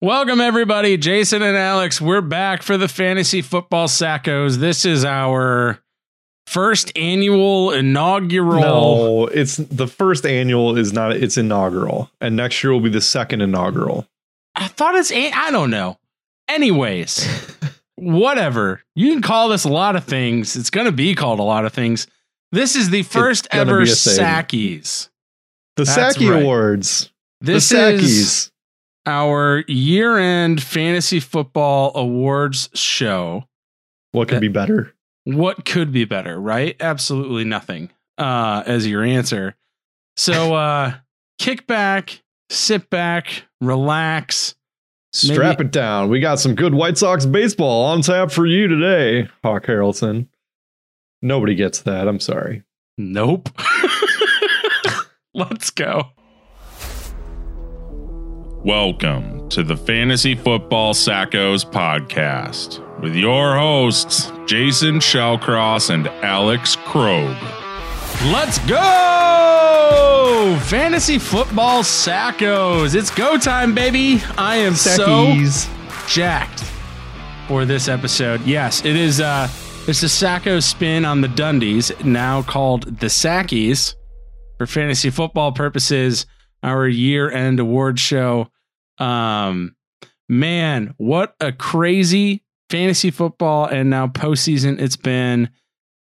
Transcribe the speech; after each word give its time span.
Welcome, 0.00 0.40
everybody. 0.40 0.96
Jason 0.96 1.42
and 1.42 1.56
Alex, 1.56 2.00
we're 2.00 2.20
back 2.20 2.62
for 2.62 2.76
the 2.76 2.86
Fantasy 2.86 3.42
Football 3.42 3.88
Sackos. 3.88 4.58
This 4.58 4.84
is 4.84 5.04
our 5.04 5.80
first 6.46 6.96
annual 6.96 7.72
inaugural. 7.72 8.60
No, 8.60 9.26
it's 9.26 9.56
the 9.56 9.88
first 9.88 10.24
annual 10.24 10.78
is 10.78 10.92
not. 10.92 11.16
It's 11.16 11.36
inaugural, 11.36 12.12
and 12.20 12.36
next 12.36 12.62
year 12.62 12.72
will 12.72 12.78
be 12.78 12.90
the 12.90 13.00
second 13.00 13.40
inaugural. 13.40 14.06
I 14.54 14.68
thought 14.68 14.94
it's, 14.94 15.10
I 15.10 15.50
don't 15.50 15.70
know. 15.70 15.98
Anyways, 16.46 17.26
whatever. 17.96 18.84
You 18.94 19.12
can 19.12 19.20
call 19.20 19.48
this 19.48 19.64
a 19.64 19.68
lot 19.68 19.96
of 19.96 20.04
things. 20.04 20.54
It's 20.54 20.70
going 20.70 20.86
to 20.86 20.92
be 20.92 21.16
called 21.16 21.40
a 21.40 21.42
lot 21.42 21.64
of 21.64 21.72
things. 21.72 22.06
This 22.52 22.76
is 22.76 22.90
the 22.90 23.02
first 23.02 23.48
ever 23.50 23.82
be 23.82 23.90
a 23.90 23.94
thing. 23.96 24.14
Sackies. 24.14 25.08
The 25.74 25.82
That's 25.82 26.16
Sacky 26.16 26.30
right. 26.30 26.40
Awards. 26.40 27.10
This 27.40 27.68
the 27.68 27.94
is 27.94 28.02
Sackies. 28.02 28.50
Our 29.08 29.64
year 29.66 30.18
end 30.18 30.62
fantasy 30.62 31.18
football 31.20 31.92
awards 31.94 32.68
show. 32.74 33.44
What 34.12 34.28
could 34.28 34.40
be 34.40 34.48
better? 34.48 34.94
what 35.24 35.66
could 35.66 35.92
be 35.92 36.06
better 36.06 36.40
right 36.40 36.74
absolutely 36.80 37.44
nothing 37.44 37.90
uh 38.16 38.62
as 38.64 38.86
your 38.86 39.02
answer 39.02 39.54
so 40.16 40.54
uh 40.54 40.94
kick 41.38 41.66
back 41.66 42.22
sit 42.48 42.88
back 42.88 43.44
relax 43.60 44.54
Strap 45.10 45.60
it 45.62 45.70
down. 45.70 46.10
We 46.10 46.20
got 46.20 46.38
some 46.38 46.54
good 46.54 46.74
White 46.74 46.98
Sox 46.98 47.24
baseball 47.24 47.86
on 47.86 48.02
tap 48.02 48.30
for 48.30 48.44
you 48.44 48.68
today, 48.68 49.26
Hawk 49.42 49.64
Harrelson. 49.64 50.28
Nobody 51.22 51.54
gets 51.54 51.80
that. 51.80 52.06
I'm 52.06 52.20
sorry. 52.20 52.62
nope 52.98 53.48
let's 55.34 55.70
go 55.70 56.10
Welcome 58.72 59.48
to 59.48 59.62
the 59.62 59.78
Fantasy 59.78 60.34
Football 60.34 60.92
Sackos 60.92 61.64
podcast 61.64 63.00
with 63.00 63.16
your 63.16 63.56
hosts, 63.56 64.30
Jason 64.44 64.96
Shellcross 64.96 65.88
and 65.88 66.06
Alex 66.22 66.76
Krog. 66.76 67.34
let's 68.30 68.58
go 68.66 70.58
fantasy 70.66 71.18
football 71.18 71.82
sackos 71.82 72.94
it's 72.94 73.10
go 73.10 73.38
time 73.38 73.74
baby 73.74 74.20
i 74.36 74.56
am 74.56 74.74
so 74.74 75.34
jacked 76.06 76.62
for 77.46 77.64
this 77.64 77.88
episode. 77.88 78.44
Yes, 78.44 78.84
it 78.84 78.96
is 78.96 79.18
uh 79.18 79.48
it's 79.86 80.02
a 80.02 80.10
Sacco 80.10 80.60
spin 80.60 81.06
on 81.06 81.22
the 81.22 81.28
Dundies, 81.28 82.04
now 82.04 82.42
called 82.42 82.82
the 83.00 83.06
Sackies 83.06 83.94
for 84.58 84.66
fantasy 84.66 85.08
football 85.08 85.52
purposes, 85.52 86.26
our 86.62 86.86
year-end 86.86 87.60
award 87.60 87.98
show. 87.98 88.48
Um 88.98 89.76
man, 90.28 90.94
what 90.98 91.34
a 91.40 91.52
crazy 91.52 92.42
fantasy 92.70 93.10
football 93.10 93.66
and 93.66 93.90
now 93.90 94.06
postseason 94.06 94.80
it's 94.80 94.96
been. 94.96 95.50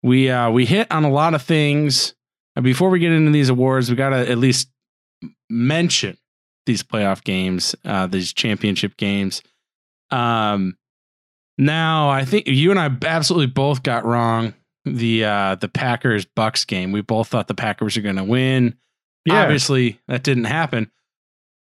We 0.04 0.30
uh 0.30 0.50
we 0.52 0.66
hit 0.66 0.92
on 0.92 1.04
a 1.04 1.12
lot 1.12 1.34
of 1.34 1.42
things. 1.42 2.14
Before 2.62 2.90
we 2.90 3.00
get 3.00 3.12
into 3.12 3.32
these 3.32 3.50
awards, 3.50 3.90
we 3.90 3.96
gotta 3.96 4.30
at 4.30 4.38
least 4.38 4.70
mention 5.50 6.18
these 6.66 6.84
playoff 6.84 7.24
games, 7.24 7.76
uh, 7.86 8.08
these 8.08 8.34
championship 8.34 8.98
games. 8.98 9.42
Um, 10.12 10.78
now 11.58 12.10
I 12.10 12.26
think 12.26 12.48
you 12.48 12.72
and 12.72 12.80
I 12.80 12.90
absolutely 13.06 13.48
both 13.48 13.84
got 13.84 14.06
wrong 14.06 14.54
the 14.86 15.26
uh 15.26 15.56
the 15.56 15.68
Packers 15.68 16.26
Bucs 16.26 16.66
game. 16.66 16.92
We 16.92 17.02
both 17.02 17.28
thought 17.28 17.48
the 17.48 17.54
Packers 17.54 17.96
were 17.96 18.04
going 18.04 18.16
to 18.18 18.24
win. 18.24 18.76
Yeah. 19.26 19.44
Obviously, 19.44 20.00
that 20.08 20.24
didn't 20.24 20.46
happen. 20.46 20.92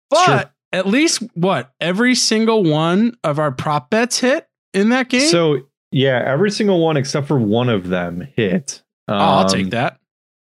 But 0.09 0.53
at 0.71 0.85
least 0.87 1.23
what 1.33 1.71
every 1.79 2.15
single 2.15 2.63
one 2.63 3.15
of 3.23 3.39
our 3.39 3.51
prop 3.51 3.89
bets 3.89 4.19
hit 4.19 4.47
in 4.73 4.89
that 4.89 5.09
game. 5.09 5.29
So 5.29 5.59
yeah, 5.91 6.21
every 6.25 6.51
single 6.51 6.83
one 6.83 6.97
except 6.97 7.27
for 7.27 7.39
one 7.39 7.69
of 7.69 7.87
them 7.89 8.27
hit. 8.35 8.83
oh, 9.07 9.13
I'll 9.13 9.39
Um, 9.45 9.47
take 9.49 9.69
that. 9.71 9.99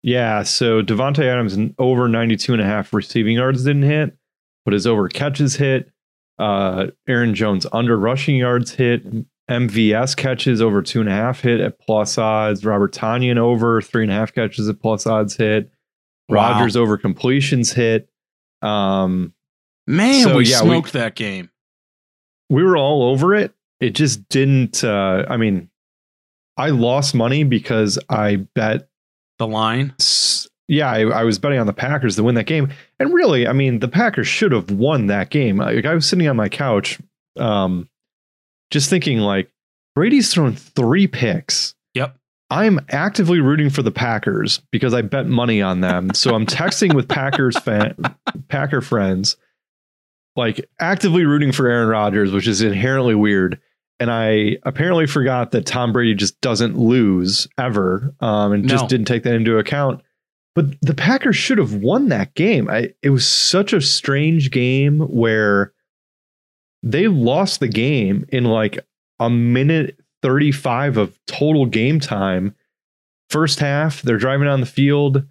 Yeah, 0.03 0.43
so 0.43 0.81
Davante 0.81 1.23
Adams 1.23 1.57
over 1.79 2.07
92 2.09 2.53
and 2.53 2.61
a 2.61 2.65
half 2.65 2.93
receiving 2.93 3.35
yards 3.35 3.63
didn't 3.63 3.83
hit, 3.83 4.15
but 4.65 4.73
his 4.73 4.85
over 4.85 5.07
catches 5.07 5.55
hit. 5.55 5.89
Uh, 6.37 6.87
Aaron 7.07 7.33
Jones 7.35 7.65
under 7.71 7.97
rushing 7.97 8.35
yards 8.35 8.71
hit. 8.71 9.03
MVS 9.49 10.15
catches 10.15 10.61
over 10.61 10.81
two 10.81 10.99
and 10.99 11.09
a 11.09 11.13
half 11.13 11.41
hit 11.41 11.59
at 11.61 11.79
plus 11.79 12.17
odds. 12.17 12.65
Robert 12.65 12.93
Tonyan 12.93 13.37
over 13.37 13.81
three 13.81 14.03
and 14.03 14.11
a 14.11 14.15
half 14.15 14.33
catches 14.33 14.67
at 14.69 14.81
plus 14.81 15.05
odds 15.07 15.35
hit. 15.37 15.71
Wow. 16.29 16.53
Rodgers 16.53 16.75
over 16.75 16.97
completions 16.97 17.71
hit. 17.73 18.09
Um, 18.61 19.33
Man, 19.87 20.23
so, 20.23 20.37
we 20.37 20.45
yeah, 20.45 20.61
we- 20.61 20.67
smoked 20.69 20.93
that 20.93 21.15
game. 21.15 21.49
we 22.49 22.63
were 22.63 22.77
all 22.77 23.03
over 23.03 23.35
it. 23.35 23.53
It 23.79 23.91
just 23.91 24.27
didn't. 24.29 24.83
Uh, 24.83 25.25
I 25.29 25.37
mean, 25.37 25.69
I 26.57 26.69
lost 26.69 27.13
money 27.15 27.43
because 27.43 27.99
I 28.09 28.37
bet 28.55 28.87
The 29.39 29.47
line. 29.47 29.93
yeah, 30.69 30.89
I, 30.89 31.01
I 31.01 31.23
was 31.23 31.37
betting 31.39 31.59
on 31.59 31.67
the 31.67 31.73
Packers 31.73 32.15
to 32.15 32.23
win 32.23 32.35
that 32.35 32.45
game. 32.45 32.69
And 32.99 33.13
really, 33.13 33.45
I 33.47 33.51
mean, 33.53 33.79
the 33.79 33.87
Packers 33.89 34.27
should 34.27 34.51
have 34.53 34.71
won 34.71 35.07
that 35.07 35.29
game. 35.31 35.57
Like 35.57 35.85
I 35.85 35.93
was 35.93 36.05
sitting 36.07 36.27
on 36.29 36.37
my 36.37 36.47
couch, 36.47 36.99
um, 37.37 37.89
just 38.71 38.89
thinking 38.89 39.17
like 39.19 39.51
Brady's 39.95 40.31
thrown 40.33 40.55
three 40.55 41.07
picks. 41.07 41.75
Yep. 41.93 42.15
I'm 42.49 42.79
actively 42.89 43.39
rooting 43.41 43.69
for 43.71 43.81
the 43.81 43.91
Packers 43.91 44.61
because 44.71 44.93
I 44.93 45.01
bet 45.01 45.25
money 45.27 45.61
on 45.61 45.81
them. 45.81 46.13
So 46.13 46.35
I'm 46.35 46.45
texting 46.45 46.93
with 46.93 47.07
Packers 47.09 47.57
fan 47.63 47.95
Packer 48.47 48.79
friends, 48.81 49.35
like 50.35 50.67
actively 50.79 51.25
rooting 51.25 51.51
for 51.51 51.67
Aaron 51.67 51.87
Rodgers, 51.89 52.31
which 52.31 52.47
is 52.47 52.61
inherently 52.61 53.15
weird. 53.15 53.59
And 53.99 54.11
I 54.11 54.57
apparently 54.63 55.05
forgot 55.07 55.51
that 55.51 55.65
Tom 55.65 55.93
Brady 55.93 56.15
just 56.15 56.41
doesn't 56.41 56.77
lose 56.77 57.47
ever, 57.57 58.13
um, 58.19 58.51
and 58.51 58.63
No. 58.63 58.69
just 58.69 58.89
didn't 58.89 59.05
take 59.05 59.23
that 59.23 59.35
into 59.35 59.57
account. 59.57 60.01
But 60.55 60.79
the 60.81 60.93
Packers 60.95 61.35
should 61.35 61.57
have 61.57 61.75
won 61.75 62.09
that 62.09 62.33
game. 62.35 62.69
I, 62.69 62.93
it 63.01 63.09
was 63.11 63.27
such 63.27 63.73
a 63.73 63.81
strange 63.81 64.51
game 64.51 64.99
where 64.99 65.73
they 66.83 67.07
lost 67.07 67.59
the 67.59 67.67
game 67.67 68.25
in 68.29 68.43
like 68.45 68.79
a 69.19 69.29
minute 69.29 69.99
35 70.21 70.97
of 70.97 71.17
total 71.27 71.65
game 71.65 71.99
time. 71.99 72.55
First 73.29 73.59
half, 73.59 74.01
they're 74.01 74.17
driving 74.17 74.47
on 74.47 74.59
the 74.59 74.65
field. 74.65 75.23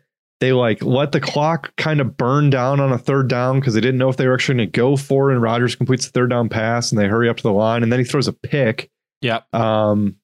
They 0.43 0.53
like 0.53 0.83
let 0.83 1.13
the 1.13 1.21
clock 1.21 1.73
kind 1.77 2.01
of 2.01 2.17
burn 2.17 2.51
down 2.51 2.81
on 2.81 2.91
a 2.91 2.99
third 2.99 3.29
down 3.29 3.61
because 3.61 3.75
they 3.75 3.81
didn't 3.81 3.99
know 3.99 4.09
if 4.09 4.17
they 4.17 4.27
were 4.27 4.35
actually 4.35 4.57
going 4.57 4.67
to 4.67 4.77
go 4.77 4.97
for 4.97 5.31
it. 5.31 5.35
And 5.35 5.41
Rodgers 5.41 5.77
completes 5.77 6.07
the 6.07 6.11
third 6.11 6.31
down 6.31 6.49
pass 6.49 6.91
and 6.91 7.01
they 7.01 7.07
hurry 7.07 7.29
up 7.29 7.37
to 7.37 7.45
the 7.45 7.53
line. 7.53 7.85
And 7.85 7.93
then 7.93 8.01
he 8.01 8.05
throws 8.05 8.27
a 8.27 8.33
pick. 8.33 8.91
Yep. 9.21 9.55
Um, 9.55 10.17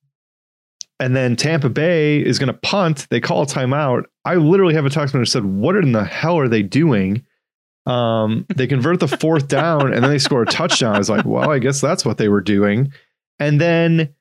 and 0.98 1.14
then 1.14 1.36
Tampa 1.36 1.68
Bay 1.68 2.18
is 2.18 2.40
going 2.40 2.48
to 2.48 2.58
punt. 2.58 3.06
They 3.10 3.20
call 3.20 3.42
a 3.42 3.46
timeout. 3.46 4.06
I 4.24 4.34
literally 4.34 4.74
have 4.74 4.84
a 4.84 4.90
text 4.90 5.14
message 5.14 5.30
said, 5.30 5.44
"What 5.44 5.76
in 5.76 5.92
the 5.92 6.02
hell 6.02 6.36
are 6.36 6.48
they 6.48 6.64
doing?" 6.64 7.24
Um, 7.86 8.44
they 8.56 8.66
convert 8.66 8.98
the 8.98 9.06
fourth 9.06 9.46
down 9.46 9.92
and 9.92 10.02
then 10.02 10.10
they 10.10 10.18
score 10.18 10.42
a 10.42 10.46
touchdown. 10.46 10.96
I 10.96 10.98
was 10.98 11.08
like, 11.08 11.26
"Well, 11.26 11.48
I 11.48 11.60
guess 11.60 11.80
that's 11.80 12.04
what 12.04 12.18
they 12.18 12.28
were 12.28 12.40
doing." 12.40 12.92
And 13.38 13.60
then, 13.60 14.16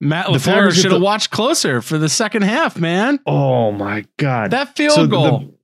Matt 0.00 0.26
LaFleur 0.26 0.72
should 0.72 0.90
have 0.92 1.00
the- 1.00 1.04
watched 1.04 1.30
closer 1.30 1.80
for 1.80 1.96
the 1.98 2.08
second 2.08 2.42
half, 2.42 2.78
man. 2.78 3.18
oh 3.26 3.72
my 3.72 4.04
god, 4.18 4.50
That 4.50 4.76
field 4.76 4.92
So 4.94 5.02
the- 5.02 5.08
goal. 5.08 5.54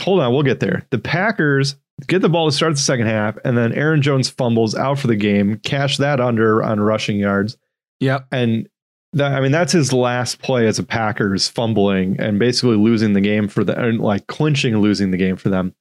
hold 0.00 0.20
on, 0.20 0.32
we'll 0.32 0.42
get 0.42 0.60
there. 0.60 0.86
The 0.90 0.98
Packers 0.98 1.76
get 2.06 2.20
the 2.22 2.28
ball 2.28 2.48
to 2.50 2.56
start 2.56 2.72
the 2.74 2.78
second 2.80 3.06
half, 3.06 3.36
and 3.44 3.56
then 3.56 3.72
Aaron 3.72 4.02
Jones 4.02 4.28
fumbles 4.28 4.74
out 4.74 4.98
for 4.98 5.06
the 5.08 5.16
game. 5.16 5.58
Cash 5.64 5.96
that 5.98 6.20
under 6.20 6.62
on 6.62 6.80
rushing 6.80 7.18
yards. 7.18 7.56
yep. 8.00 8.26
and 8.32 8.68
that 9.14 9.32
I 9.32 9.40
mean 9.40 9.52
that's 9.52 9.72
his 9.72 9.92
last 9.92 10.40
play 10.42 10.66
as 10.66 10.78
a 10.78 10.82
Packers 10.84 11.48
fumbling 11.48 12.20
and 12.20 12.38
basically 12.38 12.76
losing 12.76 13.14
the 13.14 13.20
game 13.22 13.48
for 13.48 13.64
the 13.64 13.80
and 13.80 14.00
like 14.00 14.26
clinching 14.26 14.76
losing 14.78 15.10
the 15.12 15.16
game 15.16 15.36
for 15.36 15.48
them. 15.48 15.74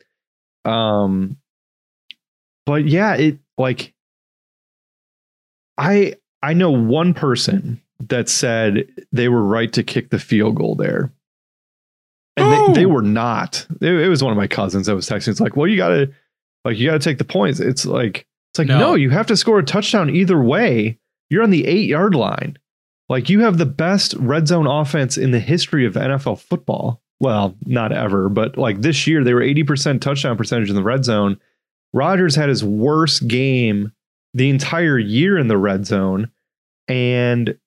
Um 0.64 1.38
but 2.66 2.86
yeah, 2.88 3.16
it 3.16 3.40
like 3.58 3.94
I 5.78 6.16
I 6.42 6.54
know 6.54 6.72
one 6.72 7.14
person 7.14 7.82
that 8.00 8.30
said 8.30 8.88
they 9.12 9.28
were 9.28 9.44
right 9.44 9.72
to 9.74 9.84
kick 9.84 10.10
the 10.10 10.20
field 10.20 10.56
goal 10.56 10.76
there. 10.76 11.12
And 12.36 12.54
Who? 12.54 12.68
they, 12.68 12.82
they 12.82 12.86
oh. 12.86 12.90
were 12.90 13.02
not. 13.02 13.66
It, 13.82 13.94
it 13.94 14.10
was 14.10 14.24
one 14.24 14.32
of 14.32 14.38
my 14.38 14.48
cousins 14.48 14.86
that 14.86 14.96
was 14.96 15.10
texting. 15.10 15.30
It's 15.30 15.40
like, 15.40 15.56
well, 15.56 15.68
you 15.68 15.78
gotta 15.78 16.12
like 16.64 16.78
you 16.78 16.88
gotta 16.88 17.00
take 17.00 17.18
the 17.18 17.24
points. 17.24 17.60
It's 17.60 17.86
like 17.86 18.28
it's 18.52 18.60
like 18.60 18.68
No. 18.68 18.80
no, 18.80 18.96
you 18.96 19.10
have 19.10 19.28
to 19.28 19.38
score 19.38 19.60
a 19.60 19.64
touchdown 19.64 20.10
either 20.10 20.42
way. 20.42 21.00
You're 21.30 21.44
on 21.44 21.50
the 21.50 21.66
eight 21.66 21.90
yard 21.90 22.16
line. 22.16 22.58
Like 23.10 23.30
you 23.30 23.42
have 23.42 23.58
the 23.58 23.66
best 23.66 24.14
red 24.16 24.48
zone 24.48 24.68
offense 24.68 25.18
in 25.18 25.32
the 25.32 25.40
history 25.40 25.86
of 25.86 25.94
NFL 25.94 26.40
football. 26.40 27.02
Well, 27.20 27.56
not 27.66 27.92
ever, 27.92 28.30
but 28.30 28.58
like 28.58 28.82
this 28.82 29.08
year, 29.08 29.24
they 29.24 29.34
were 29.34 29.42
80% 29.42 30.02
touchdown 30.02 30.38
percentage 30.38 30.70
in 30.70 30.76
the 30.76 30.84
red 30.84 31.04
zone. 31.04 31.40
Rodgers 31.94 32.36
had 32.36 32.50
his 32.50 32.64
worst 32.64 33.28
game 33.28 33.92
the 34.34 34.50
entire 34.50 34.98
year 34.98 35.38
in 35.38 35.48
the 35.48 35.58
red 35.58 35.86
zone. 35.86 36.32
And 36.88 37.58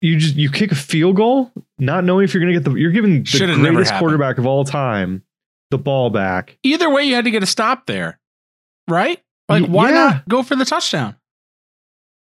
you 0.00 0.16
just 0.16 0.36
you 0.36 0.50
kick 0.50 0.72
a 0.72 0.76
field 0.76 1.16
goal, 1.16 1.52
not 1.78 2.04
knowing 2.04 2.24
if 2.24 2.34
you're 2.34 2.40
gonna 2.40 2.52
get 2.52 2.64
the 2.64 2.74
you're 2.74 2.92
giving 2.92 3.20
the 3.20 3.24
Should've 3.24 3.58
greatest 3.58 3.94
quarterback 3.94 4.38
of 4.38 4.46
all 4.46 4.64
time 4.64 5.22
the 5.70 5.78
ball 5.78 6.10
back. 6.10 6.58
Either 6.62 6.90
way, 6.90 7.04
you 7.04 7.14
had 7.14 7.24
to 7.24 7.30
get 7.30 7.42
a 7.42 7.46
stop 7.46 7.86
there, 7.86 8.18
right? 8.88 9.20
Like, 9.48 9.66
why 9.66 9.88
yeah. 9.88 9.94
not 9.94 10.28
go 10.28 10.42
for 10.42 10.56
the 10.56 10.64
touchdown? 10.64 11.16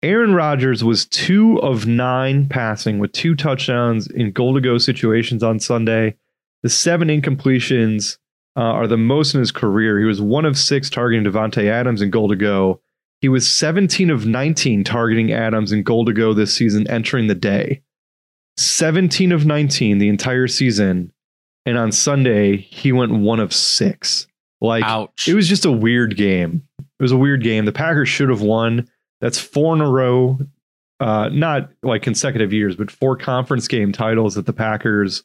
Aaron 0.01 0.33
Rodgers 0.33 0.83
was 0.83 1.05
two 1.05 1.61
of 1.61 1.85
nine 1.85 2.47
passing 2.47 2.99
with 2.99 3.11
two 3.11 3.35
touchdowns 3.35 4.07
in 4.07 4.31
goal 4.31 4.53
to 4.53 4.61
go 4.61 4.77
situations 4.77 5.43
on 5.43 5.59
Sunday. 5.59 6.15
The 6.63 6.69
seven 6.69 7.09
incompletions 7.09 8.17
uh, 8.59 8.73
are 8.73 8.87
the 8.87 8.97
most 8.97 9.33
in 9.33 9.39
his 9.39 9.53
career. 9.53 9.97
He 9.99 10.05
was 10.05 10.21
one 10.21 10.43
of 10.43 10.57
six 10.57 10.89
targeting 10.89 11.23
Davante 11.23 11.65
Adams 11.65 12.01
in 12.01 12.09
goal 12.09 12.27
to 12.27 12.35
go. 12.35 12.81
He 13.21 13.29
was 13.29 13.47
17 13.47 14.09
of 14.09 14.25
19 14.25 14.83
targeting 14.83 15.31
Adams 15.31 15.71
in 15.71 15.81
goal 15.83 16.03
to 16.03 16.11
go 16.11 16.33
this 16.33 16.53
season 16.53 16.85
entering 16.89 17.27
the 17.27 17.35
day. 17.35 17.81
17 18.57 19.31
of 19.31 19.45
19 19.45 19.97
the 19.97 20.09
entire 20.09 20.49
season. 20.49 21.13
And 21.65 21.77
on 21.77 21.93
Sunday, 21.93 22.57
he 22.57 22.91
went 22.91 23.13
one 23.13 23.39
of 23.39 23.53
six. 23.53 24.27
Like, 24.59 24.83
Ouch. 24.83 25.25
it 25.25 25.35
was 25.35 25.47
just 25.47 25.63
a 25.63 25.71
weird 25.71 26.17
game. 26.17 26.63
It 26.79 27.01
was 27.01 27.13
a 27.13 27.17
weird 27.17 27.41
game. 27.41 27.63
The 27.63 27.71
Packers 27.71 28.09
should 28.09 28.27
have 28.27 28.41
won. 28.41 28.89
That's 29.21 29.39
four 29.39 29.73
in 29.73 29.79
a 29.79 29.89
row, 29.89 30.37
uh, 30.99 31.29
not 31.31 31.69
like 31.81 32.01
consecutive 32.01 32.51
years, 32.51 32.75
but 32.75 32.91
four 32.91 33.15
conference 33.15 33.69
game 33.69 33.93
titles 33.93 34.35
that 34.35 34.45
the 34.45 34.53
Packers, 34.53 35.23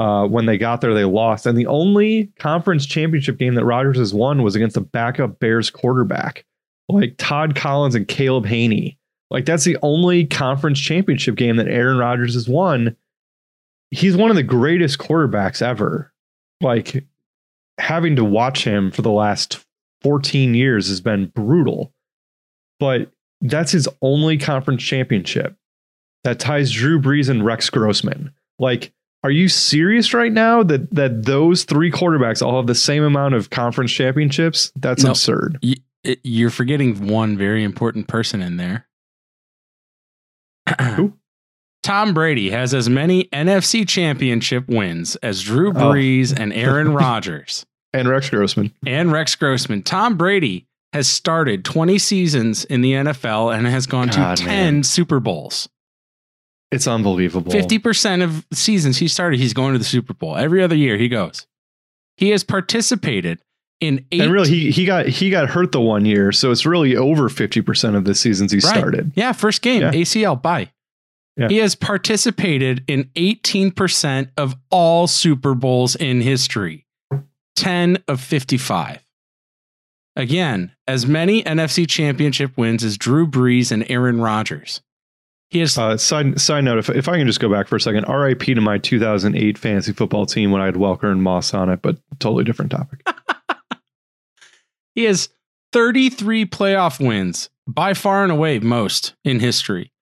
uh, 0.00 0.26
when 0.26 0.46
they 0.46 0.56
got 0.56 0.80
there, 0.80 0.94
they 0.94 1.04
lost. 1.04 1.44
And 1.44 1.58
the 1.58 1.66
only 1.66 2.32
conference 2.38 2.86
championship 2.86 3.36
game 3.36 3.54
that 3.56 3.66
Rodgers 3.66 3.98
has 3.98 4.14
won 4.14 4.42
was 4.42 4.56
against 4.56 4.78
a 4.78 4.80
backup 4.80 5.38
Bears 5.40 5.68
quarterback, 5.68 6.46
like 6.88 7.16
Todd 7.18 7.54
Collins 7.54 7.94
and 7.94 8.08
Caleb 8.08 8.46
Hanie. 8.46 8.96
Like 9.30 9.44
that's 9.44 9.64
the 9.64 9.76
only 9.82 10.24
conference 10.24 10.80
championship 10.80 11.34
game 11.34 11.56
that 11.56 11.68
Aaron 11.68 11.98
Rodgers 11.98 12.32
has 12.32 12.48
won. 12.48 12.96
He's 13.90 14.16
one 14.16 14.30
of 14.30 14.36
the 14.36 14.42
greatest 14.42 14.98
quarterbacks 14.98 15.60
ever. 15.60 16.10
Like 16.62 17.04
having 17.76 18.16
to 18.16 18.24
watch 18.24 18.64
him 18.64 18.90
for 18.90 19.02
the 19.02 19.10
last 19.10 19.62
14 20.00 20.54
years 20.54 20.88
has 20.88 21.02
been 21.02 21.26
brutal. 21.26 21.92
But 22.78 23.10
that's 23.42 23.72
his 23.72 23.86
only 24.00 24.38
conference 24.38 24.82
championship 24.82 25.56
that 26.24 26.38
ties 26.38 26.72
Drew 26.72 26.98
Brees 26.98 27.28
and 27.28 27.44
Rex 27.44 27.68
Grossman. 27.68 28.32
Like, 28.58 28.94
are 29.22 29.30
you 29.30 29.48
serious 29.48 30.14
right 30.14 30.32
now 30.32 30.62
that 30.62 30.90
that 30.94 31.24
those 31.24 31.64
three 31.64 31.90
quarterbacks 31.90 32.40
all 32.44 32.56
have 32.56 32.66
the 32.66 32.74
same 32.74 33.02
amount 33.04 33.34
of 33.34 33.50
conference 33.50 33.92
championships? 33.92 34.72
That's 34.76 35.04
No. 35.04 35.10
absurd. 35.10 35.58
It- 35.62 35.80
you're 36.24 36.48
forgetting 36.50 37.08
one 37.08 37.36
very 37.36 37.62
important 37.62 38.08
person 38.08 38.40
in 38.40 38.56
there. 38.56 38.86
Who? 40.96 41.14
Tom 41.82 42.12
Brady 42.14 42.50
has 42.50 42.74
as 42.74 42.88
many 42.88 43.24
NFC 43.32 43.86
championship 43.88 44.68
wins 44.68 45.16
as 45.16 45.42
Drew 45.42 45.70
Oh. 45.70 45.72
Brees 45.74 46.38
and 46.38 46.52
Aaron 46.52 46.92
Rodgers 46.94 47.64
And 47.92 48.08
Rex 48.08 48.28
Grossman. 48.30 48.72
and 48.86 49.10
Rex 49.12 49.34
Grossman. 49.34 49.82
Tom 49.82 50.16
Brady 50.16 50.66
has 50.92 51.08
started 51.08 51.64
20 51.64 51.98
seasons 51.98 52.64
in 52.66 52.80
the 52.82 52.92
NFL 52.92 53.56
and 53.56 53.66
has 53.66 53.86
gone 53.86 54.08
God, 54.08 54.36
to 54.36 54.44
10 54.44 54.46
man. 54.74 54.82
Super 54.82 55.20
Bowls. 55.20 55.68
It's 56.70 56.86
unbelievable. 56.86 57.50
50% 57.52 58.22
of 58.22 58.46
seasons 58.52 58.98
he 58.98 59.08
started, 59.08 59.40
he's 59.40 59.52
going 59.54 59.72
to 59.72 59.78
the 59.78 59.84
Super 59.84 60.14
Bowl. 60.14 60.36
Every 60.36 60.62
other 60.62 60.76
year 60.76 60.96
he 60.96 61.08
goes. 61.08 61.46
He 62.16 62.30
has 62.30 62.44
participated 62.44 63.40
in 63.80 64.04
eight. 64.12 64.20
And 64.20 64.32
really, 64.32 64.48
he 64.50 64.70
he 64.70 64.84
got 64.84 65.06
he 65.06 65.30
got 65.30 65.48
hurt 65.48 65.72
the 65.72 65.80
one 65.80 66.04
year, 66.04 66.32
so 66.32 66.50
it's 66.50 66.66
really 66.66 66.96
over 66.96 67.28
fifty 67.30 67.62
percent 67.62 67.96
of 67.96 68.04
the 68.04 68.14
seasons 68.14 68.52
he 68.52 68.58
Right. 68.58 68.76
started. 68.76 69.10
Yeah, 69.14 69.32
first 69.32 69.62
game, 69.62 69.80
Yeah. 69.80 69.90
ACL, 69.92 70.36
bye. 70.40 70.70
Yeah. 71.36 71.48
He 71.48 71.56
has 71.58 71.74
participated 71.74 72.84
in 72.86 73.04
18% 73.16 74.28
of 74.36 74.54
all 74.68 75.06
Super 75.06 75.54
Bowls 75.54 75.96
in 75.96 76.20
history, 76.20 76.84
10 77.56 78.02
of 78.08 78.20
55. 78.20 79.02
Again, 80.16 80.72
as 80.86 81.06
many 81.06 81.42
NFC 81.44 81.88
championship 81.88 82.58
wins 82.58 82.84
as 82.84 82.98
Drew 82.98 83.26
Brees 83.26 83.72
and 83.72 83.86
Aaron 83.90 84.20
Rodgers. 84.20 84.82
He 85.50 85.58
has 85.60 85.76
Uh, 85.76 85.96
side 85.96 86.40
side 86.40 86.64
note: 86.64 86.78
if, 86.78 86.88
if 86.90 87.08
I 87.08 87.18
can 87.18 87.26
just 87.26 87.40
go 87.40 87.48
back 87.50 87.66
for 87.66 87.76
a 87.76 87.80
second, 87.80 88.04
R.I.P. 88.04 88.54
to 88.54 88.60
my 88.60 88.78
2008 88.78 89.58
fantasy 89.58 89.92
football 89.92 90.24
team 90.26 90.50
when 90.52 90.62
I 90.62 90.66
had 90.66 90.76
Welker 90.76 91.10
and 91.10 91.22
Moss 91.22 91.52
on 91.54 91.68
it, 91.68 91.82
but 91.82 91.96
totally 92.18 92.44
different 92.44 92.70
topic. 92.70 93.02
He 94.94 95.04
has 95.04 95.28
33 95.72 96.46
playoff 96.46 97.04
wins, 97.04 97.48
by 97.66 97.94
far 97.94 98.24
and 98.24 98.32
away 98.32 98.58
most 98.58 99.14
in 99.24 99.38
history, 99.40 99.92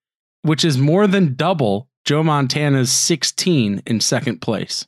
which 0.41 0.65
is 0.65 0.77
more 0.79 1.05
than 1.05 1.35
double 1.35 1.87
Joe 2.05 2.23
Montana's 2.23 2.91
16 2.91 3.83
in 3.85 3.99
second 4.01 4.41
place. 4.41 4.87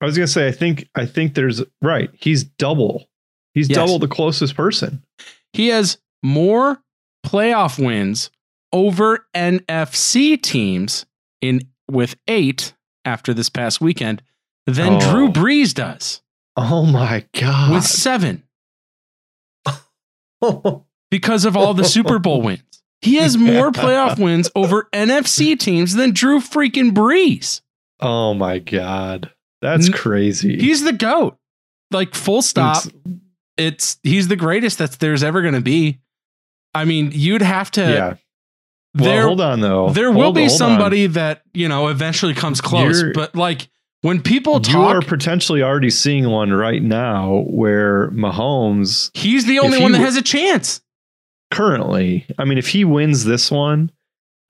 I 0.00 0.06
was 0.06 0.16
gonna 0.16 0.26
say, 0.26 0.48
I 0.48 0.52
think 0.52 0.88
I 0.94 1.04
think 1.06 1.34
there's 1.34 1.62
right. 1.82 2.10
He's 2.18 2.44
double. 2.44 3.08
He's 3.52 3.68
Yes. 3.68 3.76
double 3.76 3.98
the 3.98 4.08
closest 4.08 4.54
person. 4.56 5.02
He 5.52 5.68
has 5.68 5.98
more 6.22 6.82
playoff 7.24 7.78
wins 7.82 8.30
over 8.76 9.26
NFC 9.34 10.40
teams 10.40 11.06
in 11.40 11.62
with 11.90 12.16
8 12.28 12.74
after 13.06 13.32
this 13.32 13.48
past 13.48 13.80
weekend 13.80 14.22
than 14.66 14.94
Oh. 14.94 15.00
Drew 15.10 15.28
Brees 15.30 15.72
does 15.72 16.20
Oh 16.56 16.84
my 16.84 17.24
god! 17.34 17.72
with 17.72 17.84
7 17.84 18.42
because 21.10 21.44
of 21.44 21.56
all 21.56 21.74
the 21.74 21.84
Super 21.84 22.18
Bowl 22.18 22.42
wins. 22.42 22.62
He 23.00 23.16
has 23.16 23.36
more 23.38 23.70
playoff 23.70 24.18
wins 24.18 24.50
over 24.54 24.88
NFC 24.92 25.58
teams 25.58 25.94
than 25.94 26.12
Drew 26.12 26.40
freaking 26.40 26.92
Brees. 26.92 27.60
oh 28.00 28.34
my 28.34 28.58
god! 28.58 29.30
That's 29.62 29.88
crazy. 29.88 30.58
He's 30.58 30.82
the 30.82 30.92
goat. 30.92 31.36
Like 31.90 32.14
full 32.14 32.42
stop. 32.42 32.86
It's- 32.86 33.02
It's 33.58 33.98
he's 34.02 34.28
the 34.28 34.36
greatest 34.36 34.78
that 34.78 34.92
there's 34.92 35.22
ever 35.24 35.40
going 35.40 35.54
to 35.54 35.60
be. 35.62 35.98
I 36.74 36.84
mean, 36.84 37.10
you'd 37.14 37.40
have 37.42 37.70
to. 37.72 37.80
yeah. 37.82 38.14
Well, 38.96 39.04
there, 39.10 39.22
hold 39.26 39.40
on 39.40 39.60
though. 39.60 39.90
there 39.90 40.10
will 40.10 40.22
Hold- 40.24 40.34
be 40.36 40.42
hold 40.42 40.52
on. 40.52 40.56
somebody 40.58 41.06
that 41.08 41.42
you 41.54 41.68
know 41.68 41.88
eventually 41.88 42.34
comes 42.34 42.60
close. 42.60 43.00
You're- 43.00 43.12
but 43.14 43.34
like 43.36 43.68
when 44.02 44.22
people 44.22 44.60
talk, 44.60 44.72
You 44.74 44.80
are 44.82 45.00
potentially 45.02 45.62
already 45.62 45.90
seeing 45.90 46.28
one 46.28 46.52
right 46.52 46.82
now 46.82 47.44
where 47.48 48.10
Mahomes 48.10 49.10
he's 49.16 49.46
the 49.46 49.58
only 49.58 49.80
one 49.80 49.92
that 49.92 49.98
has 50.00 50.16
a 50.16 50.22
chance. 50.22 50.80
currently, 51.52 52.26
I 52.38 52.44
mean, 52.44 52.58
if 52.58 52.68
he 52.68 52.84
wins 52.84 53.24
this 53.24 53.50
one, 53.50 53.90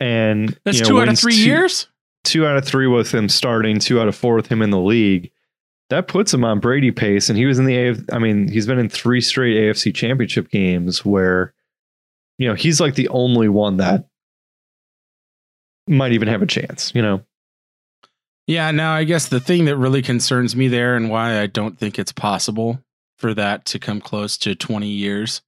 and 0.00 0.56
That's 0.64 0.78
you 0.78 0.84
know, 0.84 0.88
two 0.90 1.00
out 1.00 1.08
of 1.08 1.18
three 1.18 1.34
two- 1.34 1.44
years. 1.44 1.88
two 2.24 2.46
out 2.46 2.56
of 2.56 2.64
three 2.64 2.86
with 2.86 3.12
him 3.14 3.28
starting, 3.28 3.78
two 3.78 4.00
out 4.00 4.08
of 4.08 4.14
four 4.16 4.34
with 4.34 4.48
him 4.48 4.62
in 4.62 4.70
the 4.70 4.80
league. 4.80 5.30
That 5.90 6.08
puts 6.08 6.34
him 6.34 6.44
on 6.44 6.58
Brady 6.58 6.90
pace, 6.90 7.28
and 7.28 7.38
he 7.38 7.46
was 7.46 7.58
in 7.60 7.64
the 7.64 7.76
AF, 7.76 7.98
I 8.12 8.18
mean, 8.18 8.48
he's 8.48 8.66
been 8.66 8.78
in 8.78 8.88
three 8.88 9.20
straight 9.20 9.56
AFC 9.56 9.94
Championship 9.94 10.50
games 10.50 11.04
where, 11.04 11.54
you 12.38 12.48
know, 12.48 12.54
he's 12.54 12.80
like 12.80 12.94
the 12.96 13.08
only 13.10 13.48
one 13.48 13.76
that 13.76 14.08
might 15.86 16.12
even 16.12 16.28
have 16.28 16.42
a 16.42 16.46
chance. 16.46 16.92
You 16.94 17.02
know, 17.02 17.22
Yeah. 18.46 18.70
Now, 18.70 18.92
I 18.94 19.04
guess 19.04 19.28
the 19.28 19.40
thing 19.40 19.64
that 19.66 19.76
really 19.76 20.02
concerns 20.02 20.54
me 20.56 20.68
there, 20.68 20.96
and 20.96 21.10
why 21.10 21.40
I 21.40 21.46
don't 21.46 21.78
think 21.78 21.98
it's 21.98 22.12
possible 22.12 22.80
for 23.18 23.34
that 23.34 23.64
to 23.66 23.78
come 23.78 24.00
close 24.00 24.36
to 24.38 24.54
20 24.54 24.88
years, 24.88 25.42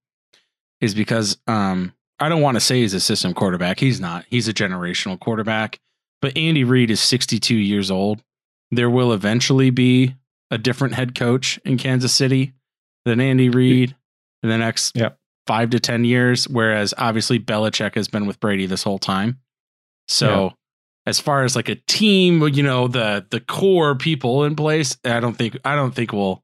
is 0.80 0.94
because 0.94 1.38
um, 1.46 1.92
I 2.18 2.28
don't 2.28 2.42
want 2.42 2.56
to 2.56 2.60
say 2.60 2.80
he's 2.80 2.94
a 2.94 3.00
system 3.00 3.34
quarterback. 3.34 3.78
He's 3.80 4.00
not. 4.00 4.24
He's 4.28 4.48
a 4.48 4.54
generational 4.54 5.18
quarterback. 5.20 5.78
But 6.20 6.36
Andy 6.36 6.64
Reid 6.64 6.90
is 6.90 7.00
62 7.00 7.54
years 7.54 7.90
old. 7.90 8.22
There 8.72 8.90
will 8.90 9.12
eventually 9.12 9.70
be 9.70 10.16
a 10.50 10.58
different 10.58 10.94
head 10.94 11.14
coach 11.14 11.58
in 11.64 11.78
Kansas 11.78 12.12
City 12.12 12.54
than 13.04 13.20
Andy 13.20 13.48
Reid 13.50 13.94
in 14.42 14.48
the 14.48 14.58
next 14.58 14.96
Yeah. 14.96 15.10
five 15.46 15.70
to 15.70 15.78
10 15.80 16.04
years. 16.04 16.48
Whereas 16.48 16.92
obviously 16.98 17.38
Belichick 17.38 17.94
has 17.94 18.08
been 18.08 18.26
with 18.26 18.40
Brady 18.40 18.66
this 18.66 18.82
whole 18.82 18.98
time. 18.98 19.38
So 20.08 20.52
as 21.06 21.20
far 21.20 21.44
as 21.44 21.54
like 21.56 21.68
a 21.68 21.76
team, 21.86 22.42
you 22.48 22.62
know, 22.62 22.88
the 22.88 23.26
the 23.30 23.40
core 23.40 23.94
people 23.94 24.44
in 24.44 24.56
place, 24.56 24.96
I 25.04 25.20
don't 25.20 25.34
think 25.34 25.58
I 25.64 25.74
don't 25.76 25.94
think 25.94 26.12
we'll 26.12 26.42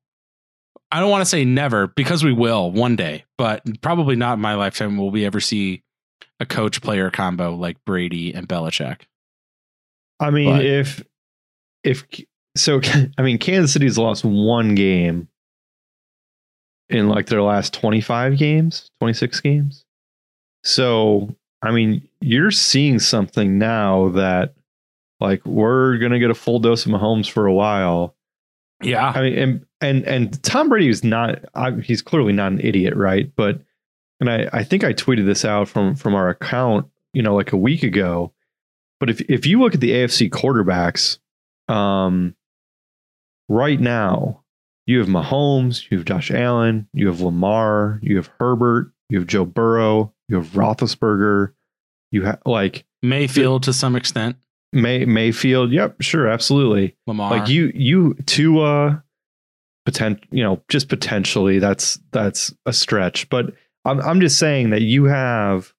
I 0.91 1.01
don't 1.01 1.11
want 1.11 1.23
to 1.23 1.29
say 1.29 1.45
never 1.45 1.89
because 1.89 2.23
we 2.23 2.33
will 2.33 2.71
one 2.71 2.95
day, 2.97 3.25
but 3.37 3.63
probably 3.81 4.17
not 4.17 4.35
in 4.35 4.41
my 4.41 4.55
lifetime 4.55 4.97
will 4.97 5.11
we 5.11 5.25
ever 5.25 5.41
see 5.41 5.83
a 6.41 6.47
coach 6.47 6.83
player 6.83 7.11
combo 7.11 7.55
like 7.55 7.77
Brady 7.85 8.33
and 8.35 8.49
Belichick. 8.49 9.03
I 10.21 10.31
mean, 10.31 10.51
But- 10.57 10.65
if 10.65 11.05
if 11.83 12.05
so, 12.57 12.81
I 13.19 13.23
mean, 13.23 13.39
Kansas 13.39 13.73
City's 13.73 13.99
lost 13.99 14.25
one 14.25 14.75
game 14.75 15.29
in 16.89 17.09
like 17.09 17.27
their 17.27 17.43
last 17.43 17.73
twenty 17.75 18.01
five 18.01 18.39
games, 18.39 18.91
twenty 19.01 19.15
six 19.15 19.41
games. 19.41 19.85
So, 20.63 21.35
I 21.65 21.73
mean, 21.73 22.07
you're 22.21 22.51
seeing 22.51 22.99
something 22.99 23.59
now 23.59 24.11
that 24.11 24.55
like 25.21 25.45
we're 25.47 25.99
gonna 25.99 26.19
get 26.19 26.31
a 26.31 26.35
full 26.35 26.59
dose 26.59 26.87
of 26.87 26.93
Mahomes 26.93 27.31
for 27.31 27.47
a 27.47 27.53
while. 27.53 28.15
Yeah. 28.83 29.13
I 29.15 29.23
mean, 29.23 29.39
and 29.39 29.67
and 29.81 30.05
and 30.05 30.43
Tom 30.43 30.69
Brady 30.69 30.89
is 30.89 31.03
not. 31.05 31.45
I, 31.55 31.73
he's 31.73 32.03
clearly 32.03 32.33
not 32.33 32.53
an 32.53 32.61
idiot, 32.61 32.95
right? 32.97 33.31
But 33.35 33.61
and 34.21 34.31
I 34.31 34.49
I 34.53 34.65
think 34.65 34.85
I 34.85 34.93
tweeted 34.93 35.27
this 35.27 35.45
out 35.45 35.69
from 35.69 35.95
from 35.95 36.15
our 36.15 36.29
account, 36.29 36.87
you 37.13 37.23
know, 37.23 37.35
like 37.35 37.53
a 37.53 37.57
week 37.57 37.83
ago. 37.83 38.33
But 39.01 39.11
if 39.11 39.21
if 39.23 39.47
you 39.47 39.61
look 39.61 39.75
at 39.75 39.81
the 39.81 39.93
AFC 39.93 40.31
quarterbacks, 40.31 41.19
um, 41.73 42.35
right 43.49 43.81
now 43.81 44.43
you 44.87 44.99
have 44.99 45.09
Mahomes, 45.09 45.91
you 45.91 45.99
have 45.99 46.07
Josh 46.07 46.31
Allen, 46.31 46.89
you 46.93 47.07
have 47.07 47.21
Lamar, 47.21 48.01
you 48.03 48.17
have 48.17 48.31
Herbert, 48.39 48.93
you 49.09 49.19
have 49.19 49.27
Joe 49.27 49.45
Burrow, 49.45 50.13
you 50.29 50.37
have 50.37 50.49
Roethlisberger, 50.49 51.53
you 52.11 52.23
have 52.23 52.41
like 52.47 52.85
Mayfield 53.03 53.65
to 53.65 53.73
some 53.73 53.97
extent. 53.97 54.37
May 54.73 55.05
Mayfield. 55.05 55.71
Yep, 55.71 56.03
sure, 56.03 56.27
absolutely. 56.27 56.97
Lamar. 57.07 57.31
Like 57.31 57.49
you, 57.49 57.71
you 57.75 58.15
Tua, 58.27 59.05
potent, 59.85 60.25
you 60.31 60.43
know, 60.43 60.63
just 60.69 60.89
potentially. 60.89 61.59
That's 61.59 61.99
that's 62.13 62.53
a 62.67 62.73
stretch, 62.73 63.29
but 63.29 63.55
I'm 63.85 64.01
I'm 64.01 64.21
just 64.21 64.39
saying 64.39 64.71
that 64.71 64.83
you 64.83 65.05
have 65.05 65.73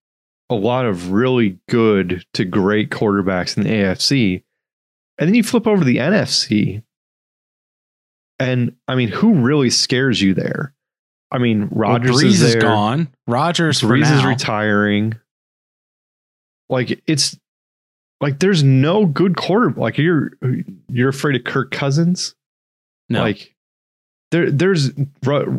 a 0.50 0.56
lot 0.56 0.86
of 0.86 1.12
really 1.12 1.58
good 1.68 2.24
to 2.34 2.46
great 2.46 2.90
quarterbacks 2.92 3.58
in 3.58 3.64
the 3.64 3.70
AFC, 3.70 4.44
and 5.18 5.28
then 5.28 5.36
you 5.36 5.44
flip 5.44 5.68
over 5.68 5.80
to 5.80 5.86
the 5.86 5.98
NFC, 5.98 6.84
and 8.40 8.76
I 8.88 8.96
mean, 8.96 9.10
who 9.10 9.34
really 9.34 9.70
scares 9.70 10.22
you 10.22 10.34
there? 10.34 10.75
I 11.32 11.38
mean, 11.38 11.70
Well, 11.72 11.92
Rodgers 11.92 12.22
Brees 12.22 12.26
is 12.26 12.42
is 12.42 12.56
gone. 12.56 13.10
Rodgers 13.28 13.82
Brees 13.82 14.12
is 14.12 14.24
retiring. 14.24 15.16
Like 16.70 17.02
it's 17.08 17.38
like 18.22 18.40
there's 18.40 18.64
no 18.64 19.06
good 19.06 19.36
quarter. 19.36 19.72
Like 19.72 19.98
you're 19.98 20.32
you're 20.90 21.10
afraid 21.10 21.36
of 21.36 21.44
Kirk 21.44 21.72
Cousins. 21.72 22.36
No. 23.10 23.22
Like 23.22 23.54
there 24.32 24.50
there's 24.52 24.92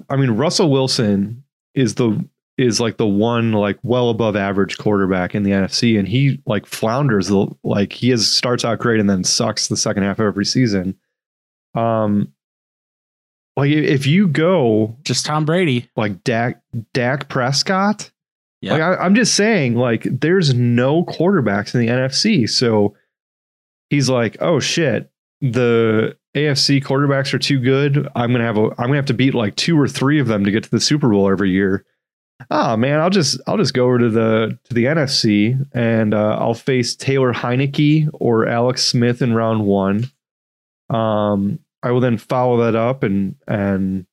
I 0.09 0.17
mean 0.17 0.33
Russell 0.33 0.71
Wilson 0.71 1.45
is 1.75 1.95
the 1.97 2.25
is 2.59 2.81
like 2.81 2.97
the 2.97 3.07
one 3.07 3.53
like 3.53 3.79
well 3.83 4.09
above 4.09 4.35
average 4.35 4.79
quarterback 4.79 5.35
in 5.35 5.43
the 5.43 5.51
NFC 5.51 5.99
and 5.99 6.09
he 6.09 6.41
like 6.47 6.67
flounders 6.67 7.29
the 7.29 7.47
like 7.63 7.93
he 7.93 8.11
is 8.11 8.35
starts 8.35 8.65
out 8.65 8.79
great 8.79 8.99
and 8.99 9.11
then 9.11 9.23
sucks 9.25 9.69
the 9.69 9.77
second 9.77 10.03
half 10.05 10.19
of 10.19 10.27
every 10.27 10.47
season. 10.47 10.97
Um 11.75 12.33
like 13.57 13.71
if 13.71 14.07
you 14.07 14.29
go 14.29 14.97
Just 15.05 15.27
Tom 15.27 15.45
Brady. 15.45 15.89
like 15.97 16.23
Dak 16.25 16.63
Dak 16.93 17.29
Prescott. 17.29 18.11
Yeah. 18.61 18.73
Like 18.73 18.83
I, 18.83 18.95
I'm 18.97 19.15
just 19.15 19.35
saying, 19.35 19.77
like 19.77 20.07
there's 20.11 20.55
no 20.55 21.05
quarterbacks 21.05 21.75
in 21.75 21.81
the 21.81 21.89
NFC, 21.89 22.49
so 22.49 22.95
he's 23.91 24.09
like, 24.09 24.37
oh 24.41 24.61
shit, 24.61 25.11
the 25.41 26.17
AFC 26.35 26.83
quarterbacks 26.83 27.33
are 27.33 27.39
too 27.39 27.59
good. 27.61 28.09
I'm 28.15 28.33
gonna 28.33 28.45
have 28.45 28.59
a 28.59 28.71
I'm 28.79 28.87
gonna 28.87 28.97
have 28.97 29.07
to 29.07 29.15
beat 29.15 29.35
like 29.35 29.57
two 29.57 29.79
or 29.79 29.89
three 29.89 30.21
of 30.21 30.27
them 30.27 30.45
to 30.45 30.51
get 30.51 30.65
to 30.65 30.71
the 30.71 30.81
Super 30.81 31.09
Bowl 31.09 31.31
every 31.31 31.51
year. 31.51 31.85
Oh 32.51 32.77
man, 32.77 33.01
I'll 33.01 33.11
just 33.11 33.41
I'll 33.47 33.57
just 33.57 33.73
go 33.75 33.87
over 33.87 33.99
to 33.99 34.11
the 34.11 34.59
to 34.65 34.75
the 34.75 34.85
NFC 34.85 35.59
and 35.73 36.13
uh, 36.13 36.37
I'll 36.39 36.55
face 36.55 36.95
Taylor 36.95 37.33
Heinicke 37.33 38.09
or 38.13 38.47
Alex 38.47 38.85
Smith 38.85 39.23
in 39.23 39.35
round 39.35 39.65
one. 39.65 40.11
Um, 40.91 41.59
I 41.87 41.93
will 41.93 42.01
then 42.01 42.19
follow 42.19 42.65
that 42.65 42.75
up 42.75 43.05
and 43.05 43.37
and 43.47 44.07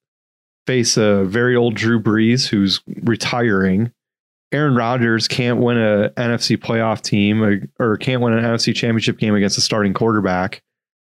face 0.67 0.95
a 0.95 1.23
very 1.23 1.55
old 1.55 1.73
Drew 1.73 1.99
Brees 1.99 2.47
who's 2.47 2.81
retiring. 3.01 3.91
Aaron 4.51 4.75
Rodgers 4.75 5.27
can't 5.27 5.59
win 5.59 5.79
a 5.79 6.11
NFC 6.15 6.55
playoff 6.55 7.01
team 7.01 7.43
or, 7.43 7.67
or 7.79 7.97
can't 7.97 8.21
win 8.21 8.33
an 8.33 8.43
NFC 8.43 8.75
championship 8.75 9.17
game 9.17 9.33
against 9.33 9.57
a 9.57 9.61
starting 9.61 9.95
quarterback. 9.95 10.61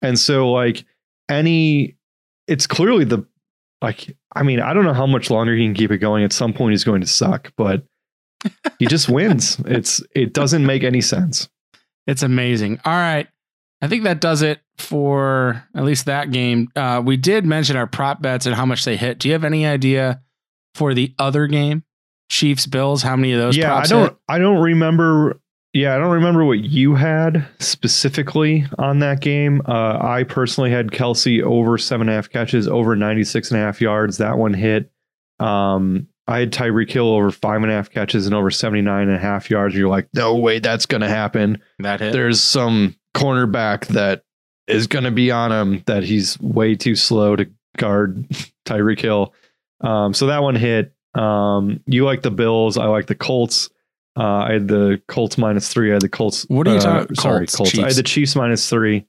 And 0.01 0.19
so 0.19 0.51
like 0.51 0.87
any 1.29 1.97
it's 2.49 2.67
clearly 2.67 3.05
the 3.05 3.27
like 3.83 4.17
I 4.35 4.43
mean, 4.43 4.61
I 4.61 4.73
don't 4.73 4.85
know 4.85 4.95
how 4.95 5.07
much 5.07 5.29
longer 5.29 5.55
he 5.55 5.67
can 5.67 5.75
keep 5.75 5.91
it 5.91 5.99
going. 5.99 6.25
At 6.25 6.33
some 6.33 6.55
point 6.55 6.73
he's 6.73 6.85
going 6.85 7.03
to 7.03 7.07
suck, 7.07 7.53
but 7.59 7.85
he 8.79 8.87
just 8.87 9.11
wins. 9.11 9.59
It's 9.67 10.03
it 10.15 10.33
doesn't 10.33 10.65
make 10.65 10.85
any 10.85 11.03
sense. 11.03 11.51
It's 12.07 12.23
amazing. 12.23 12.81
All 12.87 12.95
right. 12.95 13.29
I 13.83 13.89
think 13.89 14.05
that 14.05 14.21
does 14.21 14.43
it 14.43 14.61
for 14.79 15.63
at 15.75 15.85
least 15.85 16.07
that 16.07 16.31
game. 16.31 16.69
Uh, 16.75 17.03
we 17.05 17.17
did 17.17 17.45
mention 17.45 17.77
our 17.77 17.87
prop 17.87 18.23
bets 18.23 18.47
and 18.47 18.55
how 18.55 18.67
much 18.67 18.85
they 18.85 18.97
hit. 18.97 19.19
Do 19.19 19.29
you 19.29 19.35
have 19.35 19.45
any 19.45 19.67
idea 19.67 20.23
for 20.75 20.95
the 20.95 21.15
other 21.19 21.47
game? 21.47 21.85
Chiefs 22.29 22.67
Bills, 22.67 23.03
how 23.03 23.15
many 23.17 23.33
of 23.33 23.39
those 23.39 23.57
yeah, 23.57 23.75
I 23.75 23.85
don't 23.85 24.09
hit? 24.09 24.17
I 24.29 24.39
don't 24.39 24.61
remember 24.61 25.41
yeah, 25.77 25.95
I 25.95 25.99
don't 25.99 26.13
remember 26.13 26.43
what 26.43 26.61
you 26.61 26.95
had 26.95 27.47
specifically 27.59 28.67
on 28.79 29.01
that 29.01 29.21
game. 29.21 29.61
Uh, 29.67 29.99
I 30.01 30.25
personally 30.25 30.71
had 30.71 30.89
Kelce 30.89 31.43
over 31.43 31.77
seven 31.77 32.09
and 32.09 32.15
a 32.15 32.15
half 32.15 32.31
catches, 32.31 32.67
over 32.67 32.97
96 32.97 33.51
and 33.51 33.61
a 33.61 33.63
half 33.63 33.83
yards. 33.83 34.17
That 34.17 34.39
one 34.39 34.55
hit. 34.55 34.91
Um, 35.39 36.09
I 36.27 36.41
had 36.41 36.51
Tyreek 36.51 36.91
Hill 36.91 37.09
over 37.09 37.31
five 37.31 37.63
and 37.63 37.71
a 37.71 37.75
half 37.75 37.91
catches 37.91 38.25
and 38.25 38.35
over 38.35 38.51
79 38.51 39.03
and 39.03 39.15
a 39.15 39.19
half 39.19 39.51
yards. 39.51 39.75
You're 39.75 39.91
like, 39.91 40.09
no 40.15 40.37
way, 40.37 40.61
that's 40.61 40.87
going 40.87 41.03
to 41.03 41.09
happen. 41.09 41.61
That 41.81 42.01
hit. 42.01 42.15
There's 42.15 42.41
some 42.41 42.97
cornerback 43.17 43.87
that 43.89 44.23
is 44.67 44.87
going 44.87 45.05
to 45.05 45.11
be 45.11 45.31
on 45.31 45.53
him 45.53 45.83
that 45.87 46.03
he's 46.03 46.39
way 46.41 46.75
too 46.75 46.95
slow 46.97 47.37
to 47.37 47.47
guard 47.77 48.29
Tyreek 48.67 49.01
Hill. 49.01 49.33
Um, 49.81 50.15
so 50.15 50.27
that 50.27 50.43
one 50.43 50.57
hit. 50.57 50.93
Um, 51.15 51.81
you 51.87 52.05
like 52.05 52.23
the 52.23 52.31
Bills. 52.31 52.77
I 52.77 52.87
like 52.87 53.07
the 53.07 53.15
Colts. 53.15 53.71
Uh, 54.19 54.23
I 54.49 54.53
had 54.55 54.69
the 54.69 55.01
Colts 55.09 55.37
minus 55.39 55.69
three. 55.73 55.91
I 55.91 55.95
had 55.95 56.03
the 56.03 56.09
Colts. 56.09 56.45
What 56.49 56.67
are 56.69 56.73
you 56.73 56.79
uh, 56.79 56.81
talking- 56.81 57.17
Sorry, 57.17 57.47
Colts, 57.47 57.57
Colts. 57.57 57.79
I 57.79 57.83
had 57.87 57.95
the 57.95 58.03
Chiefs 58.03 58.35
minus 58.37 58.69
three. 58.69 59.07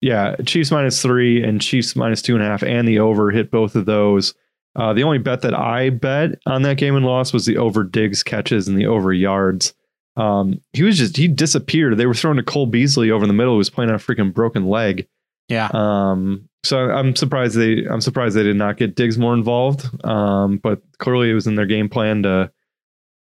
Yeah, 0.00 0.36
Chiefs 0.44 0.70
minus 0.70 1.00
three 1.00 1.42
and 1.42 1.60
Chiefs 1.62 1.96
minus 1.96 2.20
two 2.20 2.34
and 2.34 2.44
a 2.44 2.46
half, 2.46 2.62
and 2.62 2.86
the 2.86 2.98
over 2.98 3.30
hit 3.30 3.50
both 3.50 3.74
of 3.74 3.86
those. 3.86 4.34
Uh, 4.76 4.92
the 4.92 5.02
only 5.02 5.18
bet 5.18 5.40
that 5.42 5.54
I 5.54 5.88
bet 5.90 6.32
on 6.46 6.62
that 6.62 6.76
game 6.76 6.94
and 6.96 7.06
lost 7.06 7.32
was 7.32 7.46
the 7.46 7.56
over 7.56 7.84
Diggs 7.84 8.22
catches 8.22 8.68
and 8.68 8.76
the 8.76 8.86
over 8.86 9.12
yards. 9.12 9.72
Um, 10.16 10.60
he 10.72 10.82
was 10.82 10.98
just 10.98 11.16
he 11.16 11.28
disappeared. 11.28 11.96
They 11.96 12.06
were 12.06 12.14
throwing 12.14 12.36
to 12.36 12.42
Cole 12.42 12.66
Beasley 12.66 13.10
over 13.10 13.24
in 13.24 13.28
the 13.28 13.34
middle. 13.34 13.54
He 13.54 13.58
was 13.58 13.70
playing 13.70 13.90
on 13.90 13.96
a 13.96 13.98
freaking 13.98 14.32
broken 14.32 14.66
leg. 14.66 15.06
yeah. 15.48 15.68
Um, 15.72 16.48
so 16.62 16.78
I'm 16.78 17.14
surprised 17.14 17.56
they 17.56 17.84
I'm 17.86 18.00
surprised 18.00 18.36
they 18.36 18.42
did 18.42 18.56
not 18.56 18.76
get 18.76 18.94
Diggs 18.94 19.18
more 19.18 19.34
involved. 19.34 19.86
Um, 20.04 20.58
but 20.58 20.80
clearly 20.98 21.30
it 21.30 21.34
was 21.34 21.46
in 21.46 21.56
their 21.56 21.66
game 21.66 21.88
plan 21.88 22.22
to 22.22 22.50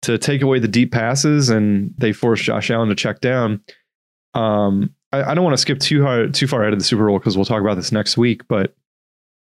to 0.02 0.18
take 0.18 0.42
away 0.42 0.58
the 0.58 0.68
deep 0.68 0.92
passes, 0.92 1.48
and 1.48 1.94
they 1.96 2.12
forced 2.12 2.44
Josh 2.44 2.70
Allen 2.70 2.90
to 2.90 2.94
check 2.94 3.20
down. 3.20 3.62
Um, 4.34 4.94
I, 5.12 5.30
I 5.30 5.34
don't 5.34 5.44
want 5.44 5.54
to 5.54 5.60
skip 5.60 5.80
too 5.80 6.02
hard 6.04 6.34
too 6.34 6.46
far 6.46 6.62
ahead 6.62 6.74
of 6.74 6.78
the 6.78 6.84
Super 6.84 7.06
Bowl 7.06 7.18
because 7.18 7.36
we'll 7.36 7.46
talk 7.46 7.60
about 7.60 7.76
this 7.76 7.92
next 7.92 8.16
week. 8.16 8.46
But 8.46 8.74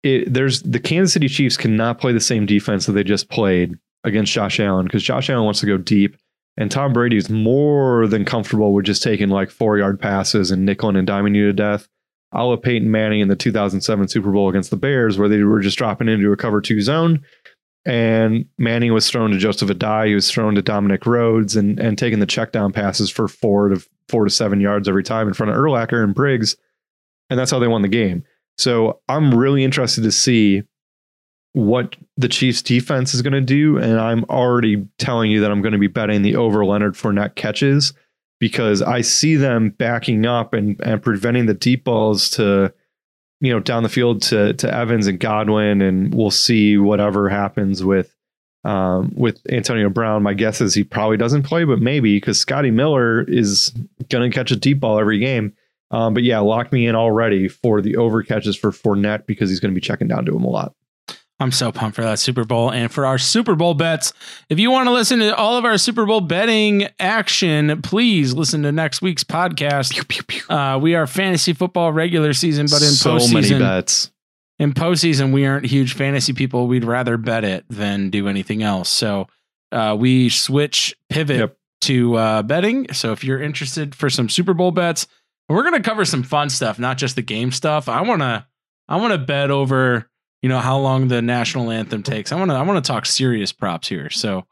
it, 0.02 0.32
there's 0.32 0.62
the 0.62 0.80
Kansas 0.80 1.14
City 1.14 1.28
Chiefs 1.28 1.56
cannot 1.56 1.98
play 1.98 2.12
the 2.12 2.20
same 2.20 2.44
defense 2.44 2.86
that 2.86 2.92
they 2.92 3.04
just 3.04 3.30
played 3.30 3.76
against 4.04 4.32
Josh 4.32 4.60
Allen 4.60 4.84
because 4.84 5.02
Josh 5.02 5.30
Allen 5.30 5.44
wants 5.44 5.60
to 5.60 5.66
go 5.66 5.78
deep. 5.78 6.16
And 6.56 6.70
Tom 6.70 6.92
Brady 6.92 7.16
is 7.16 7.28
more 7.28 8.06
than 8.06 8.24
comfortable 8.24 8.72
with 8.72 8.84
just 8.84 9.02
taking 9.02 9.28
like 9.28 9.50
four 9.50 9.76
yard 9.76 9.98
passes 9.98 10.50
and 10.50 10.64
nickel 10.64 10.96
and 10.96 11.08
diming 11.08 11.34
you 11.34 11.46
to 11.46 11.52
death 11.52 11.88
a 12.34 12.44
la 12.44 12.56
Peyton 12.56 12.90
Manning 12.90 13.20
in 13.20 13.28
the 13.28 13.36
2007 13.36 14.08
Super 14.08 14.32
Bowl 14.32 14.48
against 14.48 14.70
the 14.70 14.76
Bears, 14.76 15.16
where 15.16 15.28
they 15.28 15.42
were 15.42 15.60
just 15.60 15.78
dropping 15.78 16.08
into 16.08 16.32
a 16.32 16.36
cover 16.36 16.60
two 16.60 16.82
zone. 16.82 17.22
And 17.86 18.46
Manning 18.58 18.92
was 18.92 19.08
thrown 19.08 19.30
to 19.30 19.38
Joseph 19.38 19.68
Addai, 19.68 20.08
he 20.08 20.14
was 20.14 20.30
thrown 20.30 20.54
to 20.54 20.62
Dominic 20.62 21.06
Rhodes, 21.06 21.54
and 21.54 21.78
and 21.78 21.96
taking 21.96 22.18
the 22.18 22.26
check 22.26 22.50
down 22.50 22.72
passes 22.72 23.10
for 23.10 23.28
four 23.28 23.68
to 23.68 23.86
four 24.08 24.24
to 24.24 24.30
seven 24.30 24.60
yards 24.60 24.88
every 24.88 25.04
time 25.04 25.28
in 25.28 25.34
front 25.34 25.52
of 25.52 25.56
Urlacher 25.56 26.02
and 26.02 26.14
Briggs, 26.14 26.56
and 27.30 27.38
that's 27.38 27.50
how 27.50 27.58
they 27.58 27.68
won 27.68 27.82
the 27.82 27.88
game. 27.88 28.24
So 28.58 29.00
I'm 29.08 29.34
really 29.34 29.64
interested 29.64 30.02
to 30.02 30.12
see 30.12 30.62
what 31.54 31.94
the 32.16 32.28
Chiefs 32.28 32.62
defense 32.62 33.14
is 33.14 33.22
going 33.22 33.32
to 33.32 33.40
do, 33.40 33.78
and 33.78 33.98
I'm 33.98 34.24
already 34.24 34.86
telling 34.98 35.30
you 35.30 35.40
that 35.40 35.50
I'm 35.50 35.62
going 35.62 35.72
to 35.72 35.78
be 35.78 35.86
betting 35.86 36.22
the 36.22 36.36
over 36.36 36.64
Leonard 36.64 36.94
Fournette 36.94 37.36
catches 37.36 37.92
because 38.40 38.82
I 38.82 39.00
see 39.00 39.36
them 39.36 39.70
backing 39.70 40.26
up 40.26 40.52
and 40.52 40.78
and 40.82 41.02
preventing 41.02 41.46
the 41.46 41.54
deep 41.54 41.84
balls 41.84 42.28
to 42.30 42.74
you 43.40 43.52
know 43.52 43.60
down 43.60 43.84
the 43.84 43.88
field 43.88 44.22
to 44.22 44.52
to 44.54 44.74
Evans 44.74 45.06
and 45.06 45.18
Godwin 45.20 45.80
and 45.80 46.12
we'll 46.12 46.32
see 46.32 46.76
whatever 46.76 47.28
happens 47.28 47.84
with 47.84 48.14
um, 48.64 49.12
with 49.14 49.40
Antonio 49.48 49.88
Brown. 49.88 50.24
My 50.24 50.34
guess 50.34 50.60
is 50.60 50.74
he 50.74 50.82
probably 50.82 51.16
doesn't 51.16 51.44
play, 51.44 51.62
but 51.64 51.80
maybe 51.80 52.16
because 52.16 52.40
Scotty 52.40 52.72
Miller 52.72 53.22
is 53.22 53.72
going 54.08 54.28
to 54.28 54.34
catch 54.34 54.50
a 54.50 54.56
deep 54.56 54.80
ball 54.80 54.98
every 54.98 55.20
game. 55.20 55.54
Um, 55.92 56.14
but 56.14 56.24
yeah, 56.24 56.40
lock 56.40 56.72
me 56.72 56.88
in 56.88 56.96
already 56.96 57.46
for 57.46 57.80
the 57.80 57.96
over 57.96 58.24
catches 58.24 58.56
for 58.56 58.72
Fournette 58.72 59.26
because 59.26 59.50
he's 59.50 59.60
going 59.60 59.72
to 59.72 59.80
be 59.80 59.86
checking 59.86 60.08
down 60.08 60.24
to 60.24 60.34
him 60.34 60.42
a 60.42 60.50
lot. 60.50 60.74
I'm 61.44 61.52
so 61.52 61.70
pumped 61.70 61.94
for 61.96 62.00
that 62.02 62.18
Super 62.18 62.44
Bowl 62.44 62.72
and 62.72 62.90
for 62.90 63.04
our 63.04 63.18
Super 63.18 63.54
Bowl 63.54 63.74
bets. 63.74 64.14
If 64.48 64.58
you 64.58 64.70
want 64.70 64.86
to 64.86 64.92
listen 64.92 65.18
to 65.18 65.36
all 65.36 65.58
of 65.58 65.66
our 65.66 65.76
Super 65.76 66.06
Bowl 66.06 66.22
betting 66.22 66.88
action, 66.98 67.82
please 67.82 68.32
listen 68.32 68.62
to 68.62 68.72
next 68.72 69.02
week's 69.02 69.24
podcast. 69.24 69.94
Uh, 70.48 70.78
we 70.78 70.94
are 70.94 71.06
fantasy 71.06 71.52
football 71.52 71.92
regular 71.92 72.32
season, 72.32 72.64
but 72.70 72.80
in 72.80 72.88
so 72.88 73.16
many 73.16 73.26
postseason, 73.26 73.58
bets. 73.58 74.10
in 74.58 74.72
postseason, 74.72 75.34
we 75.34 75.44
aren't 75.44 75.66
huge 75.66 75.92
fantasy 75.92 76.32
people. 76.32 76.66
We'd 76.66 76.82
rather 76.84 77.18
bet 77.18 77.44
it 77.44 77.66
than 77.68 78.08
do 78.08 78.26
anything 78.26 78.62
else. 78.62 78.88
So 78.88 79.26
uh, 79.70 79.94
we 79.98 80.30
switch 80.30 80.96
pivot 81.10 81.38
Yep. 81.40 81.56
to 81.82 82.14
uh, 82.16 82.42
betting. 82.42 82.90
So 82.94 83.12
if 83.12 83.22
you're 83.22 83.42
interested 83.42 83.94
for 83.94 84.08
some 84.08 84.30
Super 84.30 84.54
Bowl 84.54 84.70
bets, 84.70 85.06
we're 85.50 85.62
gonna 85.62 85.82
cover 85.82 86.06
some 86.06 86.22
fun 86.22 86.48
stuff, 86.48 86.78
not 86.78 86.96
just 86.96 87.16
the 87.16 87.22
game 87.22 87.52
stuff. 87.52 87.86
I 87.86 88.00
wanna 88.00 88.46
I 88.88 88.96
wanna 88.96 89.18
bet 89.18 89.50
over 89.50 90.08
you 90.44 90.50
know 90.50 90.58
how 90.58 90.76
long 90.76 91.08
the 91.08 91.22
national 91.22 91.70
anthem 91.70 92.02
takes. 92.02 92.30
I 92.30 92.36
wanna 92.36 92.52
I 92.54 92.60
wanna 92.60 92.82
talk 92.82 93.06
serious 93.06 93.50
props 93.50 93.88
here. 93.88 94.10
So 94.10 94.44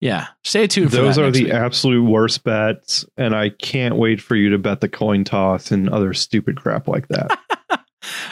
yeah, 0.00 0.28
stay 0.44 0.66
tuned. 0.66 0.88
For 0.90 0.96
Those 0.96 1.18
are 1.18 1.30
the 1.30 1.44
week. 1.44 1.52
absolute 1.52 2.08
worst 2.08 2.42
bets, 2.42 3.04
and 3.18 3.34
I 3.36 3.50
can't 3.50 3.96
wait 3.96 4.18
for 4.22 4.34
you 4.34 4.48
to 4.48 4.56
bet 4.58 4.80
the 4.80 4.88
coin 4.88 5.24
toss 5.24 5.70
and 5.72 5.90
other 5.90 6.14
stupid 6.14 6.56
crap 6.56 6.88
like 6.88 7.06
that. 7.08 7.38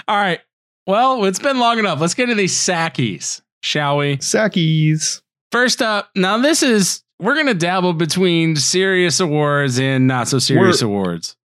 All 0.08 0.16
right. 0.16 0.40
Well, 0.86 1.26
it's 1.26 1.38
been 1.40 1.58
long 1.58 1.78
enough. 1.78 2.00
Let's 2.00 2.14
get 2.14 2.26
to 2.26 2.34
these 2.34 2.56
sackies, 2.56 3.42
shall 3.62 3.98
we? 3.98 4.16
Sackies. 4.16 5.20
First 5.52 5.82
up, 5.82 6.08
now 6.16 6.38
this 6.38 6.62
is 6.62 7.02
we're 7.20 7.36
gonna 7.36 7.52
dabble 7.52 7.92
between 7.92 8.56
serious 8.56 9.20
awards 9.20 9.78
and 9.78 10.06
not 10.06 10.28
so 10.28 10.38
serious 10.38 10.82
We're- 10.82 10.90
awards. 10.90 11.35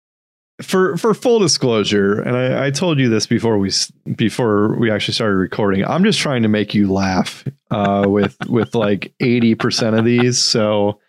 For 0.61 0.97
for 0.97 1.13
full 1.13 1.39
disclosure, 1.39 2.21
and 2.21 2.35
I, 2.35 2.67
I 2.67 2.71
told 2.71 2.99
you 2.99 3.09
this 3.09 3.25
before 3.27 3.57
we 3.57 3.71
before 4.15 4.77
we 4.79 4.91
actually 4.91 5.13
started 5.13 5.35
recording. 5.35 5.85
I'm 5.85 6.03
just 6.03 6.19
trying 6.19 6.43
to 6.43 6.49
make 6.49 6.73
you 6.73 6.91
laugh 6.91 7.45
uh, 7.69 8.05
with 8.07 8.37
with 8.49 8.75
like 8.75 9.13
eighty 9.19 9.55
percent 9.55 9.95
of 9.95 10.05
these. 10.05 10.39
So 10.39 10.99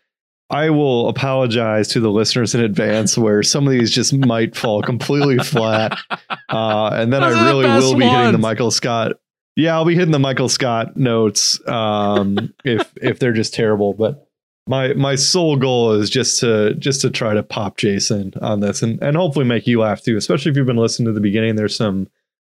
I 0.50 0.71
will 0.71 1.09
apologize 1.09 1.88
to 1.88 2.00
the 2.00 2.11
listeners 2.11 2.54
in 2.54 2.62
advance 2.62 3.16
where 3.16 3.42
some 3.42 3.66
of 3.66 3.73
these 3.73 3.90
just 3.90 4.12
might 4.12 4.54
fall 4.56 4.82
completely 4.82 5.38
flat, 5.38 5.99
uh, 6.50 6.90
and 6.92 7.12
then 7.12 7.23
Those 7.23 7.37
I 7.37 7.47
really 7.49 7.64
best 7.64 7.85
will 7.85 7.99
be 7.99 8.06
hitting 8.06 8.32
the. 8.32 8.38
Michael 8.38 8.71
Scott. 8.71 9.12
Yeah, 9.56 9.75
I'll 9.75 9.85
be 9.85 9.94
hitting 9.94 10.12
the 10.12 10.18
Michael 10.18 10.49
Scott 10.49 10.97
notes 10.97 11.61
um, 11.68 12.54
if 12.64 12.92
if 12.97 13.18
they're 13.18 13.32
just 13.32 13.54
terrible, 13.54 13.92
but 13.92 14.28
my 14.69 14.92
my 14.95 15.14
sole 15.16 15.57
goal 15.57 15.92
is 15.92 16.09
just 16.11 16.40
to 16.40 16.75
just 16.75 17.00
to 17.02 17.11
try 17.11 17.35
to 17.35 17.42
pop 17.42 17.76
Jason 17.76 18.33
on 18.40 18.61
this 18.61 18.83
and 18.83 19.02
and 19.02 19.16
hopefully 19.16 19.45
make 19.45 19.66
you 19.66 19.81
laugh 19.81 20.02
too. 20.02 20.16
Especially 20.16 20.50
if 20.50 20.57
you've 20.57 20.66
been 20.66 20.76
listening 20.76 21.07
to 21.07 21.12
the 21.12 21.21
beginning, 21.21 21.57
there's 21.57 21.75
some 21.76 22.09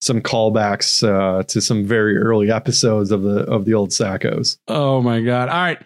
some 0.01 0.21
callbacks 0.21 1.07
uh, 1.07 1.41
to 1.43 1.61
some 1.61 1.83
very 1.85 2.17
early 2.17 2.51
episodes 2.51 3.11
of 3.11 3.23
the 3.23 3.39
of 3.45 3.65
the 3.65 3.73
old 3.73 3.89
Sackos. 3.89 4.57
Oh 4.67 5.01
my 5.01 5.21
god. 5.21 5.49
All 5.49 5.55
right. 5.55 5.79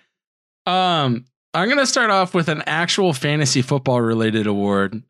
Um 0.66 1.26
I'm 1.54 1.68
going 1.68 1.80
to 1.80 1.88
start 1.88 2.12
off 2.12 2.36
with 2.36 2.48
an 2.48 2.62
actual 2.68 3.12
fantasy 3.12 3.64
football 3.64 4.02
related 4.02 4.46
award. 4.46 5.02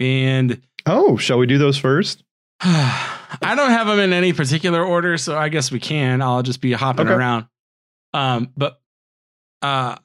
And 0.00 0.60
Oh, 0.86 1.16
shall 1.16 1.38
we 1.38 1.46
do 1.46 1.56
those 1.58 1.78
first? 1.78 2.24
I 2.60 3.54
don't 3.54 3.70
have 3.70 3.86
them 3.86 4.00
in 4.00 4.12
any 4.12 4.32
particular 4.32 4.84
order, 4.84 5.16
so 5.18 5.38
I 5.38 5.50
guess 5.50 5.70
we 5.70 5.78
can. 5.78 6.20
I'll 6.20 6.42
just 6.42 6.60
be 6.60 6.72
hopping 6.72 7.06
Okay. 7.06 7.14
around. 7.14 7.46
Um 8.14 8.50
but 8.56 8.80
uh 9.62 9.96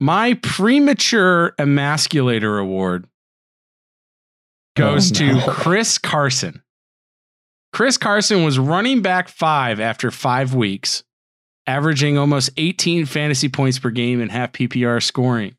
my 0.00 0.34
premature 0.42 1.54
emasculator 1.58 2.58
award 2.58 3.06
goes 4.76 5.10
Oh, 5.12 5.14
to. 5.14 5.40
Chris 5.50 5.98
Carson. 5.98 6.62
Chris 7.72 7.96
Carson 7.96 8.42
was 8.44 8.58
running 8.58 9.02
back 9.02 9.28
five 9.28 9.78
after 9.78 10.10
five 10.10 10.54
weeks, 10.54 11.04
averaging 11.66 12.18
almost 12.18 12.50
18 12.56 13.06
fantasy 13.06 13.48
points 13.48 13.78
per 13.78 13.90
game 13.90 14.20
and 14.20 14.32
half 14.32 14.52
PPR 14.52 15.02
scoring. 15.02 15.54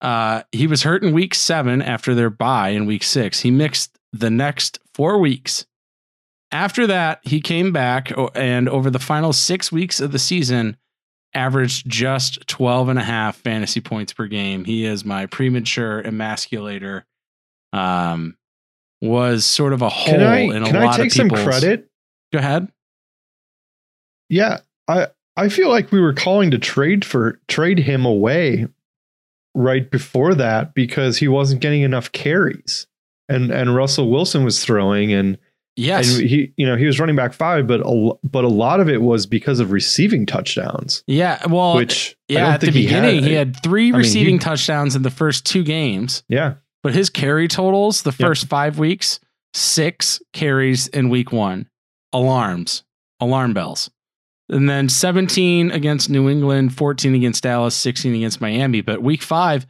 Uh, 0.00 0.42
he 0.52 0.66
was 0.66 0.82
hurt 0.82 1.02
in 1.02 1.12
week 1.12 1.34
seven 1.34 1.82
after 1.82 2.14
their 2.14 2.30
bye 2.30 2.70
in 2.70 2.86
week 2.86 3.02
six. 3.02 3.40
He 3.40 3.50
mixed 3.50 3.98
the 4.12 4.30
next 4.30 4.78
four 4.94 5.18
weeks. 5.18 5.66
After 6.50 6.86
that, 6.86 7.20
he 7.22 7.40
came 7.40 7.72
back 7.72 8.10
and 8.34 8.68
over 8.68 8.90
the 8.90 8.98
final 8.98 9.32
six 9.32 9.70
weeks 9.70 10.00
of 10.00 10.12
the 10.12 10.18
season, 10.18 10.76
averaged 11.34 11.88
just 11.88 12.46
12 12.46 12.88
and 12.88 12.98
a 12.98 13.02
half 13.02 13.36
fantasy 13.36 13.80
points 13.80 14.12
per 14.12 14.26
game. 14.26 14.64
He 14.64 14.84
is 14.84 15.04
my 15.04 15.26
premature 15.26 16.02
emasculator. 16.02 17.04
Um, 17.72 18.36
was 19.00 19.44
sort 19.44 19.72
of 19.72 19.82
a 19.82 19.88
hole 19.88 20.14
Can 20.14 20.22
I 20.22 20.38
in 20.40 20.62
a 20.62 20.66
can 20.66 20.76
I 20.76 20.84
lot 20.86 20.96
take 20.96 21.06
of 21.06 21.12
some 21.12 21.30
credit? 21.30 21.88
Go 22.32 22.38
ahead. 22.38 22.68
Yeah, 24.28 24.58
I 24.88 25.08
I 25.36 25.48
feel 25.48 25.68
like 25.68 25.92
we 25.92 26.00
were 26.00 26.14
calling 26.14 26.50
to 26.50 26.58
trade 26.58 27.04
for 27.04 27.40
trade 27.46 27.78
him 27.78 28.04
away 28.04 28.66
right 29.54 29.88
before 29.90 30.34
that 30.34 30.74
because 30.74 31.18
he 31.18 31.28
wasn't 31.28 31.60
getting 31.60 31.82
enough 31.82 32.10
carries. 32.12 32.86
And 33.28 33.50
and 33.50 33.74
Russell 33.74 34.10
Wilson 34.10 34.44
was 34.44 34.64
throwing 34.64 35.12
and 35.12 35.38
Yes. 35.78 36.18
and 36.18 36.28
he 36.28 36.52
you 36.56 36.66
know 36.66 36.76
he 36.76 36.86
was 36.86 36.98
running 36.98 37.16
back 37.16 37.32
five 37.32 37.66
but 37.66 37.80
a, 37.84 38.12
but 38.24 38.44
a 38.44 38.48
lot 38.48 38.80
of 38.80 38.88
it 38.88 39.00
was 39.00 39.26
because 39.26 39.60
of 39.60 39.70
receiving 39.70 40.26
touchdowns 40.26 41.04
yeah. 41.06 41.40
Well, 41.48 41.76
which 41.76 42.16
yeah. 42.28 42.48
At 42.54 42.60
the 42.60 42.66
think 42.66 42.76
he 42.76 42.82
beginning, 42.82 43.22
he 43.22 43.32
had. 43.34 43.54
had, 43.54 43.62
three 43.62 43.88
I 43.88 43.92
mean, 43.92 43.98
receiving 43.98 44.34
he- 44.34 44.38
touchdowns 44.40 44.94
in 44.96 45.02
the 45.02 45.10
first 45.10 45.46
two 45.46 45.62
games, 45.62 46.22
yeah 46.28 46.54
but 46.82 46.94
his 46.94 47.10
carry 47.10 47.48
totals 47.48 48.02
the 48.02 48.12
first 48.12 48.46
five 48.48 48.78
weeks, 48.78 49.18
six 49.52 50.20
carries 50.32 50.86
in 50.88 51.08
week 51.08 51.32
one, 51.32 51.68
alarms, 52.12 52.84
alarm 53.20 53.52
bells. 53.52 53.90
And 54.48 54.70
then 54.70 54.88
17 54.88 55.70
against 55.72 56.08
New 56.08 56.28
England, 56.30 56.74
14 56.74 57.14
against 57.14 57.42
Dallas, 57.42 57.74
16 57.76 58.14
against 58.14 58.40
Miami. 58.40 58.80
But 58.80 59.02
week 59.02 59.22
five 59.22 59.66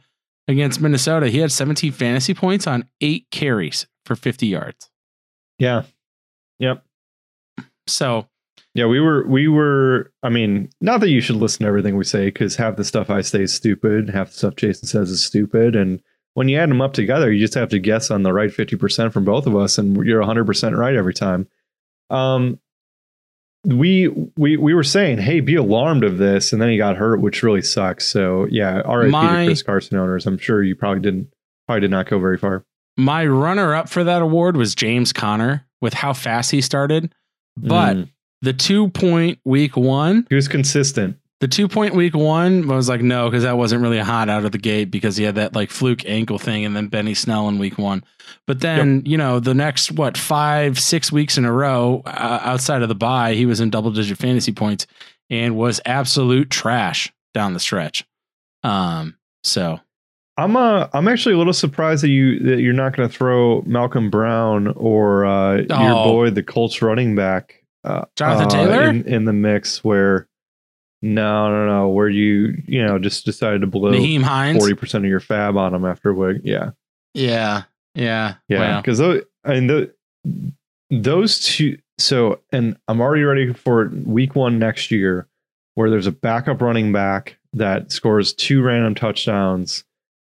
against 0.47 0.79
Minnesota, 0.79 1.27
he 1.29 1.39
had 1.39 1.51
17 1.51 1.91
fantasy 1.91 2.33
points 2.33 2.65
on 2.67 2.87
eight 3.01 3.25
carries 3.31 3.87
for 4.05 4.15
50 4.15 4.47
yards. 4.47 4.89
yeah 5.57 5.83
yep. 6.59 6.83
So 7.87 8.27
yeah 8.75 8.85
we 8.85 8.99
were 8.99 9.25
we 9.27 9.47
were 9.47 10.11
I 10.23 10.29
mean 10.29 10.69
not 10.81 10.99
that 11.01 11.09
you 11.09 11.21
should 11.21 11.35
listen 11.37 11.63
to 11.63 11.67
everything 11.67 11.97
we 11.97 12.03
say 12.03 12.25
because 12.25 12.55
half 12.55 12.75
the 12.75 12.85
stuff 12.85 13.09
I 13.09 13.21
say 13.21 13.43
is 13.43 13.53
stupid 13.53 14.09
half 14.09 14.29
the 14.31 14.37
stuff 14.37 14.55
Jason 14.55 14.87
says 14.87 15.09
is 15.09 15.23
stupid 15.23 15.75
and 15.75 16.01
when 16.35 16.47
you 16.47 16.57
add 16.57 16.69
them 16.69 16.81
up 16.81 16.93
together 16.93 17.31
you 17.31 17.39
just 17.39 17.55
have 17.55 17.69
to 17.69 17.79
guess 17.79 18.11
on 18.11 18.23
the 18.23 18.33
right 18.33 18.51
50% 18.51 19.11
from 19.11 19.25
both 19.25 19.47
of 19.47 19.55
us 19.55 19.77
and 19.77 20.05
you're 20.05 20.21
100% 20.21 20.77
right 20.77 20.95
every 20.95 21.13
time. 21.13 21.47
Um 22.09 22.59
we 23.65 24.07
we 24.37 24.55
we 24.55 24.73
were 24.73 24.83
saying 24.83 25.17
hey 25.17 25.41
be 25.41 25.55
alarmed 25.55 26.05
of 26.05 26.17
this 26.17 26.53
and 26.53 26.61
then 26.61 26.69
he 26.69 26.77
got 26.77 26.95
hurt 26.95 27.19
which 27.19 27.43
really 27.43 27.61
sucks. 27.61 28.07
So 28.07 28.47
yeah 28.49 28.77
RIP 28.89 29.11
My- 29.11 29.41
to 29.41 29.45
Chris 29.47 29.63
Carson 29.63 29.97
owners. 29.97 30.25
I'm 30.25 30.37
sure 30.37 30.63
you 30.63 30.75
probably 30.75 31.01
didn't 31.01 31.33
probably 31.67 31.81
did 31.81 31.91
not 31.91 32.07
go 32.07 32.19
very 32.19 32.37
far. 32.37 32.63
My 32.97 33.25
runner 33.25 33.73
up 33.75 33.89
for 33.89 34.03
that 34.03 34.21
award 34.21 34.57
was 34.57 34.75
James 34.75 35.11
Conner 35.11 35.65
with 35.81 35.93
how 35.93 36.13
fast 36.13 36.51
he 36.51 36.61
started. 36.61 37.13
But 37.57 37.97
Mm. 37.97 38.09
the 38.41 38.53
two 38.53 38.89
point 38.89 39.39
week 39.45 39.75
one, 39.75 40.25
he 40.29 40.35
was 40.35 40.47
consistent 40.47 41.17
the 41.39 41.47
two 41.47 41.67
point 41.69 41.95
week 41.95 42.15
one 42.15 42.69
I 42.69 42.75
was 42.75 42.89
like, 42.89 43.01
no, 43.01 43.29
because 43.29 43.43
that 43.43 43.57
wasn't 43.57 43.81
really 43.81 43.99
hot 43.99 44.27
out 44.29 44.43
of 44.45 44.51
the 44.51 44.57
gate 44.57 44.91
because 44.91 45.15
he 45.15 45.23
had 45.23 45.35
that 45.35 45.55
like 45.55 45.69
fluke 45.69 46.05
ankle 46.05 46.37
thing 46.37 46.65
and 46.65 46.75
then 46.75 46.87
Benny 46.87 47.13
Snell 47.13 47.47
in 47.47 47.59
week 47.59 47.77
one. 47.77 48.03
But 48.45 48.59
then, 48.59 49.03
you 49.05 49.17
know, 49.17 49.39
the 49.39 49.53
next, 49.53 49.91
what, 49.93 50.17
five, 50.17 50.77
six 50.77 51.11
weeks 51.11 51.37
in 51.37 51.45
a 51.45 51.51
row 51.51 52.01
uh, 52.05 52.39
outside 52.43 52.81
of 52.81 52.89
the 52.89 52.95
bye, 52.95 53.35
he 53.35 53.45
was 53.45 53.61
in 53.61 53.69
double 53.69 53.91
digit 53.91 54.17
fantasy 54.17 54.51
points 54.51 54.85
and 55.29 55.55
was 55.55 55.79
absolute 55.85 56.49
trash 56.49 57.11
down 57.33 57.53
the 57.53 57.59
stretch. 57.59 58.05
Um, 58.63 59.15
so 59.43 59.79
I'm 60.39 60.55
uh 60.55 60.87
I'm 60.93 61.07
actually 61.07 61.35
a 61.35 61.37
little 61.37 61.53
surprised 61.53 62.03
that 62.03 62.09
you 62.09 62.39
that 62.39 62.61
you're 62.61 62.73
not 62.73 62.95
going 62.95 63.07
to 63.09 63.13
throw 63.15 63.61
Malcolm 63.65 64.09
Brown 64.09 64.67
or 64.75 65.25
uh, 65.25 65.55
your 65.57 65.67
Oh. 65.69 66.03
boy 66.05 66.29
the 66.29 66.43
Colts 66.43 66.81
running 66.81 67.15
back 67.15 67.63
uh, 67.83 68.05
Jonathan 68.15 68.45
uh, 68.47 68.49
Taylor? 68.49 68.89
in, 68.89 69.03
in 69.07 69.25
the 69.25 69.33
mix 69.33 69.83
where 69.83 70.27
no 71.01 71.49
no 71.49 71.65
no 71.67 71.87
where 71.89 72.09
you 72.09 72.61
you 72.67 72.85
know 72.85 72.99
just 72.99 73.25
decided 73.25 73.61
to 73.61 73.67
blow 73.67 73.91
forty 74.59 74.73
percent 74.75 75.05
of 75.05 75.09
your 75.09 75.19
FAAB 75.21 75.57
on 75.57 75.73
him 75.73 75.85
after 75.85 76.13
what 76.13 76.45
yeah 76.45 76.71
Yeah. 77.13 77.63
Yeah. 77.95 78.35
yeah 78.47 78.81
because 78.81 78.97
those 78.97 79.23
I 79.45 79.53
mean 79.59 79.67
the, 79.67 79.93
those 80.89 81.39
two 81.39 81.77
so 81.97 82.39
and 82.51 82.77
I'm 82.87 83.01
already 83.01 83.23
ready 83.23 83.53
for 83.53 83.89
week 84.05 84.35
one 84.35 84.59
next 84.59 84.91
year 84.91 85.27
where 85.75 85.89
there's 85.89 86.07
a 86.07 86.11
backup 86.11 86.61
running 86.61 86.91
back 86.91 87.37
that 87.53 87.91
scores 87.91 88.33
two 88.33 88.61
random 88.61 88.95
touchdowns. 88.95 89.83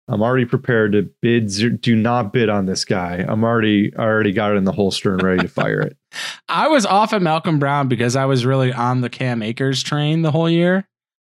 I'm 0.07 0.21
already 0.21 0.45
prepared 0.45 0.91
to 0.93 1.03
bid. 1.21 1.81
Do 1.81 1.95
not 1.95 2.33
bid 2.33 2.49
on 2.49 2.65
this 2.65 2.83
guy. 2.83 3.25
I'm 3.27 3.43
already, 3.43 3.93
I 3.95 4.03
already 4.03 4.33
got 4.33 4.51
it 4.51 4.57
in 4.57 4.65
the 4.65 4.71
holster 4.73 5.13
and 5.13 5.23
ready 5.23 5.43
to 5.43 5.47
fire 5.47 5.79
it. 5.81 5.97
I 6.49 6.67
was 6.67 6.85
off 6.85 7.13
of 7.13 7.21
Malcolm 7.21 7.57
Brown 7.59 7.87
because 7.87 8.15
I 8.15 8.25
was 8.25 8.45
really 8.45 8.73
on 8.73 9.01
the 9.01 9.09
Cam 9.09 9.41
Akers 9.41 9.81
train 9.81 10.21
the 10.21 10.31
whole 10.31 10.49
year. 10.49 10.87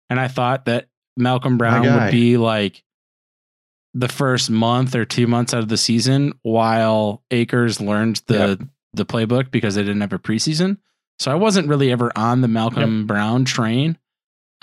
And 0.09 0.19
I 0.19 0.27
thought 0.27 0.65
that 0.65 0.87
Malcolm 1.17 1.57
Brown 1.57 1.83
would 1.83 2.11
be 2.11 2.37
like 2.37 2.83
the 3.93 4.07
first 4.07 4.49
month 4.49 4.95
or 4.95 5.05
two 5.05 5.27
months 5.27 5.53
out 5.53 5.61
of 5.61 5.69
the 5.69 5.77
season 5.77 6.33
while 6.41 7.23
Akers 7.31 7.79
learned 7.79 8.21
the 8.27 8.67
the 8.95 9.05
playbook 9.05 9.51
because 9.51 9.75
they 9.75 9.81
didn't 9.83 10.01
have 10.01 10.13
a 10.13 10.19
preseason. 10.19 10.77
So 11.19 11.31
I 11.31 11.35
wasn't 11.35 11.67
really 11.67 11.91
ever 11.91 12.11
on 12.15 12.41
the 12.41 12.47
Malcolm 12.47 13.07
Brown 13.07 13.45
train. 13.45 13.97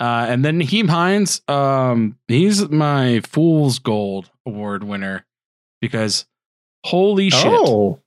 Uh, 0.01 0.25
and 0.27 0.43
then 0.43 0.59
Nyheim 0.59 0.89
Hines, 0.89 1.41
um, 1.47 2.17
he's 2.27 2.67
my 2.69 3.19
Fool's 3.21 3.77
Gold 3.77 4.31
Award 4.47 4.83
winner 4.83 5.27
because 5.79 6.25
holy 6.83 7.29
shit. 7.29 7.45
Oh, 7.45 7.99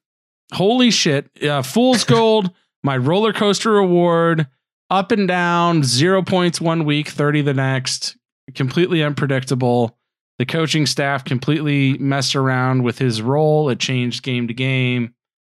holy 0.53 0.91
shit. 0.91 1.31
Yeah 1.41 1.63
fool's 1.63 2.03
gold 2.17 2.51
my 2.83 2.97
roller 2.97 3.33
coaster 3.33 3.79
award 3.79 4.49
up 4.91 5.13
and 5.13 5.29
down 5.29 5.85
zero 5.85 6.21
points 6.23 6.61
one 6.61 6.85
week 6.85 7.09
30 7.09 7.43
the 7.43 7.55
next 7.55 8.17
completely 8.57 9.03
unpredictable. 9.03 9.97
The 10.41 10.47
coaching 10.47 10.87
staff 10.87 11.25
completely 11.25 11.97
messed 11.99 12.35
around 12.35 12.83
with 12.83 12.99
his 12.99 13.23
role. 13.23 13.69
It 13.71 13.79
changed 13.79 14.25
game 14.25 14.49
to 14.49 14.55
game. 14.55 15.15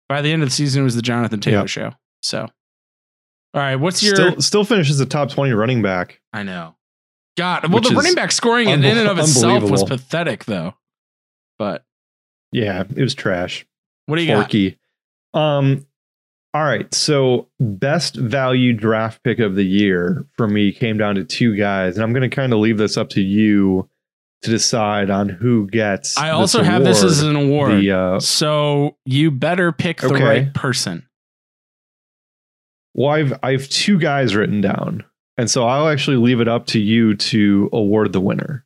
By 0.09 0.21
the 0.21 0.33
end 0.33 0.43
of 0.43 0.49
the 0.49 0.55
season 0.55 0.83
it 0.83 0.85
was 0.85 0.97
the 0.97 1.03
jonathan 1.03 1.41
taylor 1.41 1.61
Yep. 1.61 1.69
show. 1.69 1.93
So 2.23 2.41
all 2.43 2.51
right 3.61 3.77
what's 3.77 4.03
your 4.03 4.17
still, 4.17 4.41
still 4.43 4.65
finishes 4.65 4.99
the 4.99 5.07
top 5.07 5.31
20 5.31 5.53
running 5.53 5.81
back. 5.83 6.21
I 6.35 6.43
know 6.43 6.75
god 7.39 7.63
well 7.65 7.81
Which 7.81 7.89
the 7.89 7.95
running 7.97 8.15
back 8.15 8.31
scoring 8.33 8.69
in, 8.69 8.85
and 8.85 9.09
of 9.09 9.19
itself 9.19 9.63
was 9.71 9.85
pathetic 9.85 10.45
though 10.45 10.75
but 11.59 11.85
Yeah, 12.53 12.83
it 12.95 13.01
was 13.03 13.15
trash. 13.15 13.65
what 14.07 14.17
do 14.17 14.23
you 14.23 14.29
got 14.29 14.43
Forky. 14.45 14.79
Um, 15.33 15.87
All 16.53 16.63
right. 16.65 16.93
So 16.95 17.49
best 17.59 18.15
value 18.17 18.73
draft 18.73 19.23
pick 19.25 19.39
of 19.41 19.55
the 19.57 19.65
year 19.65 20.25
for 20.37 20.47
me 20.47 20.71
came 20.73 20.99
down 20.99 21.15
to 21.17 21.25
two 21.25 21.57
guys, 21.57 21.97
and 21.97 22.05
I'm 22.05 22.13
going 22.13 22.29
to 22.29 22.35
kind 22.35 22.53
of 22.53 22.59
leave 22.61 22.77
this 22.79 22.97
up 22.97 23.09
to 23.11 23.21
you 23.21 23.89
to 24.43 24.51
decide 24.51 25.11
on 25.11 25.29
who 25.29 25.67
gets. 25.69 26.17
I 26.19 26.31
also 26.31 26.63
have 26.63 26.85
this 26.85 27.03
as 27.03 27.23
an 27.23 27.35
award. 27.37 27.81
The, 27.81 27.91
uh, 27.93 28.21
so 28.21 28.97
you 29.05 29.31
better 29.33 29.73
pick 29.73 30.01
the 30.01 30.13
Okay. 30.15 30.25
right 30.25 30.55
person. 30.55 31.07
well, 32.95 33.11
I've 33.11 33.33
I 33.43 33.53
have 33.53 33.69
two 33.69 33.99
guys 33.99 34.35
written 34.37 34.61
down, 34.61 35.05
and 35.37 35.51
so 35.51 35.67
I'll 35.67 35.89
actually 35.89 36.17
leave 36.17 36.41
it 36.41 36.49
up 36.49 36.67
to 36.69 36.79
you 36.81 37.15
to 37.17 37.69
award 37.73 38.13
the 38.13 38.21
winner. 38.21 38.65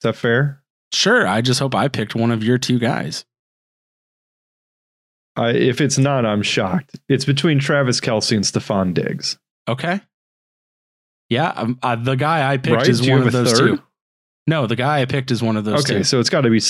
Is 0.00 0.04
that 0.04 0.16
fair? 0.16 0.62
Sure. 0.92 1.26
I 1.26 1.40
just 1.40 1.60
hope 1.60 1.74
I 1.74 1.88
picked 1.88 2.14
one 2.14 2.30
of 2.30 2.44
your 2.44 2.58
two 2.58 2.78
guys. 2.78 3.24
I, 5.36 5.50
if 5.50 5.80
it's 5.80 5.98
not, 5.98 6.24
I'm 6.24 6.42
shocked. 6.42 6.98
It's 7.08 7.24
between 7.24 7.58
Travis 7.58 8.00
Kelce 8.00 8.34
and 8.34 8.44
Stefon 8.44 8.94
Diggs. 8.94 9.38
Okay. 9.68 10.00
Yeah. 11.28 11.48
Um, 11.50 11.78
uh, 11.82 11.96
the 11.96 12.16
guy 12.16 12.50
I 12.50 12.56
picked 12.56 12.76
Right? 12.76 12.88
is 12.88 13.06
one 13.06 13.22
of 13.22 13.32
those 13.32 13.52
third? 13.52 13.76
two. 13.76 13.82
No, 14.46 14.66
the 14.66 14.76
guy 14.76 15.00
I 15.02 15.04
picked 15.06 15.30
is 15.30 15.42
one 15.42 15.56
of 15.56 15.64
those 15.64 15.84
okay, 15.84 15.98
two. 15.98 16.04
so 16.04 16.20
it's 16.20 16.30
got 16.30 16.42
to 16.42 16.50
be. 16.50 16.60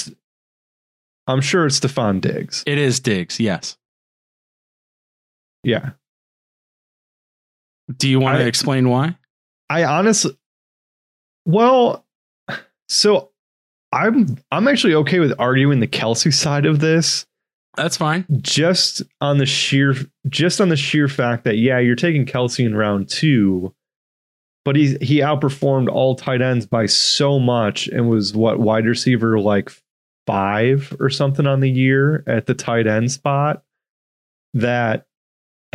I'm 1.27 1.41
sure 1.41 1.67
it's 1.67 1.79
Stefon 1.79 2.21
Diggs. 2.21 2.65
It 2.67 2.79
is 2.79 3.01
Diggs. 3.01 3.39
Yes. 3.39 3.77
Yeah, 5.63 5.91
Do 7.95 8.09
you 8.09 8.19
want 8.21 8.39
to 8.39 8.47
explain 8.47 8.89
why? 8.89 9.17
I 9.71 9.85
honestly, 9.85 10.37
well, 11.45 12.05
so 12.89 13.31
I'm 13.93 14.39
I'm 14.51 14.69
actually 14.69 14.95
okay 14.95 15.19
with 15.21 15.33
arguing 15.39 15.81
the 15.81 15.87
Kelce 15.87 16.33
side 16.33 16.67
of 16.67 16.81
this, 16.81 17.27
That's 17.77 17.97
fine. 17.97 18.25
just 18.43 19.03
on 19.21 19.39
the 19.39 19.47
sheer 19.47 19.95
just 20.29 20.61
on 20.61 20.69
the 20.69 20.77
sheer 20.77 21.09
fact 21.09 21.45
that 21.45 21.57
yeah, 21.57 21.79
you're 21.79 21.97
taking 21.97 22.27
Kelce 22.27 22.65
in 22.65 22.75
round 22.75 23.09
two, 23.09 23.75
but 24.65 24.77
he 24.77 24.97
he 25.01 25.19
outperformed 25.21 25.89
all 25.89 26.15
tight 26.15 26.43
ends 26.43 26.67
by 26.67 26.87
so 26.87 27.39
much 27.39 27.87
and 27.89 28.09
was 28.09 28.35
what 28.35 28.59
wide 28.59 28.87
receiver 28.87 29.39
like 29.39 29.71
five 30.27 30.97
or 30.99 31.09
something 31.09 31.47
on 31.47 31.61
the 31.61 31.71
year 31.71 32.25
at 32.27 32.47
the 32.47 32.55
tight 32.55 32.89
end 32.89 33.13
spot 33.13 33.63
that 34.55 35.07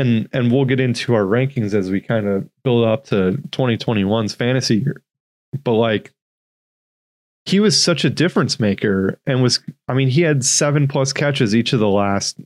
and 0.01 0.27
and 0.33 0.51
we'll 0.51 0.65
get 0.65 0.79
into 0.79 1.13
our 1.13 1.23
rankings 1.23 1.73
as 1.73 1.89
we 1.91 2.01
kind 2.01 2.27
of 2.27 2.49
build 2.63 2.85
up 2.85 3.05
to 3.05 3.33
2021's 3.49 4.33
fantasy 4.35 4.77
year 4.77 5.01
but 5.63 5.73
like 5.73 6.11
he 7.45 7.59
was 7.59 7.81
such 7.81 8.03
a 8.05 8.09
difference 8.09 8.59
maker 8.59 9.19
and 9.25 9.41
was 9.41 9.59
i 9.87 9.93
mean 9.93 10.07
he 10.07 10.21
had 10.21 10.43
seven 10.45 10.87
plus 10.87 11.11
catches 11.13 11.55
each 11.55 11.73
of 11.73 11.79
the 11.79 11.89
last 11.89 12.37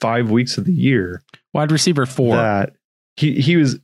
five 0.00 0.30
weeks 0.30 0.58
of 0.58 0.64
the 0.64 0.72
year 0.72 1.22
Wide 1.54 1.72
receiver 1.72 2.06
four 2.06 2.36
that 2.36 2.74
he 3.16 3.40
he 3.40 3.56
was 3.56 3.78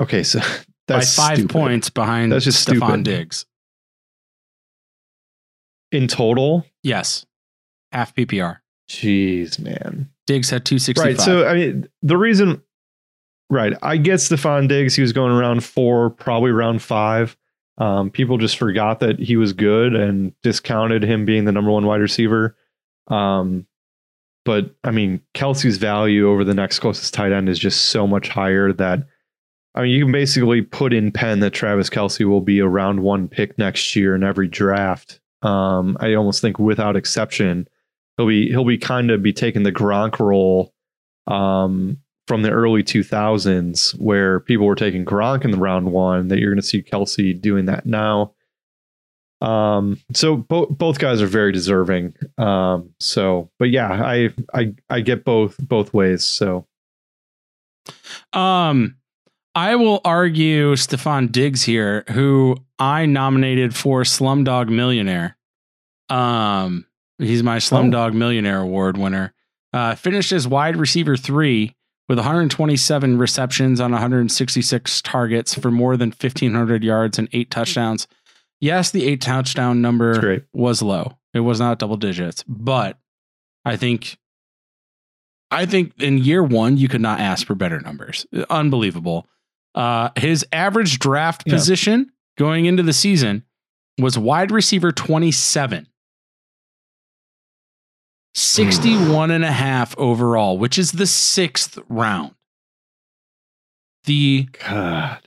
okay 0.00 0.22
so 0.22 0.38
by 0.86 0.96
that's 0.98 1.14
five 1.16 1.38
stupid. 1.38 1.52
points 1.52 1.90
behind 1.90 2.32
That's 2.32 2.44
just 2.44 2.66
Stefon 2.68 2.76
stupid. 2.88 3.04
Diggs. 3.04 3.46
in 5.92 6.08
total 6.08 6.66
Yes. 6.82 7.24
Half 7.92 8.14
PPR. 8.14 8.58
jeez 8.90 9.58
man 9.58 10.10
Diggs 10.26 10.50
had 10.50 10.64
265. 10.64 11.04
Right. 11.04 11.20
So 11.20 11.46
I 11.46 11.54
mean, 11.54 11.88
the 12.02 12.16
reason, 12.16 12.62
right? 13.50 13.74
I 13.82 13.96
get 13.96 14.20
Stefon 14.20 14.68
Diggs. 14.68 14.94
He 14.94 15.02
was 15.02 15.12
going 15.12 15.32
around 15.32 15.64
four, 15.64 16.10
probably 16.10 16.50
around 16.50 16.82
five. 16.82 17.36
Um, 17.76 18.10
people 18.10 18.38
just 18.38 18.56
forgot 18.56 19.00
that 19.00 19.18
he 19.18 19.36
was 19.36 19.52
good 19.52 19.94
and 19.94 20.32
discounted 20.42 21.02
him 21.02 21.24
being 21.24 21.44
the 21.44 21.52
number 21.52 21.70
one 21.70 21.86
wide 21.86 22.00
receiver. 22.00 22.56
Um, 23.08 23.66
but 24.44 24.74
I 24.84 24.90
mean, 24.90 25.20
Kelce's 25.34 25.78
value 25.78 26.28
over 26.28 26.44
the 26.44 26.54
next 26.54 26.78
closest 26.78 27.14
tight 27.14 27.32
end 27.32 27.48
is 27.48 27.58
just 27.58 27.86
so 27.86 28.06
much 28.06 28.28
higher 28.28 28.72
that 28.74 29.06
I 29.74 29.82
mean, 29.82 29.90
you 29.90 30.04
can 30.04 30.12
basically 30.12 30.62
put 30.62 30.92
in 30.92 31.10
pen 31.10 31.40
that 31.40 31.50
Travis 31.50 31.90
Kelce 31.90 32.24
will 32.24 32.40
be 32.40 32.60
a 32.60 32.68
round 32.68 33.00
one 33.00 33.26
pick 33.28 33.58
next 33.58 33.96
year 33.96 34.14
in 34.14 34.22
every 34.22 34.46
draft. 34.46 35.20
Um, 35.42 35.96
I 35.98 36.14
almost 36.14 36.40
think 36.40 36.58
without 36.58 36.96
exception 36.96 37.68
he'll 38.16 38.26
be 38.28 38.48
he'll 38.48 38.64
be 38.64 38.78
kind 38.78 39.10
of 39.10 39.22
be 39.22 39.32
taking 39.32 39.62
the 39.62 39.72
Gronk 39.72 40.18
role 40.18 40.72
um, 41.26 41.98
from 42.26 42.42
the 42.42 42.50
early 42.50 42.82
2000s 42.82 43.98
where 44.00 44.40
people 44.40 44.66
were 44.66 44.74
taking 44.74 45.04
Gronk 45.04 45.44
in 45.44 45.50
the 45.50 45.58
round 45.58 45.92
one. 45.92 46.28
That 46.28 46.38
you're 46.38 46.50
going 46.50 46.60
to 46.60 46.66
see 46.66 46.82
Kelce 46.82 47.40
doing 47.40 47.66
that 47.66 47.86
now. 47.86 48.34
Um, 49.40 49.98
so 50.14 50.36
both 50.36 50.70
both 50.70 50.98
guys 50.98 51.20
are 51.20 51.26
very 51.26 51.52
deserving. 51.52 52.14
Um, 52.38 52.94
so, 52.98 53.50
but 53.58 53.70
yeah, 53.70 53.90
I 53.92 54.30
I 54.54 54.74
I 54.88 55.00
get 55.00 55.24
both 55.24 55.56
both 55.58 55.92
ways. 55.92 56.24
So 56.24 56.66
Um, 58.32 58.96
I 59.54 59.76
will 59.76 60.00
argue 60.04 60.72
Stefon 60.74 61.30
Diggs 61.30 61.62
here, 61.62 62.04
who 62.10 62.56
I 62.78 63.06
nominated 63.06 63.74
for 63.74 64.02
Slumdog 64.02 64.68
Millionaire. 64.68 65.36
Um, 66.08 66.86
he's 67.18 67.42
my 67.42 67.58
Slumdog 67.58 68.14
Millionaire 68.14 68.60
Award 68.60 68.96
winner. 68.96 69.32
Uh, 69.72 69.94
finished 69.94 70.32
as 70.32 70.46
wide 70.46 70.76
receiver 70.76 71.16
three 71.16 71.74
with 72.08 72.18
127 72.18 73.18
receptions 73.18 73.80
on 73.80 73.92
166 73.92 75.02
targets 75.02 75.54
for 75.54 75.70
more 75.70 75.96
than 75.96 76.10
1,500 76.10 76.84
yards 76.84 77.18
and 77.18 77.28
eight 77.32 77.50
touchdowns. 77.50 78.06
Yes, 78.60 78.90
the 78.90 79.04
eight 79.06 79.20
touchdown 79.20 79.80
number 79.82 80.44
was 80.52 80.80
low. 80.82 81.18
It 81.32 81.40
was 81.40 81.58
not 81.58 81.78
double 81.78 81.96
digits, 81.96 82.44
but 82.46 82.98
I 83.64 83.76
think 83.76 84.16
I 85.50 85.66
think 85.66 85.92
in 86.00 86.18
year 86.18 86.42
one 86.42 86.76
you 86.76 86.88
could 86.88 87.00
not 87.00 87.20
ask 87.20 87.46
for 87.46 87.54
better 87.54 87.80
numbers. 87.80 88.26
Unbelievable. 88.50 89.26
Uh, 89.74 90.10
his 90.16 90.46
average 90.52 90.98
draft 90.98 91.42
Yeah. 91.46 91.54
position 91.54 92.10
going 92.38 92.66
into 92.66 92.82
the 92.82 92.92
season 92.92 93.44
was 93.98 94.18
wide 94.18 94.50
receiver 94.50 94.92
27. 94.92 95.86
61 98.34 99.30
and 99.30 99.44
a 99.44 99.52
half 99.52 99.96
overall, 99.96 100.58
which 100.58 100.78
is 100.78 100.92
the 100.92 101.06
sixth 101.06 101.78
round. 101.88 102.34
The 104.04 104.48
God, 104.66 105.20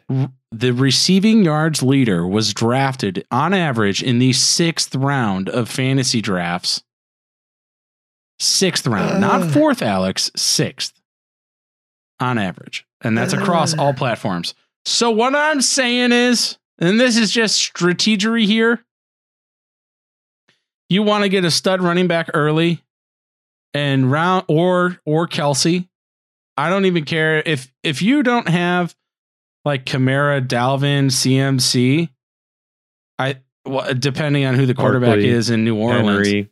the 0.51 0.71
receiving 0.71 1.43
yards 1.43 1.81
leader 1.81 2.27
was 2.27 2.53
drafted 2.53 3.25
on 3.31 3.53
average 3.53 4.03
in 4.03 4.19
the 4.19 4.33
sixth 4.33 4.93
round 4.93 5.49
of 5.49 5.69
fantasy 5.69 6.21
drafts. 6.21 6.83
Sixth 8.39 8.85
round, 8.85 9.19
not 9.19 9.49
fourth, 9.51 9.81
Alex, 9.81 10.29
sixth 10.35 10.93
on 12.19 12.37
average. 12.37 12.85
And 13.01 13.17
that's 13.17 13.33
across 13.33 13.75
all 13.75 13.93
platforms. 13.93 14.53
So, 14.85 15.09
what 15.09 15.33
I'm 15.33 15.61
saying 15.61 16.11
is, 16.11 16.57
and 16.77 16.99
this 16.99 17.17
is 17.17 17.31
just 17.31 17.59
strategery 17.59 18.45
here, 18.45 18.85
you 20.87 21.03
want 21.03 21.23
to 21.23 21.29
get 21.29 21.45
a 21.45 21.51
stud 21.51 21.81
running 21.81 22.07
back 22.07 22.29
early 22.33 22.83
and 23.73 24.11
round 24.11 24.45
or 24.47 24.99
or 25.05 25.27
Kelce. 25.27 25.87
I 26.55 26.69
don't 26.69 26.85
even 26.85 27.05
care 27.05 27.41
if 27.45 27.71
if 27.83 28.01
you 28.01 28.23
don't 28.23 28.47
have 28.49 28.95
like 29.65 29.85
Kamara, 29.85 30.45
Dalvin, 30.45 31.05
CMC. 31.07 32.09
I 33.19 33.37
well, 33.65 33.93
depending 33.93 34.45
on 34.45 34.55
who 34.55 34.65
the 34.65 34.73
quarterback 34.73 35.09
Barkley, 35.09 35.29
is 35.29 35.49
in 35.49 35.63
New 35.65 35.75
Orleans 35.77 36.27
Henry. 36.27 36.51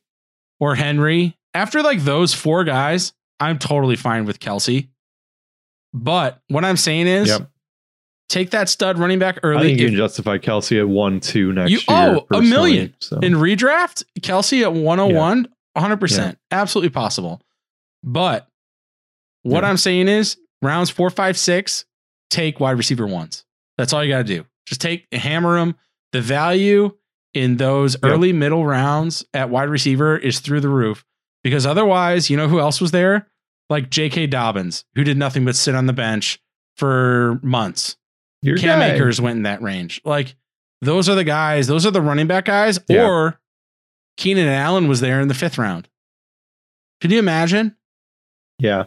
or 0.60 0.76
Henry. 0.76 1.38
After 1.54 1.82
like 1.82 2.02
those 2.04 2.34
four 2.34 2.64
guys, 2.66 3.14
I'm 3.40 3.58
totally 3.60 3.96
fine 3.96 4.26
with 4.26 4.40
Kelce. 4.40 4.90
But 5.94 6.42
what 6.50 6.66
I'm 6.66 6.76
saying 6.78 7.08
is, 7.08 7.30
Yep. 7.30 7.50
take 8.28 8.50
that 8.52 8.68
stud 8.68 9.00
running 9.00 9.20
back 9.20 9.38
I 9.38 9.40
early. 9.48 9.68
think 9.68 9.80
you 9.80 9.86
If- 9.86 9.92
can 9.92 9.98
justify 9.98 10.38
Kelce 10.38 10.78
at 10.80 10.90
one 10.90 11.20
two 11.22 11.54
next 11.54 11.72
You- 11.72 11.78
year. 11.78 11.86
oh, 11.90 12.28
a 12.38 12.42
million. 12.42 12.94
So 13.00 13.18
in 13.20 13.34
redraft, 13.36 14.04
Kelce 14.20 14.62
at 14.62 14.74
101, 14.74 15.48
100%. 15.76 16.36
Absolutely 16.52 16.90
possible. 16.90 17.42
But 18.04 18.48
what 19.44 19.64
Yeah. 19.64 19.70
I'm 19.70 19.78
saying 19.78 20.08
is 20.08 20.38
rounds 20.62 20.90
four, 20.90 21.10
five, 21.10 21.38
six, 21.38 21.86
take 22.30 22.60
wide 22.60 22.78
receiver 22.78 23.06
ones. 23.08 23.46
That's 23.78 23.94
all 23.94 24.04
you 24.04 24.12
got 24.12 24.20
to 24.20 24.24
do. 24.24 24.46
Just 24.66 24.82
take, 24.82 25.06
hammer 25.14 25.60
them. 25.60 25.76
The 26.12 26.22
value 26.22 26.96
in 27.34 27.58
those 27.58 27.96
Yep. 27.96 28.04
early, 28.12 28.32
middle 28.34 28.66
rounds 28.66 29.26
at 29.34 29.50
wide 29.50 29.70
receiver 29.70 30.18
is 30.18 30.40
through 30.40 30.62
the 30.62 30.70
roof. 30.70 31.04
Because 31.44 31.66
otherwise, 31.66 32.30
you 32.30 32.38
know 32.38 32.48
who 32.48 32.60
else 32.60 32.80
was 32.82 32.92
there? 32.92 33.28
Like 33.70 33.90
J.K. 33.90 34.28
Dobbins, 34.28 34.86
who 34.96 35.04
did 35.04 35.18
nothing 35.18 35.44
but 35.46 35.56
sit 35.56 35.76
on 35.76 35.86
the 35.86 35.94
bench 35.94 36.40
for 36.78 37.40
months. 37.44 37.98
your 38.42 38.58
Cam 38.58 38.80
guy. 38.80 38.94
Akers 38.94 39.20
went 39.20 39.38
in 39.38 39.44
that 39.44 39.62
range. 39.62 40.02
Like 40.06 40.36
those 40.82 41.10
are 41.10 41.16
the 41.16 41.24
guys, 41.24 41.68
those 41.68 41.86
are 41.86 41.92
the 41.92 42.02
running 42.02 42.28
back 42.28 42.46
guys. 42.46 42.80
Yeah. 42.88 43.08
Or 43.08 43.40
Keenan 44.18 44.48
Allen 44.48 44.88
was 44.88 45.02
there 45.02 45.20
in 45.22 45.28
the 45.28 45.34
fifth 45.34 45.58
round. 45.58 45.88
Can 47.02 47.12
you 47.12 47.20
imagine? 47.20 47.76
Yeah. 48.60 48.86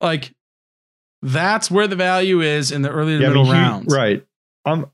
Like 0.00 0.32
that's 1.22 1.70
where 1.70 1.88
the 1.88 1.96
value 1.96 2.40
is 2.40 2.70
in 2.70 2.82
the 2.82 2.90
early 2.90 3.16
to 3.16 3.20
Yeah, 3.20 3.26
I 3.26 3.30
middle 3.30 3.44
mean, 3.44 3.54
he- 3.54 3.60
rounds. 3.60 3.94
right. 3.94 4.26
I'm 4.64 4.86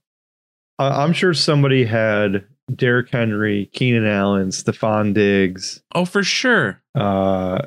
I- 0.78 1.02
I'm 1.04 1.12
sure 1.12 1.34
somebody 1.34 1.84
had 1.84 2.46
Derrick 2.74 3.10
Henry, 3.10 3.66
Keenan 3.74 4.06
Allen, 4.06 4.48
Stefon 4.48 5.12
Diggs, 5.12 5.82
Oh, 5.94 6.04
for 6.06 6.22
sure. 6.22 6.80
uh 6.94 7.66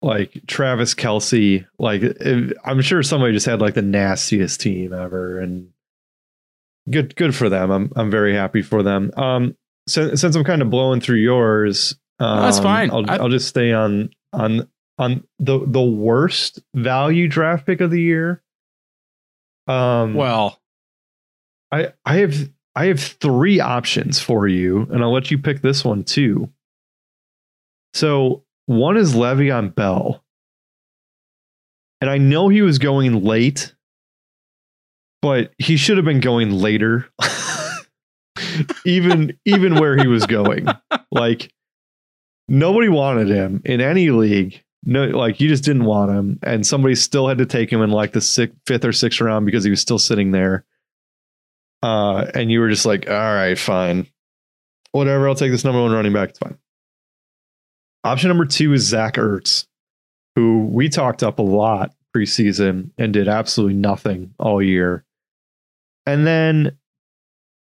like 0.00 0.40
Travis 0.46 0.94
Kelce. 0.94 1.66
Like 1.78 2.02
if, 2.02 2.52
I'm 2.64 2.80
sure 2.82 3.02
somebody 3.02 3.32
just 3.32 3.46
had 3.46 3.60
like 3.60 3.74
the 3.74 3.82
nastiest 3.82 4.60
team 4.60 4.92
ever, 4.92 5.38
and 5.40 5.70
good 6.90 7.14
good 7.16 7.34
for 7.34 7.48
them. 7.48 7.70
I'm 7.70 7.92
I'm 7.96 8.10
very 8.10 8.34
happy 8.34 8.62
for 8.62 8.82
them. 8.82 9.10
Um, 9.16 9.56
since 9.86 10.20
since 10.20 10.36
I'm 10.36 10.44
kind 10.44 10.62
of 10.62 10.70
blowing 10.70 11.00
through 11.00 11.16
yours, 11.18 11.96
um, 12.18 12.40
that's 12.42 12.58
fine. 12.60 12.90
I'll 12.90 13.08
I'll 13.10 13.28
just 13.28 13.48
stay 13.48 13.72
on 13.72 14.10
on 14.32 14.68
on 14.98 15.24
the 15.38 15.60
the 15.66 15.82
worst 15.82 16.60
value 16.74 17.28
draft 17.28 17.66
pick 17.66 17.80
of 17.80 17.90
the 17.90 18.00
year. 18.00 18.42
Um, 19.66 20.14
Well, 20.14 20.60
I 21.70 21.92
I 22.04 22.16
have 22.16 22.34
I 22.74 22.86
have 22.86 23.00
three 23.00 23.60
options 23.60 24.18
for 24.20 24.46
you, 24.48 24.86
and 24.90 25.02
I'll 25.02 25.12
let 25.12 25.30
you 25.30 25.38
pick 25.38 25.60
this 25.62 25.84
one 25.84 26.04
too. 26.04 26.50
So 27.94 28.44
one 28.66 28.96
is 28.96 29.14
Le'Veon 29.14 29.74
Bell, 29.74 30.24
and 32.00 32.08
I 32.10 32.18
know 32.18 32.48
he 32.48 32.62
was 32.62 32.78
going 32.78 33.22
late, 33.24 33.74
but 35.20 35.52
he 35.58 35.76
should 35.76 35.96
have 35.98 36.06
been 36.06 36.20
going 36.20 36.50
later. 36.52 37.08
even 38.84 39.38
even 39.44 39.76
where 39.76 39.96
he 39.96 40.06
was 40.06 40.26
going, 40.26 40.66
like 41.10 41.52
nobody 42.48 42.88
wanted 42.88 43.28
him 43.28 43.62
in 43.64 43.80
any 43.80 44.10
league. 44.10 44.62
No, 44.84 45.04
like 45.06 45.40
you 45.40 45.48
just 45.48 45.64
didn't 45.64 45.84
want 45.84 46.10
him, 46.10 46.38
and 46.42 46.66
somebody 46.66 46.94
still 46.94 47.28
had 47.28 47.38
to 47.38 47.46
take 47.46 47.72
him 47.72 47.82
in 47.82 47.90
like 47.90 48.12
the 48.12 48.20
sixth, 48.20 48.56
fifth 48.66 48.84
or 48.84 48.92
sixth 48.92 49.20
round 49.20 49.46
because 49.46 49.64
he 49.64 49.70
was 49.70 49.80
still 49.80 49.98
sitting 49.98 50.32
there. 50.32 50.64
Uh, 51.82 52.26
and 52.34 52.50
you 52.50 52.60
were 52.60 52.68
just 52.68 52.86
like, 52.86 53.08
all 53.08 53.14
right, 53.14 53.58
fine, 53.58 54.06
whatever. 54.92 55.28
I'll 55.28 55.34
take 55.34 55.52
this 55.52 55.64
number 55.64 55.80
one 55.80 55.92
running 55.92 56.12
back. 56.12 56.30
It's 56.30 56.38
fine. 56.38 56.58
Option 58.04 58.28
number 58.28 58.44
two 58.44 58.72
is 58.72 58.82
Zach 58.82 59.14
Ertz, 59.14 59.66
who 60.34 60.66
we 60.66 60.88
talked 60.88 61.22
up 61.22 61.38
a 61.38 61.42
lot 61.42 61.94
preseason 62.14 62.90
and 62.98 63.12
did 63.12 63.28
absolutely 63.28 63.76
nothing 63.76 64.34
all 64.38 64.60
year. 64.60 65.04
And 66.06 66.26
then 66.26 66.76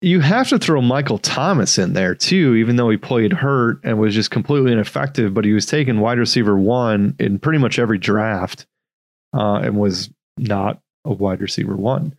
you 0.03 0.21
have 0.21 0.49
to 0.49 0.59
throw 0.59 0.83
Michael 0.83 1.19
Thomas 1.19 1.79
in 1.79 1.93
there 1.93 2.15
too, 2.15 2.55
even 2.57 2.77
though 2.77 2.91
he 2.91 2.97
played 2.97 3.33
hurt 3.33 3.81
and 3.85 3.99
was 3.99 4.15
just 4.15 4.31
completely 4.31 4.73
ineffective, 4.73 5.33
but 5.33 5.45
he 5.45 5.53
was 5.53 5.65
taken 5.67 6.01
wide 6.01 6.19
receiver 6.19 6.57
one 6.59 7.15
in 7.19 7.39
pretty 7.39 7.59
much 7.59 7.79
every 7.79 7.99
draft 7.99 8.67
uh, 9.33 9.61
and 9.63 9.77
was 9.77 10.11
not 10.37 10.81
a 11.05 11.13
wide 11.13 11.41
receiver 11.41 11.77
one. 11.77 12.15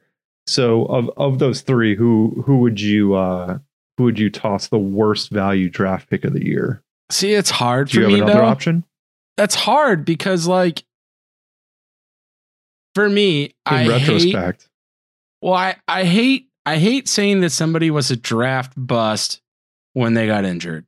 So 0.48 0.86
of 0.86 1.10
of 1.17 1.39
those 1.39 1.62
three, 1.62 1.96
who 1.96 2.43
who 2.46 2.58
would 2.60 2.80
you 2.82 3.13
uh, 3.15 3.60
who 3.98 4.04
would 4.06 4.19
you 4.19 4.30
toss 4.30 4.67
the 4.67 4.78
worst 4.80 5.30
value 5.30 5.69
draft 5.69 6.10
pick 6.10 6.24
of 6.26 6.34
the 6.34 6.46
year? 6.46 6.82
see, 7.12 7.34
it's 7.34 7.50
hard 7.52 7.89
Do 7.89 7.98
you 8.00 8.04
have 8.06 8.13
me 8.13 8.19
another 8.22 8.39
though. 8.39 8.46
option 8.46 8.84
That's 9.38 9.54
hard 9.56 10.04
because, 10.04 10.48
like, 10.48 10.84
for 12.96 13.08
me, 13.10 13.43
in 13.46 13.52
I 13.65 13.84
hate. 13.84 13.89
retrospect? 14.34 14.67
Well, 15.41 15.54
I, 15.54 15.76
I 15.88 16.04
hate 16.06 16.48
I 16.65 16.78
hate 16.78 17.08
saying 17.08 17.41
that 17.41 17.49
somebody 17.52 17.91
was 17.91 18.10
a 18.12 18.15
draft 18.15 18.73
bust 18.78 19.41
when 19.93 20.13
they 20.13 20.28
got 20.28 20.45
injured. 20.45 20.86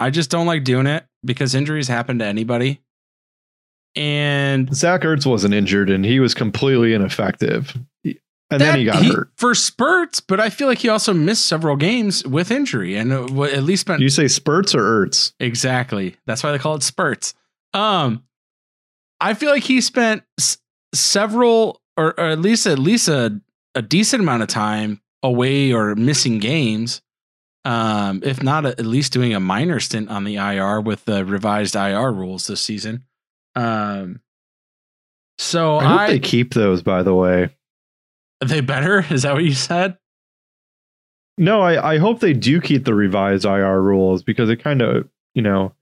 I 0.00 0.10
just 0.10 0.30
don't 0.30 0.46
like 0.46 0.64
doing 0.64 0.86
it 0.86 1.06
because 1.24 1.54
injuries 1.54 1.88
happen 1.88 2.18
to 2.18 2.24
anybody. 2.24 2.80
And 3.94 4.74
Zach 4.74 5.02
Ertz 5.02 5.24
wasn't 5.24 5.54
injured 5.54 5.88
and 5.88 6.04
he 6.04 6.20
was 6.20 6.34
completely 6.34 6.92
ineffective, 6.92 7.74
and 8.04 8.60
then 8.60 8.78
he 8.78 8.84
that- 8.84 8.92
got 8.92 9.04
hurt. 9.06 9.30
for 9.38 9.54
spurts, 9.54 10.20
but 10.20 10.38
I 10.38 10.50
feel 10.50 10.68
like 10.68 10.78
he 10.78 10.88
also 10.90 11.14
missed 11.14 11.46
several 11.46 11.76
games 11.76 12.24
with 12.26 12.50
injury 12.50 12.96
and 12.96 13.10
uh, 13.12 13.42
at 13.44 13.62
least 13.62 13.82
spent 13.82 14.00
you 14.02 14.10
say 14.10 14.28
spurts 14.28 14.74
or 14.74 14.82
Ertz? 14.82 15.32
Exactly. 15.40 16.16
That's 16.26 16.42
why 16.42 16.52
they 16.52 16.58
call 16.58 16.74
it 16.74 16.82
spurts. 16.82 17.32
Um, 17.72 18.22
I 19.20 19.32
feel 19.32 19.50
like 19.50 19.62
he 19.64 19.80
spent 19.80 20.24
s- 20.38 20.58
several, 20.94 21.80
or, 21.96 22.08
or 22.20 22.26
at 22.28 22.38
least 22.38 22.66
at 22.66 22.78
least 22.78 23.08
a, 23.08 23.40
a 23.76 23.82
decent 23.82 24.22
amount 24.22 24.42
of 24.42 24.48
time 24.48 25.00
away 25.22 25.72
or 25.72 25.94
missing 25.94 26.38
games. 26.38 27.00
Um, 27.64 28.22
if 28.24 28.42
not 28.42 28.64
at 28.64 28.86
least 28.86 29.12
doing 29.12 29.34
a 29.34 29.40
minor 29.40 29.80
stint 29.80 30.08
on 30.08 30.22
the 30.24 30.36
IR 30.36 30.80
with 30.80 31.04
the 31.04 31.24
revised 31.24 31.74
IR 31.74 32.12
rules 32.12 32.46
this 32.46 32.60
season. 32.60 33.04
Um, 33.56 34.20
so 35.38 35.78
I 35.78 35.84
hope 35.84 36.00
I, 36.00 36.06
they 36.12 36.18
keep 36.20 36.54
those. 36.54 36.82
By 36.82 37.02
the 37.02 37.14
way, 37.14 37.50
are 38.40 38.46
they 38.48 38.60
better. 38.60 39.04
Is 39.10 39.22
that 39.22 39.34
what 39.34 39.44
you 39.44 39.52
said? 39.54 39.96
no, 41.38 41.60
I 41.60 41.94
I 41.94 41.98
hope 41.98 42.20
they 42.20 42.32
do 42.32 42.60
keep 42.60 42.84
the 42.84 42.94
revised 42.94 43.44
IR 43.44 43.82
rules 43.82 44.22
because 44.22 44.48
it 44.48 44.62
kind 44.62 44.80
of 44.80 45.08
you 45.34 45.42
know 45.42 45.72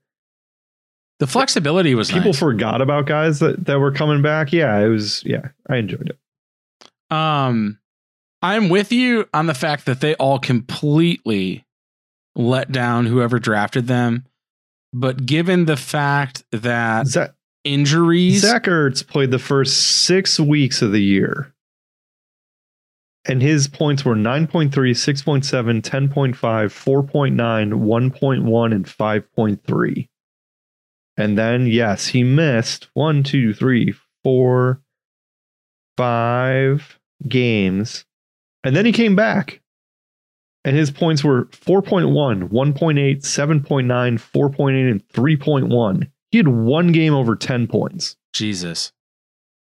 The 1.19 1.27
flexibility 1.27 1.93
was 1.95 2.09
people 2.09 2.31
nice. 2.31 2.39
forgot 2.39 2.81
about 2.81 3.05
guys 3.05 3.39
that 3.39 3.63
that 3.65 3.79
were 3.79 3.91
coming 3.91 4.21
back. 4.23 4.51
Yeah, 4.51 4.77
it 4.79 4.87
was. 4.87 5.23
Yeah, 5.23 5.49
I 5.69 5.77
enjoyed 5.77 6.09
it. 6.09 7.15
Um, 7.15 7.77
I'm 8.45 8.69
with 8.69 8.91
you 8.91 9.27
on 9.33 9.47
the 9.47 9.55
fact 9.55 9.87
that 9.87 10.01
they 10.01 10.13
all 10.13 10.37
completely 10.37 11.65
let 12.35 12.71
down 12.71 13.07
whoever 13.07 13.39
drafted 13.39 13.87
them. 13.87 14.27
But 14.93 15.25
given 15.25 15.65
the 15.65 15.75
fact 15.75 16.43
that 16.51 17.07
Zach, 17.07 17.33
injuries, 17.63 18.41
Zach 18.41 18.65
Ertz 18.65 19.05
played 19.05 19.31
the 19.31 19.39
first 19.39 20.03
six 20.03 20.39
weeks 20.39 20.83
of 20.83 20.91
the 20.91 21.01
year. 21.01 21.55
And 23.27 23.41
his 23.41 23.67
points 23.67 24.05
were 24.05 24.13
9.3, 24.13 24.69
6.7, 24.69 25.81
10.5, 25.81 26.35
4.9, 26.35 27.73
1.1, 27.73 28.75
and 28.75 28.85
5.3. 28.85 30.07
And 31.17 31.35
then, 31.35 31.65
yes, 31.65 32.05
he 32.05 32.23
missed 32.23 32.89
one, 32.93 33.23
two, 33.23 33.55
three, 33.55 33.95
four, 34.23 34.83
five 35.97 36.99
games. 37.27 38.05
And 38.65 38.75
then 38.75 38.85
he 38.85 38.91
came 38.91 39.15
back. 39.15 39.61
And 40.65 40.75
his 40.75 40.89
points 40.89 41.23
were 41.23 41.45
4.1, 41.45 42.49
1.8, 42.49 43.17
7.9, 43.17 43.85
4.8, 43.85 44.91
and 44.91 45.07
3.1. 45.09 46.11
He 46.31 46.37
had 46.39 46.47
one 46.47 46.91
game 46.91 47.13
over 47.13 47.35
10 47.35 47.67
points. 47.67 48.17
Jesus, 48.33 48.91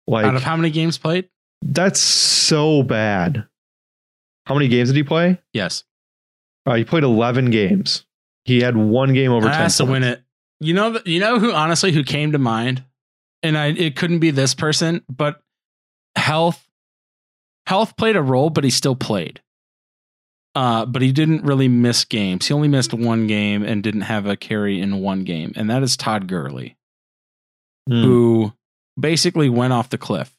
Like 0.07 0.25
out 0.25 0.35
of 0.35 0.43
how 0.43 0.55
many 0.57 0.69
games 0.69 0.97
played? 0.97 1.29
that's 1.61 1.99
so 1.99 2.83
bad. 2.83 3.47
How 4.45 4.55
many 4.55 4.67
games 4.67 4.89
did 4.89 4.95
he 4.97 5.03
play? 5.03 5.39
Yes, 5.53 5.83
Uh, 6.65 6.75
he 6.75 6.83
played 6.83 7.03
11 7.03 7.49
games. 7.49 8.05
He 8.45 8.61
had 8.61 8.75
one 8.77 9.13
game 9.13 9.31
over 9.31 9.47
10 9.47 9.55
has 9.57 9.77
to 9.77 9.85
win 9.85 10.03
it. 10.03 10.21
You 10.59 10.73
know, 10.73 10.99
you 11.05 11.19
know 11.19 11.39
who 11.39 11.53
honestly 11.53 11.91
who 11.93 12.03
came 12.03 12.33
to 12.33 12.37
mind, 12.37 12.83
and 13.41 13.57
I 13.57 13.67
it 13.67 13.95
couldn't 13.95 14.19
be 14.19 14.31
this 14.31 14.53
person, 14.53 15.03
but 15.09 15.41
health, 16.15 16.67
health 17.69 17.95
played 17.97 18.15
a 18.15 18.21
role, 18.21 18.49
but 18.49 18.63
he 18.63 18.69
still 18.69 18.95
played. 18.95 19.41
Uh, 20.55 20.85
but 20.85 21.01
he 21.03 21.11
didn't 21.11 21.43
really 21.45 21.67
miss 21.67 22.03
games. 22.03 22.47
He 22.47 22.53
only 22.53 22.67
missed 22.67 22.93
one 22.93 23.27
game 23.27 23.63
and 23.63 23.83
didn't 23.83 24.01
have 24.01 24.25
a 24.25 24.35
carry 24.35 24.81
in 24.81 24.99
one 24.99 25.23
game, 25.23 25.53
and 25.55 25.69
that 25.69 25.83
is 25.83 25.95
Todd 25.95 26.27
Gurley. 26.27 26.75
Hmm. 27.87 28.03
who 28.03 28.53
basically 28.99 29.49
went 29.49 29.73
off 29.73 29.89
the 29.89 29.97
cliff. 29.97 30.35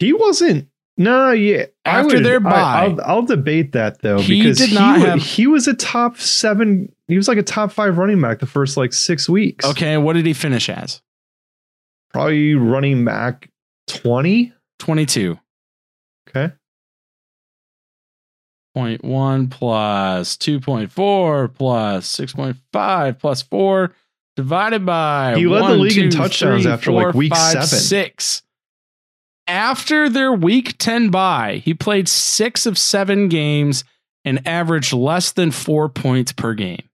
He 0.00 0.12
wasn't. 0.12 0.68
No, 0.96 1.30
yeah. 1.30 1.66
I 1.84 2.00
After 2.00 2.16
would- 2.16 2.24
their 2.24 2.36
I- 2.36 2.38
bye. 2.38 2.50
I'll, 2.84 3.00
I'll 3.02 3.22
debate 3.22 3.72
that 3.72 4.02
though 4.02 4.18
He 4.18 4.42
because 4.42 4.58
did 4.58 4.70
he, 4.70 4.76
have- 4.76 5.22
he 5.22 5.46
was 5.46 5.68
a 5.68 5.74
top 5.74 6.18
seven. 6.18 6.92
He 7.08 7.16
was 7.16 7.28
like 7.28 7.38
a 7.38 7.42
top 7.44 7.70
five 7.70 7.96
running 7.98 8.20
back 8.20 8.38
the 8.40 8.46
first 8.46 8.76
like 8.76 8.92
six 8.92 9.28
weeks. 9.28 9.64
Okay, 9.64 9.96
what 9.98 10.14
did 10.14 10.26
he 10.26 10.32
finish 10.32 10.68
as? 10.68 11.00
probably 12.12 12.54
running 12.54 13.04
back 13.04 13.50
20. 13.88 14.52
22. 14.80 15.38
Okay. 16.28 16.52
0.1 19.00 19.50
plus 19.50 20.36
2.4 20.36 21.54
plus 21.54 22.16
6.5 22.16 23.18
plus 23.18 23.42
4 23.42 23.92
divided 24.36 24.86
by 24.86 25.34
He 25.36 25.46
led 25.46 25.58
the 25.60 25.64
one, 25.64 25.80
league 25.80 25.98
in 25.98 26.10
touchdowns 26.10 26.62
three, 26.62 26.72
after, 26.72 26.90
four, 26.90 27.06
like, 27.06 27.14
week 27.14 27.34
five, 27.34 27.52
seven. 27.64 27.66
Six. 27.66 28.42
After 29.46 30.08
their 30.08 30.32
week 30.32 30.76
10 30.78 31.10
bye, 31.10 31.60
he 31.64 31.74
played 31.74 32.08
six 32.08 32.66
of 32.66 32.78
seven 32.78 33.28
games 33.28 33.84
and 34.24 34.46
averaged 34.46 34.92
less 34.92 35.32
than 35.32 35.50
four 35.50 35.88
points 35.88 36.32
per 36.32 36.54
game. 36.54 36.88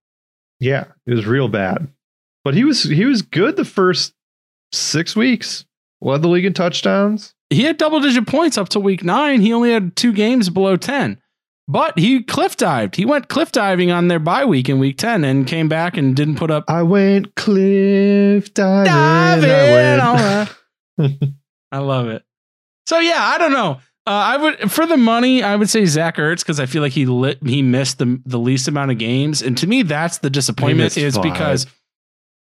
Yeah, 0.58 0.84
it 1.06 1.14
was 1.14 1.26
real 1.26 1.48
bad. 1.48 1.88
But 2.44 2.54
he 2.54 2.64
was 2.64 2.84
he 2.84 3.04
was 3.04 3.22
good 3.22 3.56
the 3.56 3.64
first 3.64 4.14
six 4.72 5.14
weeks. 5.14 5.64
Led 6.00 6.22
the 6.22 6.28
league 6.28 6.44
in 6.44 6.52
touchdowns. 6.54 7.34
he 7.50 7.64
had 7.64 7.76
double 7.78 8.00
digit 8.00 8.26
points 8.26 8.56
up 8.56 8.68
to 8.70 8.80
week 8.80 9.02
nine. 9.02 9.40
He 9.40 9.52
only 9.52 9.72
had 9.72 9.96
two 9.96 10.12
games 10.12 10.48
below 10.48 10.76
10. 10.76 11.20
But 11.68 11.98
he 11.98 12.22
cliff 12.22 12.56
dived. 12.56 12.94
He 12.94 13.04
went 13.04 13.28
cliff 13.28 13.50
diving 13.50 13.90
on 13.90 14.08
their 14.08 14.20
bye 14.20 14.44
week 14.44 14.68
in 14.68 14.78
week 14.78 14.98
10 14.98 15.24
and 15.24 15.46
came 15.46 15.68
back 15.68 15.96
and 15.96 16.14
didn't 16.14 16.36
put 16.36 16.50
up 16.50 16.64
I 16.68 16.82
went 16.82 17.34
cliff 17.34 18.54
diving. 18.54 18.92
diving. 18.92 19.50
I 19.50 20.12
went. 20.12 20.56
that. 21.20 21.32
I 21.72 21.78
love 21.78 22.08
it. 22.08 22.22
So 22.86 23.00
yeah, 23.00 23.20
I 23.20 23.38
don't 23.38 23.52
know. 23.52 23.80
Uh, 24.06 24.10
I 24.10 24.36
would 24.36 24.70
for 24.70 24.86
the 24.86 24.96
money, 24.96 25.42
I 25.42 25.56
would 25.56 25.68
say 25.68 25.84
Zach 25.84 26.16
Ertz 26.16 26.38
because 26.38 26.60
I 26.60 26.66
feel 26.66 26.80
like 26.80 26.92
he 26.92 27.06
lit 27.06 27.44
he 27.44 27.60
missed 27.62 27.98
the 27.98 28.22
the 28.24 28.38
least 28.38 28.68
amount 28.68 28.92
of 28.92 28.98
games, 28.98 29.42
and 29.42 29.58
to 29.58 29.66
me, 29.66 29.82
that's 29.82 30.18
the 30.18 30.30
disappointment 30.30 30.96
is 30.96 31.16
five. 31.16 31.24
because 31.24 31.66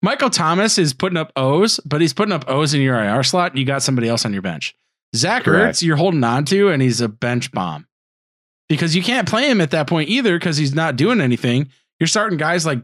Michael 0.03 0.29
Thomas 0.29 0.77
is 0.77 0.93
putting 0.93 1.17
up 1.17 1.31
O's, 1.35 1.79
but 1.79 2.01
he's 2.01 2.13
putting 2.13 2.33
up 2.33 2.47
O's 2.47 2.75
in 2.75 2.81
your 2.81 3.03
IR 3.03 3.23
slot. 3.23 3.53
And 3.53 3.59
you 3.59 3.65
got 3.65 3.81
somebody 3.81 4.07
else 4.07 4.25
on 4.25 4.33
your 4.33 4.43
bench. 4.43 4.75
Zach 5.15 5.45
Correct. 5.45 5.77
Ertz, 5.77 5.81
you're 5.81 5.95
holding 5.95 6.23
on 6.23 6.45
to, 6.45 6.69
and 6.69 6.83
he's 6.83 7.01
a 7.01 7.09
bench 7.09 7.51
bomb 7.51 7.88
because 8.69 8.95
you 8.95 9.04
can't 9.04 9.28
play 9.28 9.49
him 9.49 9.62
at 9.62 9.71
that 9.71 9.88
point 9.88 10.10
either 10.10 10.38
because 10.38 10.58
he's 10.58 10.73
not 10.75 10.95
doing 10.95 11.21
anything. 11.21 11.69
You're 11.99 12.08
starting 12.08 12.38
guys 12.38 12.65
like 12.65 12.80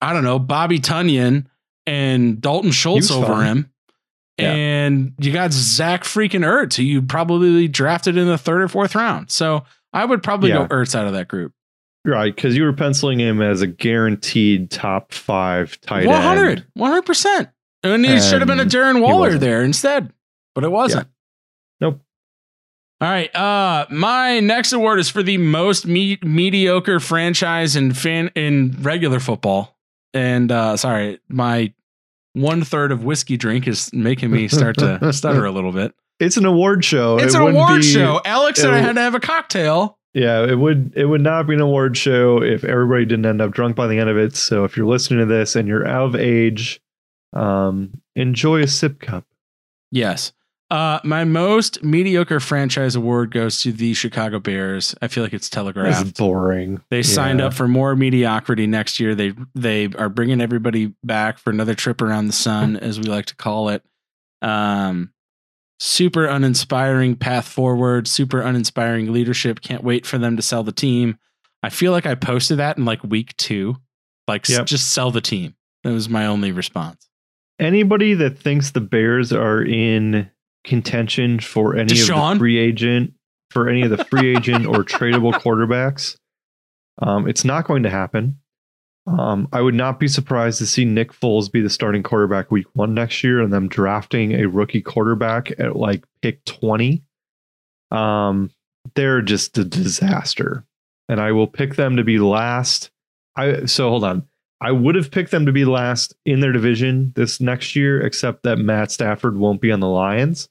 I 0.00 0.12
don't 0.12 0.24
know 0.24 0.38
Bobby 0.38 0.78
Tonyan 0.78 1.46
and 1.86 2.40
Dalton 2.40 2.70
Schultz 2.72 3.10
over 3.10 3.42
him. 3.44 3.70
Yeah. 4.38 4.52
And 4.52 5.12
you 5.18 5.32
got 5.32 5.52
Zach 5.52 6.04
freaking 6.04 6.44
Ertz, 6.44 6.76
who 6.76 6.82
you 6.82 7.02
probably 7.02 7.68
drafted 7.68 8.16
in 8.16 8.26
the 8.26 8.38
third 8.38 8.62
or 8.62 8.68
fourth 8.68 8.94
round. 8.94 9.30
So 9.30 9.64
I 9.92 10.04
would 10.04 10.22
probably 10.22 10.50
Yeah. 10.50 10.66
go 10.66 10.74
Ertz 10.74 10.94
out 10.94 11.06
of 11.06 11.12
that 11.12 11.28
group. 11.28 11.52
Right, 12.04 12.34
because 12.34 12.56
you 12.56 12.64
were 12.64 12.72
penciling 12.72 13.20
him 13.20 13.40
as 13.40 13.62
a 13.62 13.66
guaranteed 13.68 14.70
top 14.70 15.12
five 15.12 15.80
tight 15.82 16.06
100, 16.08 16.58
end. 16.58 16.66
100%. 16.76 17.48
And 17.84 18.04
he 18.04 18.20
should 18.20 18.40
have 18.40 18.48
been 18.48 18.58
a 18.58 18.64
Darren 18.64 19.00
Waller 19.00 19.38
there 19.38 19.62
instead, 19.62 20.12
but 20.54 20.64
it 20.64 20.72
wasn't. 20.72 21.06
Nope. 21.06 21.12
All 23.02 23.08
right. 23.08 23.34
Uh, 23.34 23.86
my 23.90 24.38
next 24.38 24.72
award 24.72 25.00
is 25.00 25.08
for 25.08 25.24
the 25.24 25.36
most 25.36 25.86
me- 25.86 26.20
mediocre 26.22 27.00
franchise 27.00 27.74
in 27.74 27.92
fan 27.94 28.30
in 28.36 28.76
regular 28.80 29.18
football. 29.18 29.76
And 30.14 30.52
uh, 30.52 30.76
sorry, 30.76 31.18
my 31.28 31.72
one 32.34 32.62
third 32.62 32.92
of 32.92 33.02
whiskey 33.02 33.36
drink 33.36 33.66
is 33.66 33.92
making 33.92 34.30
me 34.30 34.46
start 34.46 34.78
to 34.78 35.12
stutter 35.12 35.44
a 35.44 35.50
little 35.50 35.72
bit. 35.72 35.94
It's 36.20 36.36
an 36.36 36.44
award 36.44 36.84
show. 36.84 37.18
It's 37.18 37.34
It 37.34 37.40
an 37.40 37.48
award 37.48 37.80
be- 37.80 37.86
show. 37.88 38.20
Alex 38.24 38.60
said 38.60 38.72
I 38.72 38.78
had 38.78 38.94
to 38.94 39.00
have 39.00 39.16
a 39.16 39.20
cocktail. 39.20 39.98
Yeah, 40.14 40.44
it 40.44 40.54
would 40.56 40.92
it 40.94 41.06
would 41.06 41.22
not 41.22 41.48
be 41.48 41.54
an 41.54 41.60
award 41.60 41.96
show 41.96 42.40
if 42.40 42.62
everybody 42.62 43.04
didn't 43.06 43.26
end 43.26 43.40
up 43.40 43.50
drunk 43.50 43.74
by 43.74 43.88
the 43.88 43.98
end 43.98 44.10
of 44.10 44.16
it. 44.18 44.36
So 44.36 44.64
if 44.64 44.76
you're 44.76 44.86
listening 44.86 45.18
to 45.20 45.26
this 45.26 45.56
and 45.56 45.66
you're 45.66 45.88
out 45.88 46.04
of 46.04 46.14
age, 46.14 46.80
um, 47.32 48.00
enjoy 48.14 48.62
a 48.62 48.68
sip 48.68 49.00
cup. 49.00 49.24
Yes. 49.90 50.32
Uh, 50.72 50.98
my 51.04 51.22
most 51.22 51.84
mediocre 51.84 52.40
franchise 52.40 52.94
award 52.96 53.30
goes 53.30 53.60
to 53.60 53.72
the 53.72 53.92
Chicago 53.92 54.38
Bears. 54.38 54.94
I 55.02 55.08
feel 55.08 55.22
like 55.22 55.34
it's 55.34 55.46
That's 55.50 55.54
telegraphed. 55.54 56.16
boring. 56.16 56.80
They 56.90 57.02
signed 57.02 57.42
up 57.42 57.52
for 57.52 57.68
more 57.68 57.94
mediocrity 57.94 58.66
next 58.66 58.98
year. 58.98 59.14
They 59.14 59.34
they 59.54 59.88
are 59.98 60.08
bringing 60.08 60.40
everybody 60.40 60.94
back 61.04 61.36
for 61.36 61.50
another 61.50 61.74
trip 61.74 62.00
around 62.00 62.26
the 62.26 62.32
sun, 62.32 62.76
as 62.78 62.98
we 62.98 63.04
like 63.04 63.26
to 63.26 63.36
call 63.36 63.68
it. 63.68 63.84
Um, 64.40 65.12
super 65.78 66.24
uninspiring 66.24 67.16
path 67.16 67.46
forward. 67.46 68.08
Super 68.08 68.40
uninspiring 68.40 69.12
leadership. 69.12 69.60
Can't 69.60 69.84
wait 69.84 70.06
for 70.06 70.16
them 70.16 70.36
to 70.36 70.42
sell 70.42 70.62
the 70.64 70.72
team. 70.72 71.18
I 71.62 71.68
feel 71.68 71.92
like 71.92 72.06
I 72.06 72.14
posted 72.14 72.58
that 72.60 72.78
in 72.78 72.86
like 72.86 73.04
week 73.04 73.36
two. 73.36 73.76
Like, 74.26 74.48
Yep. 74.48 74.64
just 74.64 74.94
sell 74.94 75.10
the 75.10 75.20
team. 75.20 75.54
That 75.84 75.92
was 75.92 76.08
my 76.08 76.24
only 76.24 76.50
response. 76.50 77.10
Anybody 77.58 78.14
that 78.14 78.38
thinks 78.38 78.70
the 78.70 78.80
Bears 78.80 79.34
are 79.34 79.62
in 79.62 80.30
contention 80.64 81.40
for 81.40 81.76
any 81.76 82.00
of 82.00 82.06
the 82.06 82.36
free 82.38 82.58
agent 82.58 83.14
for 83.52 83.68
any 83.68 83.82
of 83.82 83.90
the 83.90 84.04
free 84.04 84.34
agent 84.34 84.66
or 84.66 84.82
tradable 84.82 85.32
quarterbacks, 85.32 86.16
um, 87.00 87.28
it's 87.28 87.44
not 87.44 87.66
going 87.66 87.82
to 87.82 87.90
happen. 87.90 88.38
Um, 89.06 89.48
I 89.52 89.60
would 89.60 89.74
not 89.74 89.98
be 89.98 90.08
surprised 90.08 90.58
to 90.58 90.66
see 90.66 90.84
Nick 90.84 91.12
Foles 91.12 91.50
be 91.50 91.60
the 91.60 91.70
starting 91.70 92.02
quarterback 92.02 92.50
week 92.50 92.66
one 92.74 92.94
next 92.94 93.22
year 93.22 93.40
and 93.40 93.52
them 93.52 93.68
drafting 93.68 94.32
a 94.32 94.48
rookie 94.48 94.80
quarterback 94.80 95.50
at 95.58 95.76
like 95.76 96.04
pick 96.22 96.44
20. 96.44 97.02
Um, 97.90 98.50
they're 98.94 99.22
just 99.22 99.58
a 99.58 99.64
disaster. 99.64 100.64
And 101.08 101.20
I 101.20 101.32
will 101.32 101.48
pick 101.48 101.74
them 101.74 101.96
to 101.96 102.04
be 102.04 102.18
last. 102.18 102.90
I 103.36 103.66
so 103.66 103.88
hold 103.90 104.04
on. 104.04 104.26
I 104.60 104.70
would 104.70 104.94
have 104.94 105.10
picked 105.10 105.32
them 105.32 105.46
to 105.46 105.52
be 105.52 105.64
last 105.64 106.14
in 106.24 106.38
their 106.38 106.52
division 106.52 107.12
this 107.16 107.40
next 107.40 107.74
year, 107.74 108.00
except 108.00 108.44
that 108.44 108.58
Matt 108.58 108.92
Stafford 108.92 109.36
won't 109.36 109.60
be 109.60 109.72
on 109.72 109.80
the 109.80 109.88
Lions. 109.88 110.48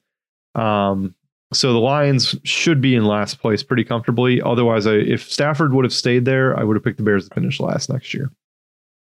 Um, 0.56 1.16
so 1.54 1.74
the 1.74 1.80
Lions 1.80 2.36
should 2.44 2.80
be 2.82 2.96
in 2.96 3.06
last 3.06 3.42
place 3.42 3.62
pretty 3.62 3.84
comfortably. 3.84 4.42
Otherwise, 4.42 4.88
I, 4.88 4.94
if 4.94 5.30
Stafford 5.30 5.74
would 5.74 5.84
have 5.86 5.94
stayed 5.94 6.26
there, 6.26 6.58
I 6.58 6.64
would 6.64 6.76
have 6.76 6.84
picked 6.84 6.98
the 6.98 7.04
Bears 7.04 7.28
to 7.28 7.36
finish 7.36 7.60
last 7.60 7.90
next 7.90 8.14
year. 8.14 8.32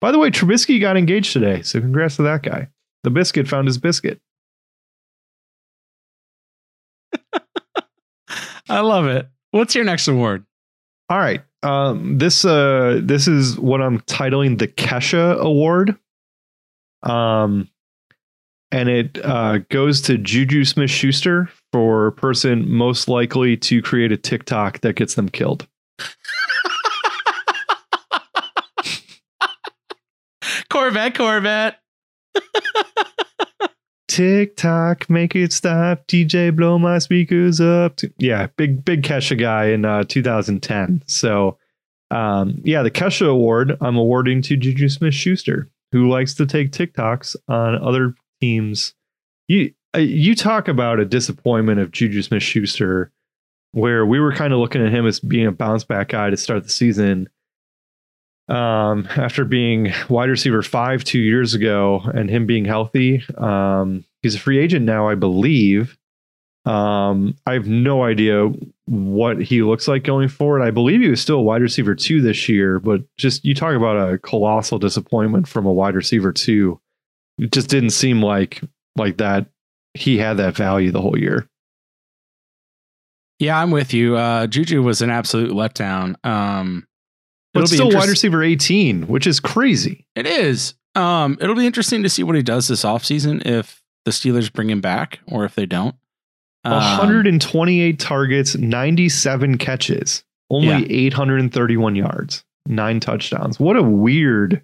By 0.00 0.12
the 0.12 0.18
way, 0.18 0.30
Trubisky 0.30 0.80
got 0.80 0.96
engaged 0.96 1.32
today, 1.32 1.62
so 1.62 1.80
congrats 1.80 2.16
to 2.16 2.22
that 2.22 2.42
guy. 2.42 2.68
The 3.04 3.10
biscuit 3.10 3.48
found 3.48 3.66
his 3.66 3.78
biscuit. 3.78 4.20
I 8.68 8.80
love 8.80 9.06
it. 9.06 9.28
What's 9.50 9.74
your 9.74 9.84
next 9.84 10.08
award? 10.08 10.44
All 11.08 11.18
right. 11.18 11.42
Um, 11.62 12.18
this 12.18 12.44
uh, 12.44 13.00
this 13.02 13.26
is 13.26 13.58
what 13.58 13.80
I'm 13.82 14.00
titling 14.02 14.58
the 14.58 14.68
Kesha 14.68 15.38
Award. 15.38 15.96
Um, 17.02 17.68
and 18.70 18.88
it 18.88 19.18
uh, 19.24 19.58
goes 19.70 20.00
to 20.02 20.18
Juju 20.18 20.64
Smith 20.64 20.90
Schuster 20.90 21.48
for 21.72 22.10
person 22.12 22.68
most 22.68 23.08
likely 23.08 23.56
to 23.56 23.80
create 23.82 24.12
a 24.12 24.16
TikTok 24.16 24.80
that 24.80 24.96
gets 24.96 25.14
them 25.14 25.28
killed. 25.28 25.66
Corvette, 30.70 31.16
Corvette. 31.16 31.78
TikTok, 34.08 35.08
make 35.08 35.34
it 35.36 35.52
stop. 35.52 36.06
DJ, 36.06 36.54
blow 36.54 36.78
my 36.78 36.98
speakers 36.98 37.60
up. 37.60 38.00
Yeah, 38.18 38.48
big 38.56 38.84
big 38.84 39.02
Kesha 39.02 39.38
guy 39.38 39.66
in 39.66 39.84
uh, 39.84 40.04
2010. 40.04 41.02
So, 41.06 41.56
um, 42.10 42.60
yeah, 42.64 42.82
the 42.82 42.90
Kesha 42.90 43.28
Award 43.28 43.76
I'm 43.80 43.96
awarding 43.96 44.42
to 44.42 44.56
Juju 44.56 44.88
Smith 44.88 45.14
Schuster, 45.14 45.70
who 45.92 46.08
likes 46.08 46.34
to 46.34 46.46
take 46.46 46.72
TikToks 46.72 47.36
on 47.48 47.76
other 47.76 48.14
teams. 48.40 48.94
You 49.46 49.72
uh, 49.94 50.00
you 50.00 50.34
talk 50.34 50.68
about 50.68 51.00
a 51.00 51.04
disappointment 51.04 51.80
of 51.80 51.92
Juju 51.92 52.22
Smith 52.22 52.42
Schuster, 52.42 53.10
where 53.72 54.04
we 54.04 54.20
were 54.20 54.32
kind 54.32 54.52
of 54.52 54.58
looking 54.58 54.84
at 54.84 54.92
him 54.92 55.06
as 55.06 55.20
being 55.20 55.46
a 55.46 55.52
bounce 55.52 55.84
back 55.84 56.08
guy 56.08 56.30
to 56.30 56.36
start 56.36 56.64
the 56.64 56.70
season. 56.70 57.28
Um, 58.48 59.06
after 59.16 59.44
being 59.44 59.92
wide 60.08 60.30
receiver 60.30 60.62
five 60.62 61.04
two 61.04 61.18
years 61.18 61.52
ago 61.52 62.00
and 62.14 62.30
him 62.30 62.46
being 62.46 62.64
healthy, 62.64 63.22
um, 63.36 64.04
he's 64.22 64.34
a 64.34 64.38
free 64.38 64.58
agent 64.58 64.86
now, 64.86 65.08
I 65.08 65.14
believe. 65.14 65.98
Um, 66.64 67.34
I 67.46 67.54
have 67.54 67.66
no 67.66 68.04
idea 68.04 68.50
what 68.86 69.40
he 69.40 69.62
looks 69.62 69.88
like 69.88 70.04
going 70.04 70.28
forward. 70.28 70.62
I 70.62 70.70
believe 70.70 71.00
he 71.00 71.08
was 71.08 71.20
still 71.20 71.38
a 71.38 71.42
wide 71.42 71.62
receiver 71.62 71.94
two 71.94 72.20
this 72.20 72.48
year, 72.48 72.78
but 72.78 73.02
just 73.16 73.44
you 73.44 73.54
talk 73.54 73.74
about 73.74 73.96
a 73.96 74.18
colossal 74.18 74.78
disappointment 74.78 75.48
from 75.48 75.64
a 75.64 75.72
wide 75.72 75.94
receiver 75.94 76.32
two. 76.32 76.80
It 77.38 77.52
just 77.52 77.68
didn't 77.68 77.90
seem 77.90 78.22
like 78.22 78.60
like 78.96 79.18
that 79.18 79.46
he 79.94 80.18
had 80.18 80.36
that 80.38 80.56
value 80.56 80.90
the 80.90 81.00
whole 81.00 81.18
year. 81.18 81.48
Yeah, 83.38 83.60
I'm 83.60 83.70
with 83.70 83.94
you. 83.94 84.16
Uh, 84.16 84.46
Juju 84.46 84.82
was 84.82 85.00
an 85.00 85.10
absolute 85.10 85.52
letdown. 85.52 86.16
Um, 86.26 86.86
But 87.54 87.64
it'll 87.64 87.74
still 87.74 87.90
wide 87.98 88.08
receiver 88.08 88.42
18, 88.42 89.06
which 89.06 89.26
is 89.26 89.38
crazy. 89.38 90.06
It 90.16 90.26
is. 90.26 90.74
Um, 90.96 91.38
it'll 91.40 91.54
be 91.54 91.66
interesting 91.66 92.02
to 92.02 92.08
see 92.08 92.24
what 92.24 92.34
he 92.34 92.42
does 92.42 92.66
this 92.66 92.82
offseason 92.84 93.46
if 93.46 93.80
the 94.04 94.10
Steelers 94.10 94.52
bring 94.52 94.68
him 94.70 94.80
back 94.80 95.20
or 95.28 95.44
if 95.44 95.54
they 95.54 95.66
don't. 95.66 95.94
Um, 96.64 96.72
128 96.72 97.98
targets, 98.00 98.56
97 98.56 99.58
catches, 99.58 100.24
only 100.50 100.68
Yeah. 100.68 100.84
831 100.88 101.94
yards, 101.94 102.44
nine 102.66 102.98
touchdowns. 102.98 103.60
What 103.60 103.76
a 103.76 103.82
weird. 103.82 104.62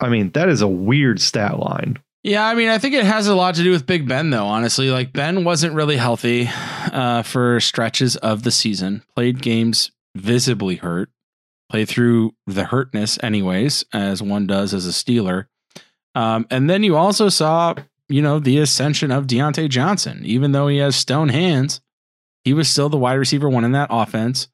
I 0.00 0.08
mean, 0.08 0.30
that 0.30 0.48
is 0.48 0.62
a 0.62 0.68
weird 0.68 1.20
stat 1.20 1.58
line. 1.58 1.98
Yeah, 2.22 2.46
I 2.46 2.54
mean, 2.54 2.68
I 2.68 2.78
think 2.78 2.94
it 2.94 3.04
has 3.04 3.26
a 3.28 3.34
lot 3.34 3.54
to 3.54 3.62
do 3.62 3.70
with 3.70 3.86
Big 3.86 4.08
Ben, 4.08 4.30
though. 4.30 4.46
Honestly, 4.46 4.90
like 4.90 5.12
Ben 5.12 5.44
wasn't 5.44 5.74
really 5.74 5.96
healthy 5.96 6.48
uh, 6.92 7.22
for 7.22 7.60
stretches 7.60 8.16
of 8.16 8.42
the 8.42 8.50
season. 8.50 9.02
Played 9.14 9.40
games 9.40 9.92
visibly 10.14 10.76
hurt. 10.76 11.10
Played 11.70 11.88
through 11.88 12.34
the 12.46 12.64
hurtness, 12.64 13.18
anyways, 13.22 13.84
as 13.92 14.22
one 14.22 14.46
does 14.46 14.74
as 14.74 14.86
a 14.86 14.90
Steeler. 14.90 15.46
Um, 16.14 16.46
and 16.50 16.68
then 16.68 16.82
you 16.82 16.96
also 16.96 17.28
saw, 17.28 17.74
you 18.08 18.22
know, 18.22 18.38
the 18.38 18.58
ascension 18.58 19.10
of 19.10 19.26
Diontae 19.26 19.68
Johnson. 19.68 20.22
Even 20.24 20.52
though 20.52 20.68
he 20.68 20.78
has 20.78 20.96
stone 20.96 21.28
hands, 21.28 21.80
he 22.42 22.52
was 22.52 22.68
still 22.68 22.88
the 22.88 22.96
wide 22.96 23.14
receiver 23.14 23.48
one 23.48 23.64
in 23.64 23.72
that 23.72 23.88
offense. 23.90 24.48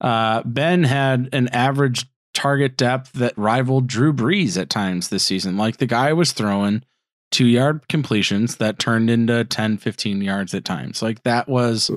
Uh, 0.00 0.42
ben 0.44 0.84
had 0.84 1.28
an 1.32 1.48
average 1.48 2.06
target 2.34 2.76
depth 2.76 3.12
that 3.12 3.36
rivaled 3.36 3.86
Drew 3.86 4.12
Brees 4.12 4.60
at 4.60 4.70
times 4.70 5.08
this 5.08 5.24
season. 5.24 5.56
Like 5.56 5.78
the 5.78 5.86
guy 5.86 6.12
was 6.12 6.32
throwing 6.32 6.82
two 7.30 7.46
yard 7.46 7.88
completions 7.88 8.56
that 8.56 8.78
turned 8.78 9.10
into 9.10 9.44
10, 9.44 9.78
15 9.78 10.20
yards 10.20 10.54
at 10.54 10.64
times. 10.64 11.02
Like 11.02 11.22
that 11.22 11.48
was 11.48 11.90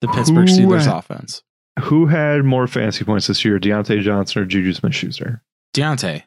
the 0.00 0.08
Pittsburgh 0.08 0.48
Who 0.48 0.54
Steelers 0.54 0.98
offense. 0.98 1.42
Who 1.80 2.06
had 2.06 2.44
more 2.44 2.66
fantasy 2.66 3.04
points 3.04 3.28
this 3.28 3.44
year, 3.44 3.58
Diontae 3.58 4.00
Johnson 4.00 4.42
or 4.42 4.44
Juju 4.46 4.72
Smith 4.72 4.94
Schuster? 4.94 5.42
Diontae. 5.74 6.24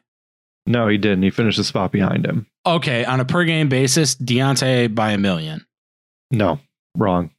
No, 0.66 0.88
he 0.88 0.96
didn't. 0.96 1.22
He 1.22 1.30
finished 1.30 1.58
a 1.58 1.64
spot 1.64 1.92
behind 1.92 2.24
him. 2.24 2.46
Okay, 2.64 3.04
on 3.04 3.20
a 3.20 3.24
per 3.24 3.44
game 3.44 3.68
basis, 3.68 4.14
Diontae 4.14 4.94
by 4.94 5.10
a 5.10 5.18
million. 5.18 5.66
No, 6.30 6.60
wrong. 6.96 7.30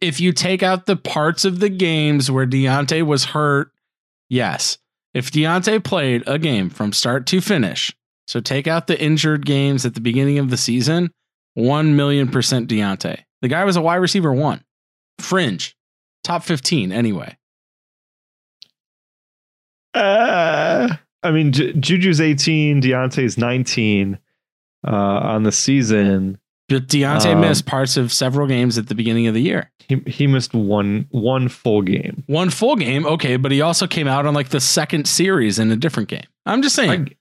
If 0.00 0.20
you 0.20 0.32
take 0.32 0.62
out 0.62 0.86
the 0.86 0.96
parts 0.96 1.44
of 1.44 1.60
the 1.60 1.68
games 1.68 2.30
where 2.30 2.46
Diontae 2.46 3.04
was 3.04 3.24
hurt, 3.24 3.72
yes. 4.28 4.78
If 5.14 5.30
Diontae 5.30 5.82
played 5.82 6.22
a 6.26 6.38
game 6.38 6.70
from 6.70 6.92
start 6.92 7.26
to 7.26 7.40
finish, 7.40 7.94
So 8.26 8.38
take 8.40 8.68
out 8.68 8.86
the 8.86 9.00
injured 9.00 9.44
games 9.44 9.84
at 9.84 9.94
the 9.94 10.00
beginning 10.00 10.38
of 10.38 10.50
the 10.50 10.56
season. 10.56 11.10
One 11.54 11.96
million 11.96 12.28
percent 12.28 12.68
Diontae. 12.68 13.24
The 13.42 13.48
guy 13.48 13.64
was 13.64 13.74
a 13.76 13.82
wide 13.82 13.96
receiver 13.96 14.32
one, 14.32 14.62
fringe, 15.18 15.74
top 16.22 16.44
fifteen 16.44 16.92
anyway. 16.92 17.36
Uh, 19.94 20.94
I 21.22 21.30
mean, 21.32 21.52
J- 21.52 21.72
Juju's 21.72 22.20
18, 22.20 22.80
Diontae's 22.80 23.36
19 23.36 24.18
uh, 24.86 24.90
on 24.90 25.42
the 25.42 25.52
season. 25.52 26.38
But 26.70 26.86
Diontae 26.86 27.34
Um, 27.34 27.40
missed 27.40 27.66
parts 27.66 27.96
of 27.96 28.12
several 28.12 28.46
games 28.46 28.78
at 28.78 28.86
the 28.86 28.94
beginning 28.94 29.26
of 29.26 29.34
the 29.34 29.42
year. 29.42 29.70
He 29.88 29.96
he 30.06 30.26
missed 30.28 30.54
one 30.54 31.06
one 31.10 31.48
full 31.48 31.82
game. 31.82 32.22
One 32.26 32.48
full 32.48 32.76
game, 32.76 33.04
okay, 33.04 33.36
but 33.36 33.50
he 33.50 33.60
also 33.60 33.86
came 33.88 34.06
out 34.06 34.24
on 34.24 34.34
like 34.34 34.50
the 34.50 34.60
second 34.60 35.06
series 35.06 35.58
in 35.58 35.70
a 35.72 35.76
different 35.76 36.08
game. 36.08 36.26
I'm 36.46 36.62
just 36.62 36.76
saying. 36.76 37.16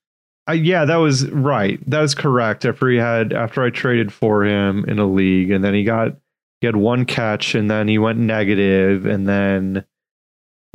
I, 0.47 0.51
I, 0.51 0.53
yeah, 0.53 0.85
that 0.85 0.97
was 0.97 1.29
right. 1.31 1.79
That 1.89 2.03
is 2.03 2.13
correct. 2.15 2.63
After 2.65 2.89
he 2.89 2.97
had 2.97 3.33
after 3.33 3.63
I 3.63 3.71
traded 3.71 4.13
for 4.13 4.45
him 4.45 4.85
in 4.87 4.99
a 4.99 5.05
league, 5.05 5.49
and 5.51 5.63
then 5.63 5.73
he 5.73 5.83
got 5.83 6.15
he 6.61 6.67
had 6.67 6.75
one 6.75 7.05
catch, 7.05 7.55
and 7.55 7.69
then 7.71 7.87
he 7.87 7.97
went 7.97 8.19
negative, 8.19 9.05
and 9.07 9.27
then 9.27 9.83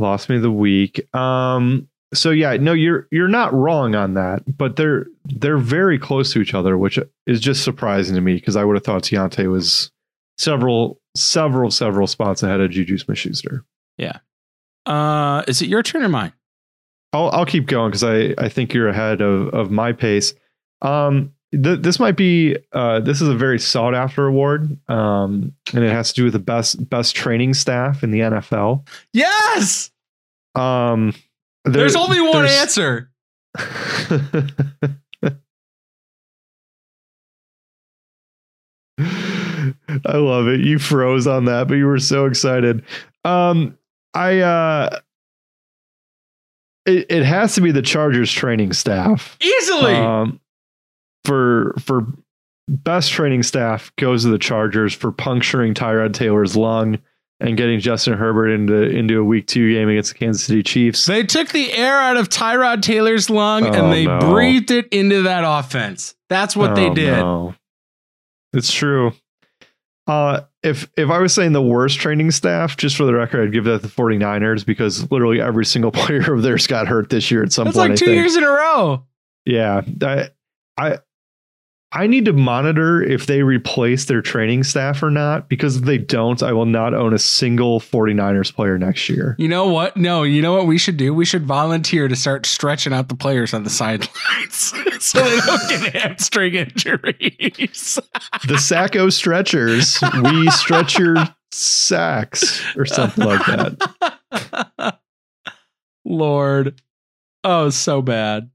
lost 0.00 0.28
me 0.28 0.38
the 0.38 0.50
week. 0.50 1.00
Um. 1.14 1.88
So 2.14 2.30
yeah, 2.30 2.56
no, 2.56 2.72
you're 2.72 3.06
you're 3.10 3.28
not 3.28 3.52
wrong 3.52 3.94
on 3.94 4.14
that, 4.14 4.42
but 4.56 4.76
they're 4.76 5.06
they're 5.24 5.58
very 5.58 5.98
close 5.98 6.32
to 6.32 6.40
each 6.40 6.54
other, 6.54 6.78
which 6.78 6.98
is 7.26 7.40
just 7.40 7.62
surprising 7.62 8.14
to 8.14 8.20
me 8.20 8.34
because 8.34 8.56
I 8.56 8.64
would 8.64 8.76
have 8.76 8.84
thought 8.84 9.02
Diontae 9.02 9.50
was 9.50 9.90
several 10.38 11.00
several 11.16 11.70
several 11.70 12.06
spots 12.06 12.42
ahead 12.42 12.60
of 12.60 12.70
Juju 12.70 12.98
Smith-Schuster. 12.98 13.64
Yeah. 13.98 14.18
Uh, 14.86 15.42
is 15.48 15.62
it 15.62 15.68
your 15.68 15.82
turn 15.82 16.02
or 16.02 16.08
mine? 16.08 16.32
I'll 17.12 17.30
I'll 17.30 17.46
keep 17.46 17.66
going 17.66 17.90
because 17.90 18.04
I 18.04 18.34
I 18.38 18.48
think 18.48 18.74
you're 18.74 18.88
ahead 18.88 19.20
of 19.20 19.48
of 19.48 19.70
my 19.70 19.92
pace. 19.92 20.34
Um, 20.82 21.32
th- 21.52 21.80
this 21.80 21.98
might 21.98 22.16
be 22.16 22.56
uh 22.72 23.00
this 23.00 23.22
is 23.22 23.28
a 23.28 23.34
very 23.34 23.58
sought 23.58 23.94
after 23.94 24.26
award. 24.26 24.76
Um, 24.88 25.54
and 25.72 25.84
it 25.84 25.90
has 25.90 26.12
to 26.12 26.14
do 26.14 26.24
with 26.24 26.32
the 26.32 26.38
best 26.38 26.88
best 26.90 27.14
training 27.14 27.54
staff 27.54 28.02
in 28.02 28.10
the 28.10 28.20
NFL. 28.20 28.86
Yes. 29.12 29.90
Um, 30.54 31.14
there- 31.64 31.72
There's 31.72 31.96
only 31.96 32.20
one 32.20 32.44
there's- 32.44 32.60
answer. 32.60 33.10
I 38.98 40.16
love 40.16 40.46
it. 40.48 40.60
You 40.60 40.78
froze 40.78 41.26
on 41.26 41.46
that, 41.46 41.68
but 41.68 41.74
you 41.74 41.86
were 41.86 41.98
so 41.98 42.26
excited. 42.26 42.84
Um, 43.24 43.76
I 44.12 44.40
uh, 44.40 44.98
it, 46.86 47.06
it 47.10 47.24
has 47.24 47.54
to 47.54 47.60
be 47.60 47.72
the 47.72 47.82
Chargers 47.82 48.30
training 48.30 48.72
staff. 48.72 49.36
Easily. 49.40 49.94
Um, 49.94 50.40
for 51.24 51.74
for 51.80 52.06
best 52.68 53.10
training 53.10 53.42
staff 53.42 53.92
goes 53.96 54.22
to 54.22 54.28
the 54.28 54.38
Chargers 54.38 54.94
for 54.94 55.10
puncturing 55.10 55.74
Tyrod 55.74 56.14
Taylor's 56.14 56.56
lung 56.56 56.98
and 57.40 57.56
getting 57.56 57.80
Justin 57.80 58.14
Herbert 58.14 58.48
into 58.48 58.82
into 58.82 59.18
a 59.20 59.24
Week 59.24 59.46
Two 59.46 59.72
game 59.72 59.88
against 59.88 60.12
the 60.12 60.18
Kansas 60.18 60.44
City 60.44 60.62
Chiefs. 60.62 61.06
they 61.06 61.22
took 61.24 61.48
the 61.50 61.72
air 61.72 61.98
out 61.98 62.16
of 62.16 62.28
Tyrod 62.28 62.82
Taylor's 62.82 63.28
lung 63.30 63.64
Oh, 63.64 63.72
and 63.72 63.92
they 63.92 64.06
no. 64.06 64.18
breathed 64.20 64.70
it 64.70 64.86
into 64.92 65.22
that 65.22 65.42
offense. 65.44 66.14
That's 66.28 66.56
what 66.56 66.74
they 66.74 66.88
Oh, 66.88 66.94
did. 66.94 67.10
no. 67.12 67.54
It's 68.52 68.72
true. 68.72 69.12
Uh, 70.06 70.42
if 70.62 70.88
if 70.96 71.08
I 71.10 71.18
was 71.18 71.32
saying 71.34 71.52
the 71.52 71.62
worst 71.62 71.98
training 71.98 72.30
staff, 72.30 72.76
just 72.76 72.96
for 72.96 73.04
the 73.04 73.14
record, 73.14 73.42
I'd 73.42 73.52
give 73.52 73.64
that 73.64 73.82
the 73.82 73.88
49ers 73.88 74.64
because 74.64 75.10
literally 75.10 75.40
every 75.40 75.64
single 75.64 75.90
player 75.92 76.32
of 76.32 76.42
theirs 76.42 76.66
got 76.66 76.86
hurt 76.88 77.08
this 77.10 77.30
year 77.30 77.42
at 77.42 77.52
some 77.52 77.64
That's 77.64 77.76
point. 77.76 77.90
like 77.90 77.98
two 77.98 78.12
years 78.12 78.36
in 78.36 78.44
a 78.44 78.48
row. 78.50 79.04
Yeah, 79.46 79.80
I, 80.02 80.28
I 80.78 80.98
I 81.96 82.08
need 82.08 82.24
to 82.24 82.32
monitor 82.32 83.00
if 83.02 83.26
they 83.26 83.42
replace 83.44 84.06
their 84.06 84.20
training 84.20 84.64
staff 84.64 85.00
or 85.00 85.10
not 85.10 85.48
because 85.48 85.76
if 85.76 85.84
they 85.84 85.96
don't, 85.96 86.42
I 86.42 86.52
will 86.52 86.66
not 86.66 86.92
own 86.92 87.14
a 87.14 87.20
single 87.20 87.78
49ers 87.78 88.52
player 88.52 88.76
next 88.78 89.08
year. 89.08 89.36
You 89.38 89.46
know 89.46 89.68
what? 89.68 89.96
No, 89.96 90.24
you 90.24 90.42
know 90.42 90.52
what 90.52 90.66
we 90.66 90.76
should 90.76 90.96
do? 90.96 91.14
We 91.14 91.24
should 91.24 91.46
volunteer 91.46 92.08
to 92.08 92.16
start 92.16 92.46
stretching 92.46 92.92
out 92.92 93.08
the 93.08 93.14
players 93.14 93.54
on 93.54 93.62
the 93.62 93.70
sidelines 93.70 94.10
so 94.98 95.22
they 95.22 95.38
don't 95.38 95.68
get 95.68 95.94
hamstring 96.02 96.54
injuries. 96.54 98.00
The 98.44 98.58
Sacko 98.58 99.12
stretchers, 99.12 100.02
we 100.24 100.50
stretch 100.50 100.98
your 100.98 101.16
sacks 101.52 102.60
or 102.76 102.86
something 102.86 103.24
like 103.24 103.46
that. 103.46 104.98
Lord. 106.04 106.82
Oh, 107.44 107.70
so 107.70 108.02
bad. 108.02 108.50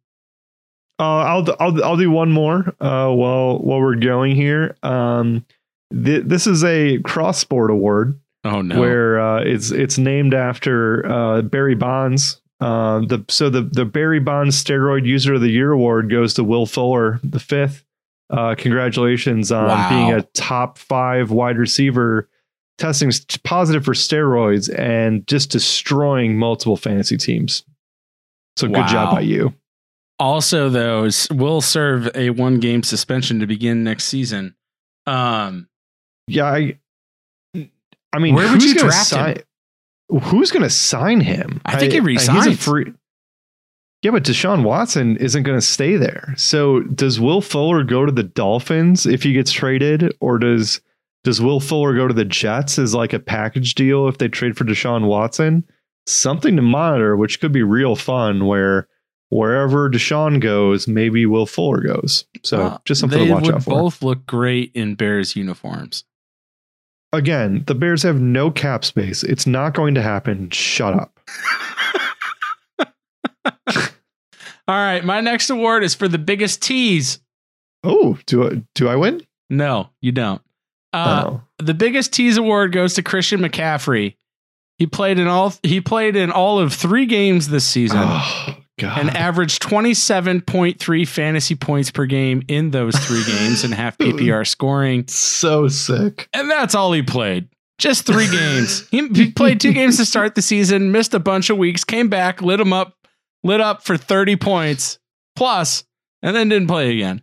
Uh, 1.00 1.04
I'll 1.24 1.46
I'll 1.60 1.84
I'll 1.84 1.98
do 1.98 2.12
one 2.12 2.32
more 2.32 2.68
uh, 2.82 3.10
while 3.12 3.60
while 3.60 3.80
we're 3.80 3.96
going 3.96 4.36
here. 4.36 4.76
Um, 4.84 5.46
th- 5.94 6.26
this 6.26 6.46
is 6.46 6.64
a 6.64 7.00
cross 7.04 7.38
sport 7.40 7.72
award 7.72 8.20
Oh 8.44 8.62
no. 8.62 8.80
where 8.80 9.20
uh, 9.20 9.40
it's 9.42 9.72
it's 9.72 9.98
named 9.98 10.34
after 10.34 11.06
uh, 11.10 11.42
Barry 11.42 11.76
Bonds. 11.76 12.42
Uh, 12.60 13.00
the 13.00 13.24
so 13.30 13.50
the 13.50 13.62
the 13.62 13.86
Barry 13.86 14.20
Bonds 14.20 14.62
Steroid 14.62 15.06
User 15.06 15.36
of 15.36 15.42
the 15.42 15.50
Year 15.50 15.72
award 15.72 16.10
goes 16.10 16.34
to 16.34 16.44
Will 16.44 16.66
Fuller, 16.66 17.22
the 17.24 17.40
fifth. 17.40 17.86
Uh, 18.30 18.54
congratulations 18.58 19.52
on 19.52 19.68
Wow. 19.70 19.90
being 19.90 20.12
a 20.12 20.22
top 20.34 20.78
five 20.78 21.32
wide 21.32 21.58
receiver, 21.58 22.30
testing 22.78 23.12
positive 23.44 23.86
for 23.86 23.94
steroids 23.94 24.70
and 24.78 25.26
just 25.28 25.50
destroying 25.50 26.38
multiple 26.38 26.76
fantasy 26.78 27.16
teams. 27.18 27.64
So 28.58 28.68
good 28.68 28.88
job 28.88 29.16
by 29.16 29.22
you. 29.22 29.54
Also 30.20 30.70
though 30.70 31.06
s- 31.06 31.30
will 31.32 31.62
serve 31.62 32.10
a 32.16 32.30
one 32.32 32.60
game 32.60 32.84
suspension 32.84 33.40
to 33.40 33.48
begin 33.48 33.84
next 33.84 34.06
season. 34.06 34.56
Um 35.06 35.68
Yeah, 36.28 36.46
I. 36.46 36.80
I 38.12 38.18
mean, 38.20 38.34
Where 38.36 38.46
would 38.52 38.62
who's 38.62 38.66
you 38.66 38.76
gonna 38.76 38.88
him? 38.88 39.04
sign, 39.04 39.38
Who's 40.10 40.50
going 40.50 40.64
to 40.64 40.70
sign 40.72 41.22
him? 41.22 41.62
I 41.66 41.78
think 41.78 41.94
he 41.94 42.00
He's 42.00 42.28
a 42.28 42.56
free. 42.56 42.92
Yeah, 44.02 44.10
but 44.12 44.24
Deshaun 44.24 44.64
Watson 44.64 45.18
isn't 45.18 45.44
going 45.44 45.58
to 45.60 45.66
stay 45.66 45.98
there. 45.98 46.34
So 46.36 46.80
does 46.82 47.20
Will 47.20 47.42
Fuller 47.42 47.84
go 47.84 48.06
to 48.08 48.12
the 48.12 48.24
Dolphins 48.24 49.06
if 49.06 49.22
he 49.22 49.34
gets 49.34 49.52
traded, 49.52 50.12
or 50.20 50.40
does 50.40 50.82
does 51.24 51.40
Will 51.42 51.60
Fuller 51.60 51.94
go 51.96 52.08
to 52.08 52.14
the 52.14 52.26
Jets 52.26 52.80
as 52.80 52.96
like 52.96 53.14
a 53.14 53.20
package 53.20 53.76
deal 53.76 54.08
if 54.08 54.18
they 54.18 54.28
trade 54.30 54.58
for 54.58 54.64
Deshaun 54.64 55.06
Watson? 55.06 55.64
Something 56.08 56.56
to 56.56 56.62
monitor, 56.64 57.16
which 57.16 57.40
could 57.40 57.52
be 57.52 57.62
real 57.62 57.96
fun. 57.96 58.48
Where 58.48 58.88
wherever 59.30 59.90
Deshaun 59.90 60.40
goes, 60.40 60.88
maybe 60.88 61.26
Will 61.26 61.46
Fuller 61.46 61.82
goes. 61.82 62.26
So 62.44 62.62
uh, 62.62 62.78
just 62.86 63.02
something 63.02 63.20
they 63.20 63.28
to 63.28 63.34
watch 63.34 63.46
would 63.46 63.56
out 63.56 63.64
for. 63.64 63.70
They 63.70 63.76
both 63.76 64.02
look 64.02 64.26
great 64.26 64.72
in 64.74 64.96
Bears 64.96 65.36
uniforms. 65.36 66.04
Again, 67.12 67.64
the 67.66 67.74
Bears 67.74 68.04
have 68.04 68.22
no 68.22 68.52
cap 68.52 68.86
space. 68.86 69.24
It's 69.24 69.48
not 69.48 69.74
going 69.74 69.96
to 69.96 70.02
happen. 70.02 70.50
Shut 70.52 70.94
up. 70.94 71.20
All 74.68 74.76
right, 74.76 75.04
my 75.04 75.20
next 75.20 75.50
award 75.50 75.84
is 75.84 75.96
for 75.96 76.08
the 76.08 76.20
biggest 76.20 76.62
tease. 76.62 77.20
Oh, 77.84 78.20
do 78.28 78.48
I 78.48 78.62
do 78.76 78.88
I 78.88 78.96
win? 78.96 79.26
No, 79.50 79.90
you 80.02 80.12
don't. 80.12 80.44
Uh, 80.94 81.24
oh. 81.26 81.42
the 81.58 81.74
biggest 81.74 82.14
tease 82.14 82.38
award 82.38 82.72
goes 82.72 82.94
to 82.96 83.02
Christian 83.02 83.40
McCaffrey. 83.40 84.16
He 84.78 84.86
played 84.86 85.18
in 85.18 85.28
all 85.28 85.54
he 85.64 85.82
played 85.82 86.16
in 86.16 86.32
all 86.32 86.60
of 86.60 86.74
3 86.74 87.08
games 87.08 87.50
this 87.50 87.66
season. 87.66 88.00
Oh 88.08 88.56
God. 88.80 88.98
and 89.00 89.10
averaged 89.16 89.62
27.3 89.62 91.08
fantasy 91.08 91.56
points 91.56 91.92
per 91.92 92.06
game 92.06 92.44
in 92.48 92.72
those 92.72 92.96
three 92.96 93.24
games 93.26 93.64
and 93.64 93.74
half 93.74 93.98
PPR 94.00 94.48
scoring. 94.48 95.08
so 95.08 95.68
sick. 95.68 96.28
And 96.34 96.50
that's 96.50 96.76
all 96.76 96.92
he 96.94 97.02
played. 97.04 97.48
Just 97.78 98.06
three 98.06 98.28
games. 98.32 98.88
He, 98.90 99.32
played 99.32 99.60
two 99.60 99.74
games 99.74 99.98
to 99.98 100.06
start 100.06 100.36
the 100.36 100.42
season, 100.42 100.92
missed 100.92 101.14
a 101.14 101.20
bunch 101.20 101.50
of 101.50 101.58
weeks, 101.58 101.84
came 101.84 102.10
back, 102.10 102.42
lit 102.42 102.60
him 102.60 102.74
up, 102.74 102.96
lit 103.44 103.62
up 103.62 103.84
for 103.84 103.96
30 103.98 104.36
points 104.36 105.00
plus, 105.36 105.84
and 106.22 106.36
then 106.36 106.50
didn't 106.50 106.68
play 106.68 106.92
again. 106.92 107.22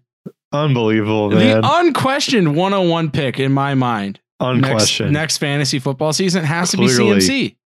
Unbelievable, 0.52 1.30
man. 1.30 1.60
The 1.60 1.68
unquestioned 1.70 2.56
101 2.56 3.10
pick 3.10 3.38
in 3.38 3.52
my 3.52 3.74
mind. 3.74 4.20
Next, 4.40 4.54
Unquestioned. 4.56 5.12
next 5.12 5.38
fantasy 5.38 5.78
football 5.78 6.12
season 6.12 6.44
has 6.44 6.70
to 6.70 6.76
Clearly. 6.76 7.14
be 7.14 7.20
CMC. 7.20 7.56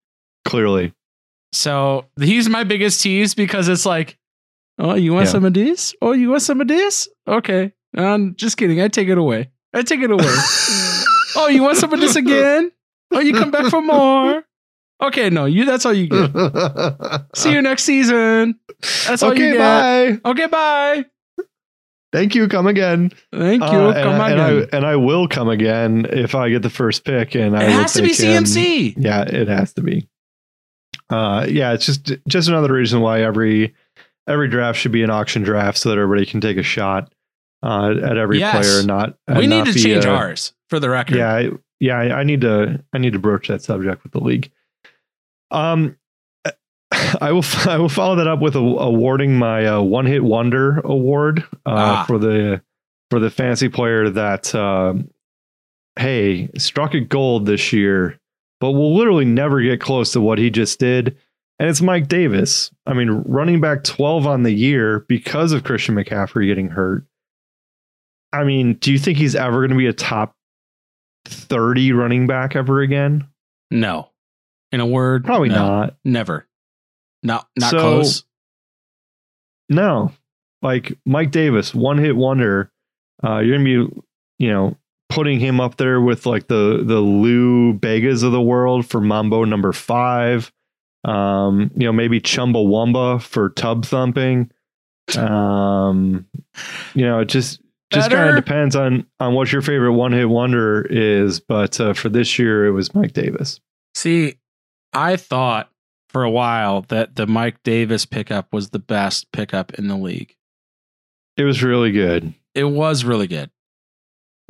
Clearly. 0.45 0.93
So 1.53 2.07
he's 2.21 2.49
my 2.49 2.65
biggest 2.65 3.03
tease 3.03 3.35
because 3.35 3.69
it's 3.69 3.85
like, 3.87 4.19
oh, 4.79 4.95
you 4.95 5.13
want 5.13 5.27
Yeah. 5.27 5.33
some 5.33 5.45
of 5.45 5.55
this? 5.55 5.95
Oh, 6.01 6.13
you 6.13 6.31
want 6.31 6.43
some 6.43 6.61
of 6.61 6.69
this? 6.69 7.09
Okay. 7.27 7.73
Um, 7.97 8.35
just 8.37 8.57
kidding. 8.57 8.81
I 8.81 8.89
take 8.89 9.09
it 9.09 9.19
away. 9.19 9.51
I 9.75 9.83
take 9.83 10.01
it 10.01 10.11
away. 10.11 10.25
oh, 11.37 11.49
you 11.51 11.63
want 11.63 11.77
some 11.77 11.93
of 11.93 12.01
this 12.01 12.17
again? 12.17 12.71
Oh, 13.13 13.21
you 13.21 13.33
come 13.33 13.51
back 13.51 13.67
for 13.67 13.83
more? 13.83 14.45
Okay, 15.03 15.31
no, 15.31 15.47
you. 15.47 15.65
That's 15.65 15.87
all 15.87 15.93
you 15.95 16.09
get. 16.09 17.23
See 17.35 17.53
you 17.53 17.63
next 17.63 17.85
season. 17.85 18.61
That's 19.07 19.23
all 19.23 19.31
you 19.35 19.55
get. 19.55 19.61
okay, 19.61 20.19
bye. 20.23 20.31
Okay, 20.31 20.47
bye. 20.47 21.05
Thank 22.13 22.35
you. 22.35 22.49
Come 22.49 22.67
again. 22.67 23.11
Thank 23.33 23.63
you. 23.63 23.69
Uh, 23.69 23.93
and, 23.93 24.03
come 24.05 24.21
I, 24.21 24.31
again. 24.33 24.41
and 24.41 24.67
I 24.73 24.77
and 24.77 24.87
I 24.87 24.97
will 24.97 25.27
come 25.29 25.49
again 25.49 26.07
if 26.11 26.35
I 26.35 26.51
get 26.51 26.63
the 26.63 26.71
first 26.71 27.05
pick. 27.05 27.35
And 27.35 27.57
I 27.57 27.65
it 27.65 27.71
has 27.71 27.93
to 27.95 28.03
be. 28.03 28.11
CMC. 28.11 28.95
Yeah, 28.99 29.23
it 29.23 29.49
has 29.49 29.73
to 29.75 29.83
be. 29.83 30.09
Uh, 31.11 31.45
yeah, 31.49 31.73
it's 31.73 31.87
just 31.87 32.13
just 32.29 32.49
another 32.49 32.73
reason 32.73 33.01
why 33.01 33.21
every 33.23 33.75
every 34.29 34.49
draft 34.49 34.79
should 34.79 34.93
be 34.93 35.03
an 35.03 35.11
auction 35.11 35.43
draft 35.43 35.77
so 35.79 35.89
that 35.89 35.99
everybody 35.99 36.25
can 36.27 36.41
take 36.41 36.57
a 36.57 36.63
shot 36.63 37.13
uh, 37.63 37.91
at 38.03 38.17
every 38.17 38.39
Yes. 38.39 38.55
player 38.67 38.79
and 38.79 38.87
not. 38.87 39.17
and 39.27 39.39
we 39.39 39.47
need 39.47 39.59
not 39.65 39.67
to 39.69 39.75
change 39.75 40.05
a- 40.05 40.11
ours 40.11 40.53
for 40.69 40.79
the 40.79 40.89
record. 40.89 41.17
Yeah, 41.17 41.35
I, 41.35 41.51
yeah, 41.81 41.97
I, 41.99 42.21
I 42.21 42.23
need 42.23 42.43
to 42.43 42.83
I 42.93 42.99
need 42.99 43.13
to 43.15 43.19
broach 43.19 43.49
that 43.49 43.63
subject 43.63 44.03
with 44.05 44.13
the 44.13 44.21
league. 44.21 44.51
Um, 45.51 45.97
I 47.21 47.33
will 47.33 47.45
I 47.67 47.77
will 47.79 47.89
follow 47.89 48.17
that 48.17 48.29
up 48.29 48.41
with 48.41 48.55
a, 48.55 48.61
awarding 48.61 49.37
my 49.37 49.67
uh, 49.67 49.81
one 49.81 50.07
hit 50.07 50.23
wonder 50.23 50.79
award 50.81 51.41
uh, 51.67 51.71
Ah. 51.75 52.05
for 52.07 52.19
the 52.19 52.63
for 53.11 53.19
the 53.19 53.31
fantasy 53.31 53.69
player 53.69 54.09
that 54.11 54.55
um, 54.55 55.11
hey 55.99 56.49
struck 56.57 56.95
it 56.95 57.09
gold 57.09 57.47
this 57.47 57.73
year, 57.73 58.20
but 58.61 58.73
will 58.73 58.95
literally 58.97 59.25
never 59.25 59.61
get 59.61 59.81
close 59.81 60.13
to 60.13 60.21
what 60.21 60.39
he 60.39 60.51
just 60.51 60.79
did. 60.79 61.17
And 61.59 61.69
it's 61.69 61.83
Mike 61.83 62.09
Davis. 62.09 62.71
I 62.87 62.95
mean, 62.95 63.11
running 63.27 63.61
back 63.61 63.85
12 63.85 64.27
on 64.27 64.43
the 64.45 64.53
year 64.53 65.01
because 65.09 65.53
of 65.53 65.65
Christian 65.65 65.95
McCaffrey 65.95 66.47
getting 66.47 66.69
hurt. 66.69 67.05
I 68.33 68.45
mean, 68.45 68.75
do 68.75 68.93
you 68.93 68.99
think 68.99 69.19
he's 69.19 69.35
ever 69.35 69.59
going 69.61 69.71
to 69.71 69.77
be 69.77 69.87
a 69.87 69.93
top 69.93 70.35
30 71.27 71.93
running 71.93 72.27
back 72.27 72.57
ever 72.57 72.81
again? 72.81 73.27
No. 73.71 74.11
In 74.73 74.81
a 74.81 74.87
word, 74.87 75.25
Probably 75.25 75.49
no. 75.49 75.55
not. 75.57 75.97
Never. 76.05 76.47
Not 77.23 77.47
not 77.59 77.71
So- 77.73 77.79
close. 77.79 78.25
No. 79.69 80.13
Like 80.63 80.97
Mike 81.07 81.31
Davis, 81.31 81.75
one 81.75 81.99
hit 81.99 82.17
wonder. 82.17 82.71
Uh, 83.23 83.39
you're 83.39 83.57
going 83.59 83.65
to 83.67 83.89
be, 83.91 84.03
you 84.39 84.51
know, 84.51 84.77
putting 85.11 85.41
him 85.41 85.61
up 85.61 85.77
there 85.77 86.01
with 86.01 86.25
like 86.25 86.47
the 86.47 86.83
the 86.83 87.01
Lou 87.01 87.75
Begas 87.75 88.23
of 88.23 88.33
the 88.33 88.41
world 88.41 88.87
for 88.87 89.01
Mambo 89.01 89.45
number 89.45 89.73
five. 89.73 90.51
Um, 91.05 91.71
you 91.75 91.85
know, 91.87 91.93
maybe 91.93 92.21
Chumbawamba 92.21 93.21
for 93.21 93.51
tub 93.51 93.85
thumping. 93.85 94.51
Um, 95.17 96.27
you 96.95 97.05
know, 97.05 97.21
it 97.21 97.27
just 97.27 97.61
just 97.93 98.11
kind 98.11 98.31
of 98.31 98.37
depends 98.37 98.77
on 98.77 99.07
on 99.19 99.35
what 99.35 99.53
your 99.53 99.63
favorite 99.63 99.95
one 99.95 100.13
hit 100.13 100.29
wonder 100.29 100.87
is. 100.89 101.41
But 101.41 101.81
uh, 101.81 101.93
for 101.93 102.09
this 102.09 102.39
year, 102.39 102.67
it 102.67 102.73
was 102.73 102.95
Mike 102.95 103.13
Davis. 103.13 103.61
See, 103.95 104.37
I 104.93 105.17
thought 105.17 105.71
for 106.09 106.23
a 106.23 106.31
while 106.31 106.83
that 106.83 107.17
the 107.17 107.27
Mike 107.27 107.63
Davis 107.65 108.07
pickup 108.07 108.53
was 108.53 108.71
the 108.71 108.79
best 108.79 109.31
pickup 109.33 109.75
in 109.75 109.89
the 109.89 109.97
league. 109.97 110.37
It 111.37 111.45
was 111.45 111.63
really 111.63 111.93
good. 111.93 112.33
It 112.55 112.65
was 112.65 113.05
really 113.05 113.27
good. 113.27 113.51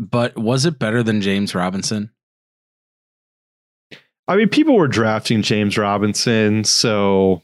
But 0.01 0.36
was 0.38 0.64
it 0.64 0.78
better 0.78 1.03
than 1.03 1.20
James 1.20 1.55
Robinson? 1.55 2.11
I 4.26 4.36
mean, 4.36 4.48
people 4.48 4.74
were 4.76 4.88
drafting 4.88 5.42
James 5.42 5.76
Robinson, 5.76 6.64
so 6.64 7.42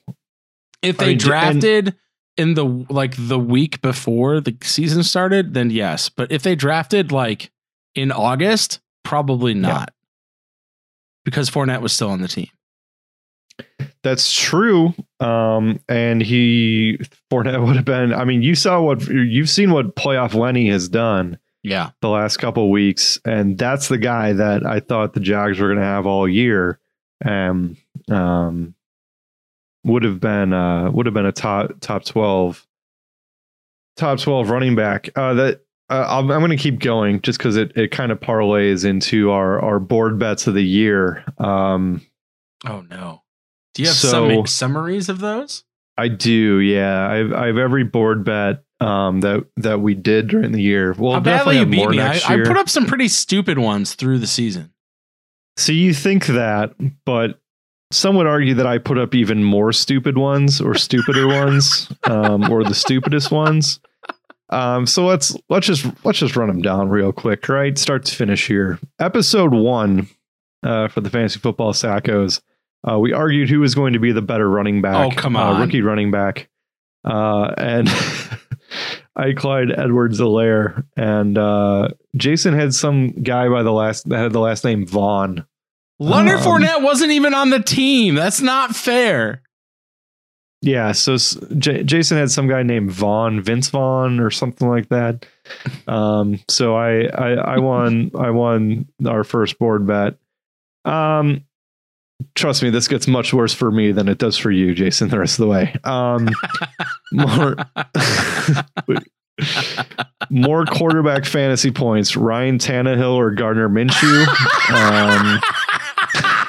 If 0.83 0.99
I 1.01 1.05
they 1.05 1.11
mean, 1.11 1.19
j- 1.19 1.25
and- 1.33 1.61
drafted 1.61 1.97
in 2.39 2.55
the 2.55 2.65
like 2.65 3.15
the 3.19 3.39
week 3.39 3.81
before 3.83 4.41
the 4.41 4.57
season 4.63 5.03
started, 5.03 5.53
then 5.55 5.71
yes. 5.71 6.09
But 6.09 6.33
if 6.33 6.43
they 6.43 6.55
drafted 6.55 7.13
like 7.13 7.51
in 7.95 8.11
August, 8.13 8.81
probably 9.05 9.53
not. 9.55 9.93
Because 11.25 11.51
Fournette 11.51 11.81
was 11.83 11.93
still 11.93 12.11
on 12.11 12.21
the 12.21 12.29
team. 12.29 12.49
that's 14.05 14.33
true. 14.33 14.95
Um, 15.19 15.81
and 15.89 16.23
he 16.23 16.99
Fournette 17.33 17.61
would 17.67 17.77
have 17.77 17.85
been. 17.85 18.13
I 18.15 18.25
mean, 18.25 18.43
you 18.43 18.55
saw 18.55 18.81
what 18.81 19.07
you've 19.09 19.51
seen 19.51 19.73
what 19.73 19.97
playoff 19.97 20.35
Lenny 20.35 20.69
has 20.69 20.89
done 20.89 21.39
Yeah. 21.67 21.91
the 22.01 22.09
last 22.09 22.37
couple 22.37 22.71
weeks, 22.71 23.19
and 23.25 23.59
that's 23.59 23.89
the 23.89 23.99
guy 23.99 24.33
that 24.35 24.65
I 24.65 24.81
thought 24.81 25.13
the 25.15 25.21
Jags 25.21 25.59
were 25.59 25.67
going 25.69 25.79
to 25.81 25.85
have 25.85 26.07
all 26.07 26.29
year. 26.29 26.79
And 27.25 27.77
um, 28.11 28.75
would 29.85 30.03
have 30.05 30.21
been 30.21 30.53
uh, 30.53 30.91
would 30.91 31.07
have 31.07 31.15
been 31.15 31.27
a 31.27 31.33
top 31.33 31.73
top 31.81 32.05
twelve 32.05 32.67
top 33.97 34.19
twelve 34.21 34.51
running 34.51 34.75
back. 34.77 35.09
Uh, 35.17 35.35
that 35.35 35.61
uh, 35.89 36.05
I'm, 36.09 36.31
I'm 36.31 36.41
going 36.41 36.51
to 36.51 36.57
keep 36.57 36.79
going 36.81 37.21
just 37.23 37.39
because 37.39 37.57
it 37.57 37.73
it 37.77 37.91
kind 37.91 38.13
of 38.13 38.21
parlays 38.21 38.85
into 38.85 39.31
our 39.31 39.61
our 39.61 39.79
board 39.79 40.19
bets 40.19 40.47
of 40.47 40.55
the 40.55 40.65
year. 40.65 41.25
Um, 41.39 42.03
Oh 42.67 42.81
no. 42.83 43.23
Do 43.75 43.83
you 43.83 43.89
have 43.89 43.97
So- 43.97 44.29
some 44.29 44.47
summaries 44.47 45.09
of 45.09 45.21
those? 45.21 45.65
I 45.99 46.09
do, 46.09 46.59
yeah. 46.59 47.09
I've 47.09 47.33
I 47.33 47.47
have 47.47 47.57
every 47.57 47.85
board 47.85 48.23
bet 48.25 48.63
um 48.81 49.21
that 49.21 49.47
that 49.57 49.81
we 49.81 49.95
did 49.95 50.29
during 50.29 50.53
the 50.53 50.63
year. 50.63 50.93
We'll 50.93 51.15
How 51.15 51.21
definitely 51.21 51.57
badly 51.57 51.59
you 51.59 51.71
beat 51.71 51.77
more 51.77 51.91
me. 51.91 52.01
I, 52.01 52.43
I 52.43 52.45
put 52.45 52.57
up 52.57 52.69
some 52.69 52.87
pretty 52.87 53.09
stupid 53.09 53.59
ones 53.59 53.95
through 53.95 54.19
the 54.19 54.27
season. 54.27 54.73
so 55.57 55.73
you 55.73 55.95
think 55.95 56.27
that, 56.27 56.75
but 57.05 57.41
some 57.93 58.17
would 58.17 58.27
argue 58.27 58.55
that 58.55 58.67
I 58.67 58.79
put 58.79 58.99
up 58.99 59.15
even 59.15 59.45
more 59.45 59.73
stupid 59.73 60.19
ones 60.19 60.61
or 60.61 60.75
stupider 60.75 61.27
ones, 61.43 61.91
um, 62.05 62.51
or 62.51 62.65
the 62.65 62.75
stupidest 62.75 63.31
ones. 63.31 63.81
Um, 64.51 64.87
so 64.87 65.05
let's 65.07 65.37
let's 65.49 65.67
just 65.67 65.87
let's 66.05 66.19
just 66.19 66.37
run 66.37 66.49
them 66.49 66.63
down 66.63 66.89
real 66.89 67.13
quick, 67.13 67.49
right? 67.49 67.77
Start 67.79 68.05
to 68.07 68.15
finish 68.15 68.47
here. 68.47 68.79
Episode 69.01 69.53
one 69.53 70.09
uh, 70.63 70.89
for 70.89 71.01
the 71.01 71.11
fantasy 71.11 71.41
football 71.41 71.73
sackos. 71.73 72.41
Uh, 72.89 72.99
we 72.99 73.13
argued 73.13 73.49
who 73.49 73.61
was 73.61 73.75
going 73.75 73.93
to 73.95 73.99
be 73.99 74.13
the 74.13 74.23
better 74.23 74.49
running 74.49 74.81
back. 74.81 75.13
Oh, 75.13 75.17
come 75.17 75.37
uh, 75.37 75.41
on. 75.41 75.61
rookie 75.61 75.83
running 75.83 76.11
back. 76.11 76.49
Uh, 77.05 77.53
and 77.59 77.89
I 79.15 79.33
Clyde 79.33 79.71
Edwards 79.77 80.21
Helaire 80.21 80.85
and 80.97 81.39
uh, 81.39 81.89
Jason 82.17 82.55
had 82.55 82.75
some 82.75 83.09
guy 83.23 83.49
by 83.49 83.63
the 83.63 83.73
last 83.73 84.09
that 84.09 84.19
had 84.19 84.33
the 84.33 84.41
last 84.41 84.65
name 84.65 84.87
Vaughn. 84.87 85.47
Leonard 85.99 86.41
Um, 86.41 86.43
Fournette 86.43 86.83
wasn't 86.83 87.13
even 87.13 87.33
on 87.33 87.51
the 87.51 87.63
team. 87.63 88.15
That's 88.17 88.43
not 88.43 88.77
fair. 88.77 89.41
Yeah, 90.63 90.93
so 90.93 91.17
J- 91.59 91.85
Jason 91.85 92.19
had 92.19 92.31
some 92.31 92.49
guy 92.49 92.63
named 92.63 92.91
Vaughn, 92.91 93.41
Vince 93.41 93.69
Vaughn, 93.69 94.21
or 94.21 94.31
something 94.31 94.69
like 94.69 94.89
that. 94.89 95.25
Um, 95.87 96.41
so 96.49 96.75
I, 96.77 97.07
I 97.07 97.33
I 97.35 97.59
won 97.59 98.11
I 98.19 98.31
won 98.31 98.87
our 99.07 99.23
first 99.25 99.59
board 99.59 99.87
bet. 99.87 100.17
Um, 100.85 101.45
trust 102.35 102.63
me, 102.63 102.71
this 102.71 102.89
gets 102.89 103.07
much 103.07 103.33
worse 103.33 103.53
for 103.55 103.71
me 103.71 103.93
than 103.93 104.09
it 104.09 104.19
does 104.19 104.37
for 104.37 104.51
you, 104.51 104.75
Jason. 104.75 105.09
The 105.09 105.19
rest 105.19 105.39
of 105.39 105.45
the 105.45 105.51
way. 105.51 105.75
Um, 105.85 106.29
more 107.13 107.57
more 110.31 110.65
quarterback 110.67 111.25
fantasy 111.25 111.71
points: 111.71 112.17
Ryan 112.17 112.59
Tannehill 112.59 113.15
or 113.15 113.31
Gardner 113.33 113.69
Minshew. 113.69 114.27
Um, 114.71 115.41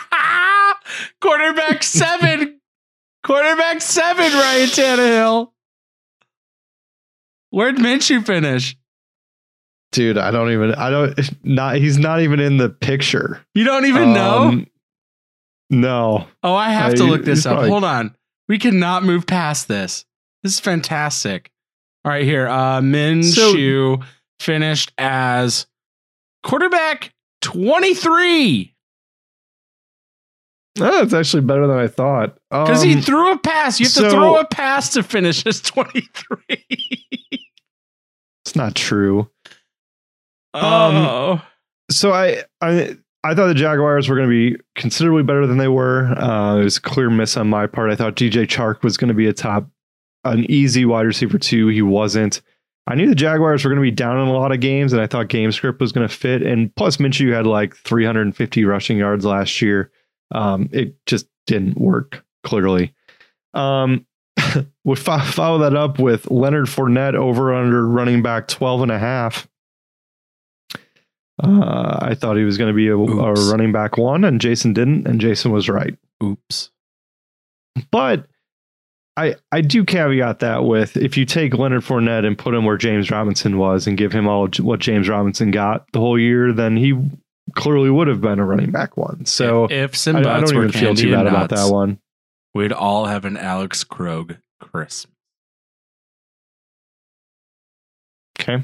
Quarterback 1.22 1.84
seven. 1.84 2.60
Quarterback 3.24 3.82
seven, 3.82 4.32
Ryan 4.32 4.70
Tannehill. 4.70 5.52
Where'd 7.50 7.78
Minshew 7.78 8.26
finish? 8.26 8.78
dude, 9.92 10.18
I 10.18 10.32
don't 10.32 10.52
even 10.52 10.74
I 10.76 10.90
don't 10.90 11.18
not 11.44 11.76
he's 11.78 11.98
not 11.98 12.22
even 12.22 12.40
in 12.40 12.58
the 12.58 12.70
picture. 12.70 13.42
You 13.54 13.64
don't 13.64 13.86
even 13.86 14.14
know? 14.14 14.64
Um, 15.72 15.82
No. 15.82 16.28
Oh, 16.44 16.54
I 16.56 16.70
have 16.70 16.96
to 16.96 17.04
look 17.04 17.24
this 17.24 17.46
up. 17.46 17.54
probably- 17.54 17.70
Hold 17.70 17.84
on. 17.84 18.16
We 18.48 18.58
cannot 18.60 19.04
move 19.04 19.26
past 19.28 19.68
this. 19.68 20.06
This 20.44 20.54
is 20.54 20.60
fantastic. 20.60 21.52
All 22.06 22.12
right, 22.12 22.24
here. 22.24 22.48
Uh 22.48 22.80
Minshew 22.82 24.04
finished 24.40 24.94
as 24.98 25.66
quarterback 26.44 27.14
23 27.42 28.74
Oh, 30.80 31.02
it's 31.02 31.14
actually 31.14 31.42
better 31.42 31.66
than 31.68 31.78
I 31.80 31.88
thought. 31.88 32.38
because 32.52 32.84
Um, 32.84 32.88
he 32.90 33.02
threw 33.02 33.32
a 33.32 33.38
pass. 33.40 33.80
You 33.80 33.88
have 33.88 33.94
to 33.96 34.10
throw 34.12 34.38
a 34.38 34.46
pass 34.46 34.94
to 34.94 35.02
finish 35.04 35.44
as 35.48 35.60
23. 35.60 36.38
it's 38.46 38.56
not 38.56 38.76
true. 38.76 39.30
oh. 40.54 41.42
So 41.90 42.14
I 42.14 42.44
I 42.62 42.96
I 43.28 43.36
thought 43.36 43.48
the 43.48 43.54
Jaguars 43.54 44.08
were 44.08 44.16
going 44.16 44.30
to 44.30 44.54
be 44.54 44.64
considerably 44.76 45.24
better 45.24 45.46
than 45.46 45.58
they 45.58 45.68
were. 45.68 46.06
Uh, 46.18 46.60
it 46.60 46.64
was 46.64 46.78
a 46.78 46.82
clear 46.82 47.10
miss 47.10 47.36
on 47.36 47.50
my 47.50 47.68
part. 47.68 47.92
I 47.92 47.96
thought 47.96 48.16
DJ 48.16 48.48
Chark 48.48 48.84
was 48.84 48.96
going 48.96 49.10
to 49.10 49.14
be 49.14 49.28
a 49.28 49.34
top, 49.34 49.70
an 50.24 50.50
easy 50.50 50.86
wide 50.86 51.06
receiver 51.06 51.38
too. 51.38 51.68
He 51.68 51.82
wasn't. 51.82 52.42
I 52.88 52.96
knew 52.96 53.10
the 53.10 53.16
Jaguars 53.16 53.66
were 53.66 53.70
going 53.70 53.82
to 53.82 53.92
be 53.92 53.92
down 53.92 54.18
in 54.18 54.30
a 54.30 54.34
lot 54.34 54.54
of 54.54 54.62
games, 54.62 54.94
and 54.94 55.02
I 55.02 55.08
thought 55.08 55.28
game 55.28 55.52
script 55.52 55.82
was 55.82 55.92
going 55.92 56.08
to 56.08 56.14
fit. 56.14 56.42
And 56.42 56.74
plus, 56.76 56.98
Minshew 56.98 57.34
had 57.34 57.46
like 57.46 57.76
350 57.76 58.64
rushing 58.64 58.98
yards 58.98 59.26
last 59.26 59.62
year. 59.62 59.92
Um, 60.32 60.70
it 60.72 60.96
just 61.06 61.28
didn't 61.48 61.78
work 61.78 62.24
clearly. 62.46 62.94
Um, 63.54 64.06
we 64.86 64.96
fo- 64.96 65.20
follow 65.20 65.58
that 65.60 65.76
up 65.76 66.00
with 66.00 66.32
Leonard 66.32 66.68
Fournette 66.68 67.16
over 67.16 67.54
under 67.54 67.86
running 67.86 68.22
back 68.22 68.48
12 68.48 68.84
and 68.84 68.92
a 68.92 69.00
half. 69.00 69.50
Uh, 71.42 72.00
I 72.02 72.16
thought 72.16 72.38
he 72.38 72.44
was 72.44 72.58
going 72.58 72.70
to 72.70 72.76
be 72.76 72.88
a, 72.88 72.96
a 72.96 73.52
running 73.52 73.72
back 73.72 73.98
one, 73.98 74.24
and 74.24 74.42
Jason 74.42 74.74
didn't, 74.74 75.08
and 75.08 75.22
Jason 75.22 75.52
was 75.52 75.70
right. 75.70 75.96
Oops. 76.24 76.72
But 77.92 78.26
I 79.16 79.36
I 79.52 79.62
do 79.62 79.84
caveat 79.86 80.40
that 80.40 80.66
with 80.66 80.98
if 80.98 81.16
you 81.18 81.26
take 81.26 81.54
Leonard 81.54 81.84
Fournette 81.84 82.26
and 82.26 82.38
put 82.38 82.56
him 82.56 82.66
where 82.66 82.78
James 82.78 83.12
Robinson 83.12 83.58
was 83.58 83.88
and 83.88 83.98
give 83.98 84.12
him 84.12 84.28
all 84.28 84.48
what 84.60 84.80
James 84.80 85.08
Robinson 85.08 85.52
got 85.52 85.86
the 85.92 86.00
whole 86.00 86.20
year, 86.20 86.54
then 86.54 86.76
he 86.76 87.00
clearly 87.56 87.90
would 87.90 88.08
have 88.08 88.22
been 88.22 88.40
a 88.40 88.46
running 88.46 88.72
back 88.72 88.98
one. 88.98 89.26
So 89.26 89.66
if, 89.66 90.08
if 90.08 90.16
I, 90.16 90.20
I 90.20 90.40
don't 90.40 90.56
even 90.56 90.72
feel 90.72 90.96
too 90.96 91.12
bad 91.12 91.28
about 91.28 91.52
nuts, 91.52 91.66
that 91.66 91.74
one. 91.74 92.00
we'd 92.54 92.72
all 92.72 93.06
have 93.06 93.26
an 93.26 93.38
Alex 93.38 93.84
Krog 93.84 94.38
Christmas. 94.60 95.08
Okay. 98.40 98.64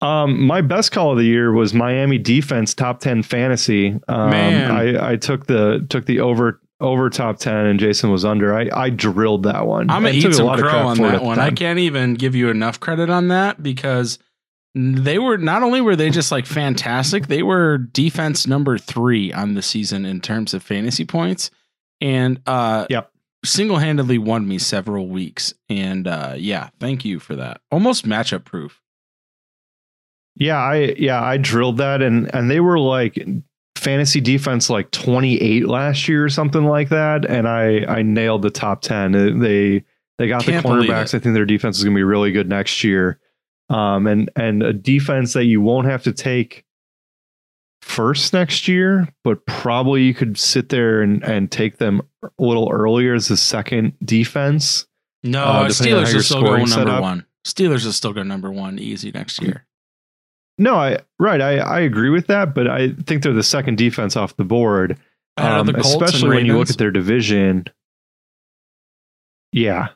Um, 0.00 0.42
my 0.42 0.60
best 0.60 0.92
call 0.92 1.12
of 1.12 1.18
the 1.18 1.24
year 1.24 1.52
was 1.52 1.72
Miami 1.72 2.18
defense 2.18 2.74
top 2.74 3.00
ten 3.00 3.22
fantasy. 3.22 3.98
Um, 4.08 4.30
Man. 4.30 4.70
I, 4.70 5.12
I 5.12 5.16
took 5.16 5.46
the 5.46 5.86
took 5.88 6.04
the 6.06 6.20
over 6.20 6.60
over 6.80 7.08
top 7.08 7.38
ten, 7.38 7.66
and 7.66 7.80
Jason 7.80 8.10
was 8.10 8.24
under. 8.24 8.54
I, 8.54 8.68
I 8.72 8.90
drilled 8.90 9.44
that 9.44 9.66
one. 9.66 9.88
I'm 9.90 10.02
gonna 10.02 10.08
I 10.08 10.12
eat 10.18 10.34
some 10.34 10.46
lot 10.46 10.58
of 10.58 10.66
crow 10.66 10.88
on 10.88 10.98
that 10.98 11.22
one. 11.22 11.38
I 11.38 11.50
can't 11.50 11.78
even 11.78 12.14
give 12.14 12.34
you 12.34 12.50
enough 12.50 12.80
credit 12.80 13.08
on 13.08 13.28
that 13.28 13.62
because 13.62 14.18
they 14.74 15.18
were 15.20 15.38
not 15.38 15.62
only 15.62 15.80
were 15.80 15.96
they 15.96 16.10
just 16.10 16.32
like 16.32 16.46
fantastic, 16.46 17.28
they 17.28 17.42
were 17.42 17.78
defense 17.78 18.46
number 18.46 18.76
three 18.76 19.32
on 19.32 19.54
the 19.54 19.62
season 19.62 20.04
in 20.04 20.20
terms 20.20 20.52
of 20.52 20.62
fantasy 20.62 21.04
points, 21.04 21.50
and 22.00 22.40
uh, 22.46 22.86
Yep. 22.90 23.10
single 23.44 23.78
handedly 23.78 24.18
won 24.18 24.46
me 24.46 24.58
several 24.58 25.06
weeks. 25.08 25.54
And 25.70 26.06
uh, 26.08 26.34
yeah, 26.36 26.70
thank 26.80 27.04
you 27.04 27.20
for 27.20 27.36
that. 27.36 27.60
Almost 27.70 28.04
matchup 28.06 28.44
proof. 28.44 28.82
Yeah, 30.36 30.58
I 30.58 30.94
yeah 30.98 31.22
I 31.22 31.36
drilled 31.36 31.78
that, 31.78 32.02
and 32.02 32.32
and 32.34 32.50
they 32.50 32.60
were 32.60 32.78
like 32.78 33.18
fantasy 33.76 34.20
defense 34.20 34.70
like 34.70 34.90
28 34.92 35.66
last 35.68 36.08
year 36.08 36.24
or 36.24 36.28
something 36.28 36.64
like 36.64 36.88
that, 36.88 37.24
and 37.24 37.46
I 37.48 37.84
I 37.86 38.02
nailed 38.02 38.42
the 38.42 38.50
top 38.50 38.82
10. 38.82 39.14
Uh, 39.14 39.30
They 39.40 39.84
they 40.18 40.28
got 40.28 40.42
Can't 40.42 40.62
the 40.62 40.68
cornerbacks. 40.68 41.14
I 41.14 41.18
think 41.18 41.34
their 41.34 41.44
defense 41.46 41.78
is 41.78 41.84
going 41.84 41.94
to 41.94 41.98
be 41.98 42.04
really 42.04 42.32
good 42.32 42.48
next 42.48 42.82
year, 42.84 43.18
um, 43.68 44.06
and 44.06 44.30
and 44.36 44.62
a 44.62 44.72
defense 44.72 45.32
that 45.34 45.44
you 45.44 45.60
won't 45.60 45.86
have 45.86 46.02
to 46.04 46.12
take 46.12 46.64
first 47.82 48.32
next 48.32 48.66
year, 48.66 49.08
but 49.22 49.44
probably 49.46 50.02
you 50.02 50.14
could 50.14 50.38
sit 50.38 50.68
there 50.70 51.02
and 51.02 51.22
and 51.22 51.50
take 51.50 51.78
them 51.78 52.00
a 52.22 52.28
little 52.38 52.70
earlier 52.72 53.14
as 53.14 53.28
the 53.28 53.36
second 53.36 53.92
defense. 54.04 54.86
No, 55.22 55.44
Uh, 55.44 55.68
depending 55.68 55.94
on 55.94 56.00
how 56.04 56.06
Steelers 56.10 56.14
will 56.14 56.22
still 56.22 56.40
go 56.40 56.46
scoring 56.46 56.68
number 56.68 56.74
setup. 56.90 57.02
one. 57.02 57.26
Steelers 57.46 57.84
will 57.84 57.92
still 57.92 58.12
go 58.12 58.22
number 58.22 58.50
one 58.50 58.78
easy 58.78 59.10
next 59.10 59.40
year. 59.42 59.66
No, 60.56 60.76
I 60.76 60.98
right. 61.18 61.40
I, 61.40 61.56
I 61.58 61.80
agree 61.80 62.10
with 62.10 62.28
that, 62.28 62.54
but 62.54 62.68
I 62.68 62.90
think 63.06 63.22
they're 63.22 63.32
the 63.32 63.42
second 63.42 63.76
defense 63.76 64.16
off 64.16 64.36
the 64.36 64.44
board. 64.44 64.98
Um, 65.36 65.66
the 65.66 65.76
especially 65.76 66.28
when 66.28 66.46
you 66.46 66.56
look 66.56 66.70
at 66.70 66.78
their 66.78 66.92
division. 66.92 67.66
Yeah, 69.52 69.88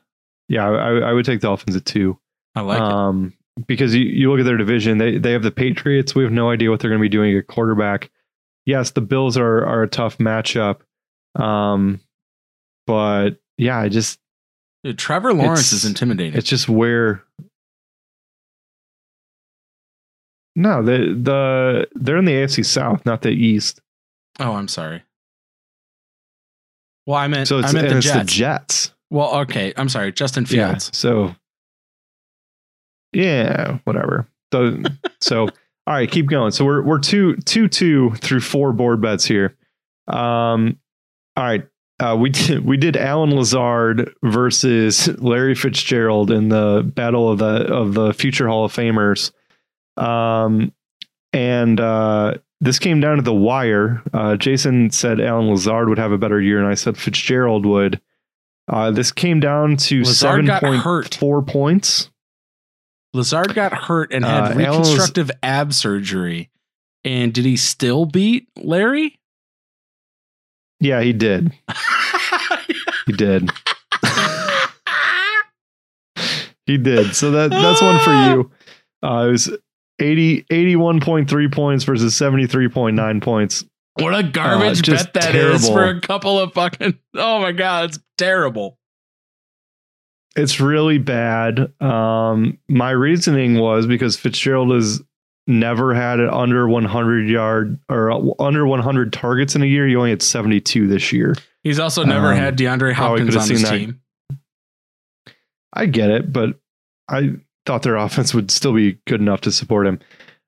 yeah, 0.47 0.69
I, 0.69 0.97
I 0.99 1.13
would 1.13 1.25
take 1.25 1.41
Dolphins 1.41 1.75
at 1.75 1.85
two. 1.85 2.17
I 2.55 2.61
like 2.61 2.77
it. 2.77 2.83
um, 2.83 3.33
because 3.67 3.93
you, 3.93 4.03
you 4.03 4.31
look 4.31 4.39
at 4.39 4.45
their 4.45 4.57
division, 4.57 4.97
they 4.97 5.17
they 5.17 5.31
have 5.31 5.43
the 5.43 5.51
Patriots. 5.51 6.15
We 6.15 6.23
have 6.23 6.31
no 6.31 6.49
idea 6.49 6.69
what 6.69 6.79
they're 6.79 6.89
going 6.89 6.99
to 7.01 7.03
be 7.03 7.09
doing 7.09 7.37
at 7.37 7.47
quarterback. 7.47 8.09
Yes, 8.65 8.91
the 8.91 9.01
Bills 9.01 9.37
are 9.37 9.65
are 9.65 9.83
a 9.83 9.87
tough 9.87 10.17
matchup, 10.17 10.81
um, 11.35 11.99
but 12.87 13.31
yeah, 13.57 13.77
I 13.79 13.89
just 13.89 14.19
Dude, 14.83 14.97
Trevor 14.97 15.33
Lawrence 15.33 15.59
it's- 15.59 15.73
is 15.73 15.85
intimidating. 15.85 16.37
it's 16.37 16.47
just 16.49 16.67
where. 16.69 17.23
No, 20.55 20.81
the 20.83 21.17
the 21.21 21.87
they're 21.95 22.17
in 22.17 22.25
the 22.25 22.33
AFC 22.33 22.65
South, 22.65 23.05
not 23.05 23.21
the 23.21 23.29
East. 23.29 23.79
oh, 24.39 24.53
I'm 24.53 24.67
sorry. 24.67 25.03
Well, 27.05 27.17
I 27.17 27.27
meant 27.27 27.47
So 27.47 27.59
it's, 27.59 27.69
I 27.69 27.71
meant 27.73 27.89
the 27.89 27.97
it's 27.97 28.05
Jets. 28.05 28.19
the 28.19 28.25
Jets. 28.25 28.93
Well, 29.09 29.35
okay. 29.41 29.73
I'm 29.77 29.89
sorry. 29.89 30.11
Justin 30.11 30.45
Yeah. 30.49 30.69
Fields. 30.71 30.95
So 30.95 31.35
yeah, 33.13 33.79
whatever. 33.85 34.27
So, 34.53 34.77
so 35.21 35.41
all 35.87 35.95
right, 35.95 36.09
keep 36.09 36.27
going. 36.27 36.51
So 36.51 36.65
we're 36.65 36.81
we're 36.83 36.99
two 36.99 37.35
two 37.37 37.67
two 37.67 38.11
through 38.15 38.41
four 38.41 38.73
board 38.73 39.01
bets 39.01 39.25
here. 39.25 39.55
Um, 40.07 40.77
all 41.35 41.43
right. 41.45 41.65
Uh, 41.99 42.15
we 42.19 42.29
did 42.31 42.65
we 42.65 42.77
did 42.77 42.95
Allen 42.97 43.35
Lazard 43.35 44.13
versus 44.23 45.07
Larry 45.19 45.55
Fitzgerald 45.55 46.31
in 46.31 46.49
the 46.49 46.83
battle 46.95 47.31
of 47.31 47.39
the 47.39 47.65
of 47.73 47.93
the 47.93 48.13
future 48.13 48.47
Hall 48.47 48.65
of 48.65 48.73
Famers. 48.73 49.31
Um, 49.99 50.71
and 51.33 51.79
uh, 51.79 52.35
this 52.61 52.79
came 52.79 52.99
down 52.99 53.17
to 53.17 53.21
the 53.21 53.33
wire. 53.33 54.01
Uh, 54.13 54.35
Jason 54.37 54.89
said 54.91 55.19
Allen 55.21 55.49
Lazard 55.49 55.89
would 55.89 55.97
have 55.99 56.11
a 56.11 56.17
better 56.17 56.41
year, 56.41 56.57
and 56.59 56.67
I 56.67 56.73
said 56.75 56.97
Fitzgerald 56.97 57.65
would. 57.65 57.99
Uh, 58.67 58.91
this 58.91 59.11
came 59.11 59.39
down 59.39 59.77
to 59.77 59.99
Lazard 59.99 60.15
seven 60.15 60.45
got 60.45 60.61
point 60.61 60.81
hurt. 60.81 61.15
four 61.15 61.41
points. 61.41 62.09
Lazard 63.13 63.55
got 63.55 63.73
hurt 63.73 64.13
and 64.13 64.23
Uh, 64.23 64.27
had 64.27 64.55
was- 64.55 64.57
reconstructive 64.57 65.31
ab 65.43 65.73
surgery. 65.73 66.49
And 67.05 67.33
did 67.33 67.45
he 67.45 67.55
still 67.57 68.05
beat 68.05 68.47
Larry? 68.57 69.19
Yeah, 70.79 71.01
he 71.01 71.13
did. 71.13 71.51
He 73.05 73.13
did. 73.13 73.49
he 76.67 76.77
did. 76.77 77.15
So 77.15 77.31
that 77.31 77.49
that's 77.49 77.81
one 77.81 77.99
for 77.99 78.11
you. 78.13 78.51
Uh, 79.01 79.27
it 79.27 79.31
was 79.31 79.49
80, 79.99 80.43
81.3 80.43 81.51
points 81.51 81.83
versus 81.83 82.13
73.9 82.15 83.21
points. 83.21 83.65
what 83.99 84.17
a 84.17 84.23
garbage 84.23 84.87
Uh, 84.87 84.93
bet 84.93 85.13
that 85.13 85.35
is 85.35 85.61
terrible. 85.67 85.73
for 85.73 85.97
a 85.97 86.01
couple 86.01 86.39
of 86.39 86.53
fucking. 86.53 86.97
Oh 87.15 87.39
my 87.39 87.51
god, 87.51 87.89
it's 87.89 87.99
terrible. 88.17 88.77
It's 90.35 90.59
really 90.59 90.99
bad. 90.99 91.73
Um, 91.81 92.59
my 92.69 92.91
reasoning 92.91 93.57
was 93.59 93.87
because 93.87 94.15
Fitzgerald 94.15 94.71
has 94.71 95.01
never 95.47 95.93
had 95.95 96.19
it 96.19 96.29
under 96.29 96.67
100 96.67 97.27
yard 97.27 97.79
or 97.89 98.11
under 98.41 98.65
100 98.67 99.11
targets 99.11 99.55
in 99.55 99.63
a 99.63 99.65
year. 99.65 99.87
He 99.87 99.95
only 99.95 100.11
had 100.11 100.21
72 100.21 100.87
this 100.87 101.11
year. 101.11 101.35
He's 101.63 101.79
also 101.79 102.03
never 102.03 102.27
Um, 102.31 102.37
had 102.37 102.57
DeAndre 102.57 102.93
Hopkins 102.93 103.35
on 103.35 103.49
his 103.49 103.63
that. 103.63 103.71
team. 103.71 103.99
I 105.73 105.87
get 105.87 106.09
it, 106.11 106.31
but 106.31 106.59
I 107.09 107.33
thought 107.65 107.83
their 107.83 107.97
offense 107.97 108.33
would 108.33 108.51
still 108.51 108.73
be 108.73 108.99
good 109.07 109.21
enough 109.21 109.41
to 109.41 109.51
support 109.51 109.87
him. 109.87 109.99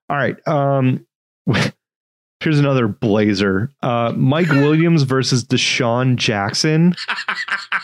All 0.10 0.18
right. 0.18 0.36
Um, 0.48 1.06
here's 2.42 2.60
another 2.60 2.88
blazer. 2.88 3.72
Uh, 3.82 4.14
Mike 4.16 4.50
Williams 4.50 5.04
versus 5.04 5.44
DeSean 5.44 6.16
Jackson. 6.16 6.96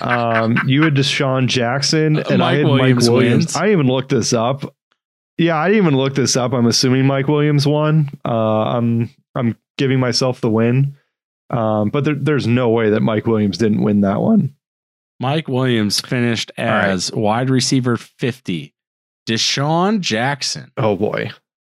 Um, 0.01 0.59
you 0.65 0.83
had 0.83 0.95
DeSean 0.95 1.47
Jackson, 1.47 2.17
and 2.17 2.43
I 2.43 2.55
had 2.55 2.65
Williams 2.65 3.07
Mike 3.07 3.13
Williams. 3.13 3.45
wins. 3.45 3.55
I 3.55 3.71
even 3.71 3.87
looked 3.87 4.09
this 4.09 4.33
up. 4.33 4.75
Yeah, 5.37 5.55
I 5.57 5.67
didn't 5.67 5.83
even 5.83 5.97
look 5.97 6.15
this 6.15 6.35
up. 6.35 6.53
I'm 6.53 6.65
assuming 6.65 7.05
Mike 7.05 7.27
Williams 7.27 7.67
won. 7.67 8.09
Uh, 8.25 8.31
I'm 8.31 9.09
I'm 9.35 9.55
giving 9.77 9.99
myself 9.99 10.41
the 10.41 10.49
win. 10.49 10.95
Um, 11.49 11.89
but 11.89 12.03
there, 12.03 12.15
there's 12.15 12.47
no 12.47 12.69
way 12.69 12.89
that 12.89 13.01
Mike 13.01 13.25
Williams 13.25 13.57
didn't 13.57 13.81
win 13.81 14.01
that 14.01 14.19
one. 14.19 14.55
Mike 15.19 15.47
Williams 15.47 16.01
finished 16.01 16.51
right. 16.57 16.89
as 16.89 17.11
wide 17.11 17.49
receiver 17.49 17.97
50. 17.97 18.73
DeSean 19.27 19.99
Jackson. 19.99 20.71
Oh 20.77 20.95
boy. 20.95 21.31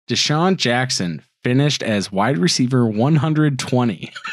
DeSean 0.10 0.58
Jackson 0.58 1.22
finished 1.44 1.84
as 1.84 2.12
wide 2.12 2.38
receiver 2.38 2.86
120. 2.88 4.12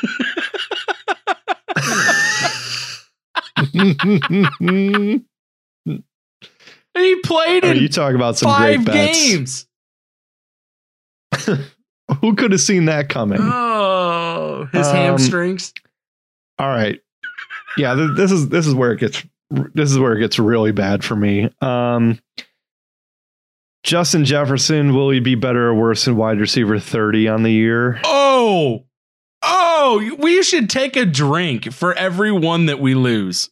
He 6.96 7.16
played 7.22 7.64
Oh, 7.64 7.68
in 7.70 7.76
you 7.78 7.88
talk 7.88 8.14
about 8.14 8.36
some 8.36 8.50
five 8.50 8.84
great 8.84 8.86
bets. 8.86 9.30
games. 9.30 9.66
Who 12.20 12.34
could 12.34 12.52
have 12.52 12.60
seen 12.60 12.86
that 12.86 13.08
coming? 13.08 13.38
Oh, 13.40 14.68
his 14.72 14.86
Um, 14.88 14.96
hamstrings. 14.96 15.72
All 16.58 16.68
right. 16.68 17.00
Yeah, 17.76 17.94
th- 17.94 18.10
this 18.16 18.32
is 18.32 18.48
this 18.48 18.66
is 18.66 18.74
where 18.74 18.92
it 18.92 19.00
gets 19.00 19.24
this 19.74 19.90
is 19.90 19.98
where 19.98 20.14
it 20.16 20.20
gets 20.20 20.38
really 20.38 20.72
bad 20.72 21.04
for 21.04 21.16
me. 21.16 21.50
Um 21.60 22.18
Justin 23.82 24.24
Jefferson, 24.24 24.94
will 24.94 25.10
he 25.10 25.20
be 25.20 25.34
better 25.34 25.68
or 25.68 25.74
worse 25.74 26.04
than 26.04 26.16
wide 26.16 26.38
receiver 26.38 26.78
30 26.78 27.28
on 27.28 27.42
the 27.42 27.52
year? 27.52 28.00
Oh, 28.04 28.84
oh, 29.42 30.16
we 30.18 30.42
should 30.42 30.68
take 30.68 30.96
a 30.96 31.06
drink 31.06 31.72
for 31.72 31.94
every 31.94 32.30
one 32.30 32.66
that 32.66 32.78
we 32.78 32.94
lose. 32.94 33.50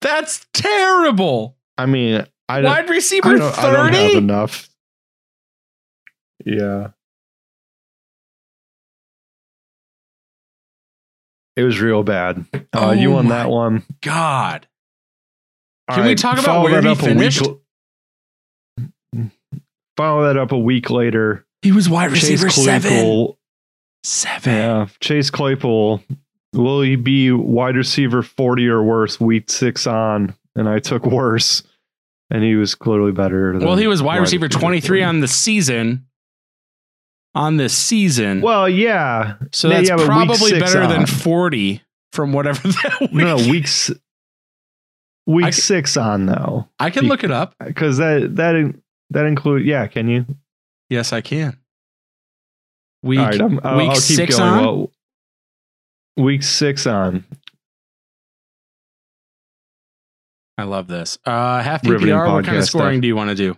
That's 0.00 0.46
terrible. 0.54 1.56
I 1.76 1.86
mean, 1.86 2.24
I 2.48 2.60
don't, 2.60 2.70
Wide 2.70 2.88
receiver 2.90 3.36
don't, 3.36 3.58
I 3.58 3.70
don't 3.70 3.92
have 3.92 4.02
30? 4.12 4.16
enough. 4.16 4.68
Yeah. 6.44 6.88
It 11.56 11.64
was 11.64 11.80
real 11.80 12.04
bad. 12.04 12.46
Uh, 12.72 12.92
you 12.96 13.10
Oh 13.10 13.14
won 13.16 13.26
my 13.26 13.34
that 13.36 13.50
one. 13.50 13.82
God. 14.00 14.66
Can 15.90 16.04
we 16.06 16.14
talk 16.14 16.38
about 16.38 16.62
where 16.62 16.82
he 16.82 16.94
finished? 16.94 17.46
week- 17.46 17.58
follow 19.96 20.24
that 20.24 20.36
up 20.36 20.52
a 20.52 20.58
week 20.58 20.90
later. 20.90 21.44
He 21.62 21.72
was 21.72 21.88
wide 21.88 22.12
receiver 22.12 22.48
seven. 22.48 22.90
Claypool. 22.90 23.38
Seven. 24.04 24.54
Yeah, 24.54 24.86
Chase 25.00 25.28
Claypool. 25.28 26.02
Will 26.54 26.82
he 26.82 26.96
be 26.96 27.30
wide 27.32 27.76
receiver 27.76 28.22
40 28.22 28.68
or 28.68 28.82
worse 28.82 29.20
week 29.20 29.50
six 29.50 29.86
on? 29.86 30.34
And 30.54 30.68
I 30.68 30.78
took 30.78 31.04
worse. 31.04 31.62
And 32.30 32.44
he 32.44 32.54
was 32.54 32.74
clearly 32.74 33.12
better. 33.12 33.58
Well, 33.58 33.76
he 33.76 33.86
was 33.86 34.02
wide 34.02 34.18
receiver 34.18 34.48
23 34.48 35.02
on 35.02 35.20
the 35.20 35.28
season. 35.28 36.06
On 37.34 37.56
the 37.56 37.68
season. 37.68 38.40
Well, 38.40 38.68
yeah. 38.68 39.36
so 39.52 39.68
that's 39.68 39.88
yeah, 39.88 39.96
probably 39.96 40.58
better 40.58 40.86
than 40.86 41.06
40 41.06 41.82
from 42.12 42.32
whatever 42.32 42.66
that 42.68 43.00
week. 43.00 43.12
No, 43.12 43.36
weeks. 43.36 43.90
Week 45.28 45.44
can- 45.44 45.52
six 45.52 45.96
on 45.96 46.26
though? 46.26 46.68
I 46.80 46.90
can 46.90 47.06
look 47.06 47.22
it 47.22 47.30
up. 47.30 47.54
Because 47.64 47.98
that 47.98 48.34
that 48.36 48.74
that 49.10 49.26
include 49.26 49.64
yeah. 49.64 49.86
Can 49.86 50.08
you? 50.08 50.26
Yes, 50.90 51.12
I 51.12 51.20
can. 51.20 51.56
Week 53.02 53.20
right, 53.20 53.40
I'll, 53.40 53.48
week 53.48 53.62
I'll 53.62 53.94
keep 53.94 53.96
six 53.96 54.38
on? 54.40 54.60
Well, 54.60 54.92
week 56.16 56.42
six 56.42 56.86
on. 56.86 57.24
I 60.56 60.64
love 60.64 60.88
this. 60.88 61.18
Uh, 61.24 61.62
half 61.62 61.82
PPR. 61.82 62.32
What 62.32 62.44
kind 62.44 62.56
of 62.56 62.64
scoring 62.64 62.96
stuff. 62.96 63.02
do 63.02 63.06
you 63.06 63.14
want 63.14 63.30
to 63.30 63.36
do? 63.36 63.56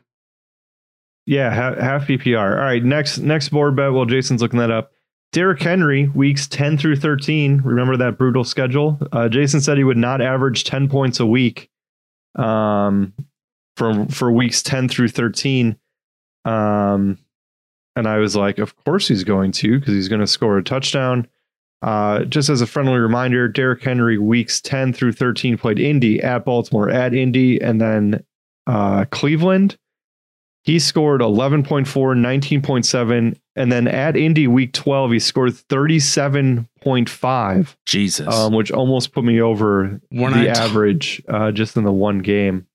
Yeah, 1.25 1.51
half, 1.51 1.79
half 1.79 2.07
PPR. 2.07 2.39
All 2.39 2.63
right, 2.63 2.85
next 2.85 3.19
next 3.19 3.49
board 3.49 3.77
bet. 3.77 3.93
While 3.93 4.05
Jason's 4.05 4.43
looking 4.43 4.59
that 4.59 4.71
up, 4.71 4.93
Derrick 5.33 5.63
Henry 5.63 6.09
weeks 6.09 6.49
ten 6.49 6.77
through 6.77 6.97
thirteen. 6.97 7.61
Remember 7.63 7.97
that 7.97 8.19
brutal 8.19 8.43
schedule? 8.43 8.99
Uh, 9.13 9.29
Jason 9.29 9.61
said 9.61 9.79
he 9.79 9.85
would 9.85 9.97
not 9.97 10.21
average 10.21 10.65
ten 10.65 10.89
points 10.89 11.21
a 11.21 11.27
week, 11.27 11.71
um, 12.35 13.13
for 13.77 14.07
for 14.07 14.33
weeks 14.33 14.63
ten 14.63 14.89
through 14.89 15.09
thirteen. 15.09 15.79
Um, 16.45 17.19
and 17.95 18.09
I 18.09 18.19
was 18.19 18.35
like, 18.35 18.59
of 18.59 18.75
course 18.85 19.07
he's 19.07 19.25
going 19.25 19.53
to 19.53 19.79
because 19.79 19.95
he's 19.95 20.09
going 20.09 20.21
to 20.21 20.27
score 20.27 20.59
a 20.59 20.65
touchdown. 20.65 21.29
Uh, 21.83 22.25
just 22.25 22.49
as 22.49 22.61
a 22.61 22.67
friendly 22.67 22.99
reminder, 22.99 23.47
Derrick 23.49 23.83
Henry 23.83 24.19
weeks 24.19 24.61
ten 24.61 24.93
through 24.93 25.13
thirteen 25.13 25.57
played 25.57 25.79
Indy 25.79 26.21
at 26.21 26.45
Baltimore, 26.45 26.91
at 26.91 27.15
Indy, 27.15 27.61
and 27.63 27.81
then 27.81 28.25
uh, 28.67 29.05
Cleveland. 29.11 29.79
He 30.63 30.79
scored 30.79 31.21
11.4, 31.23 31.87
19.7, 31.87 33.37
and 33.57 33.73
then 33.73 33.89
at 33.89 34.15
Indy 34.17 34.47
week 34.47 34.73
12, 34.75 35.13
he 35.13 35.19
scored 35.19 35.53
37.5, 36.85 37.77
Jesus. 37.87 38.29
um, 38.35 38.53
which 38.53 38.71
almost 38.71 39.13
put 39.13 39.25
me 39.25 39.41
over 39.41 40.01
when 40.11 40.33
the 40.33 40.41
I 40.41 40.45
t- 40.45 40.61
average 40.61 41.23
uh, 41.29 41.51
just 41.53 41.77
in 41.77 41.85
the 41.85 41.93
one 41.93 42.19
game. 42.19 42.67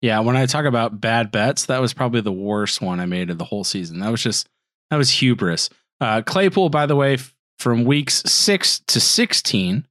yeah, 0.00 0.20
when 0.20 0.36
I 0.36 0.46
talk 0.46 0.64
about 0.64 1.00
bad 1.00 1.30
bets, 1.30 1.66
that 1.66 1.80
was 1.80 1.92
probably 1.92 2.20
the 2.20 2.32
worst 2.32 2.80
one 2.80 3.00
I 3.00 3.06
made 3.06 3.30
of 3.30 3.38
the 3.38 3.44
whole 3.44 3.64
season. 3.64 4.00
That 4.00 4.10
was 4.10 4.22
just 4.22 4.48
that 4.90 4.96
was 4.96 5.10
hubris. 5.10 5.68
Uh, 6.00 6.22
Claypool, 6.22 6.68
by 6.70 6.86
the 6.86 6.96
way, 6.96 7.14
f- 7.14 7.34
from 7.58 7.84
weeks 7.84 8.22
six 8.24 8.80
to 8.86 9.00
sixteen, 9.00 9.86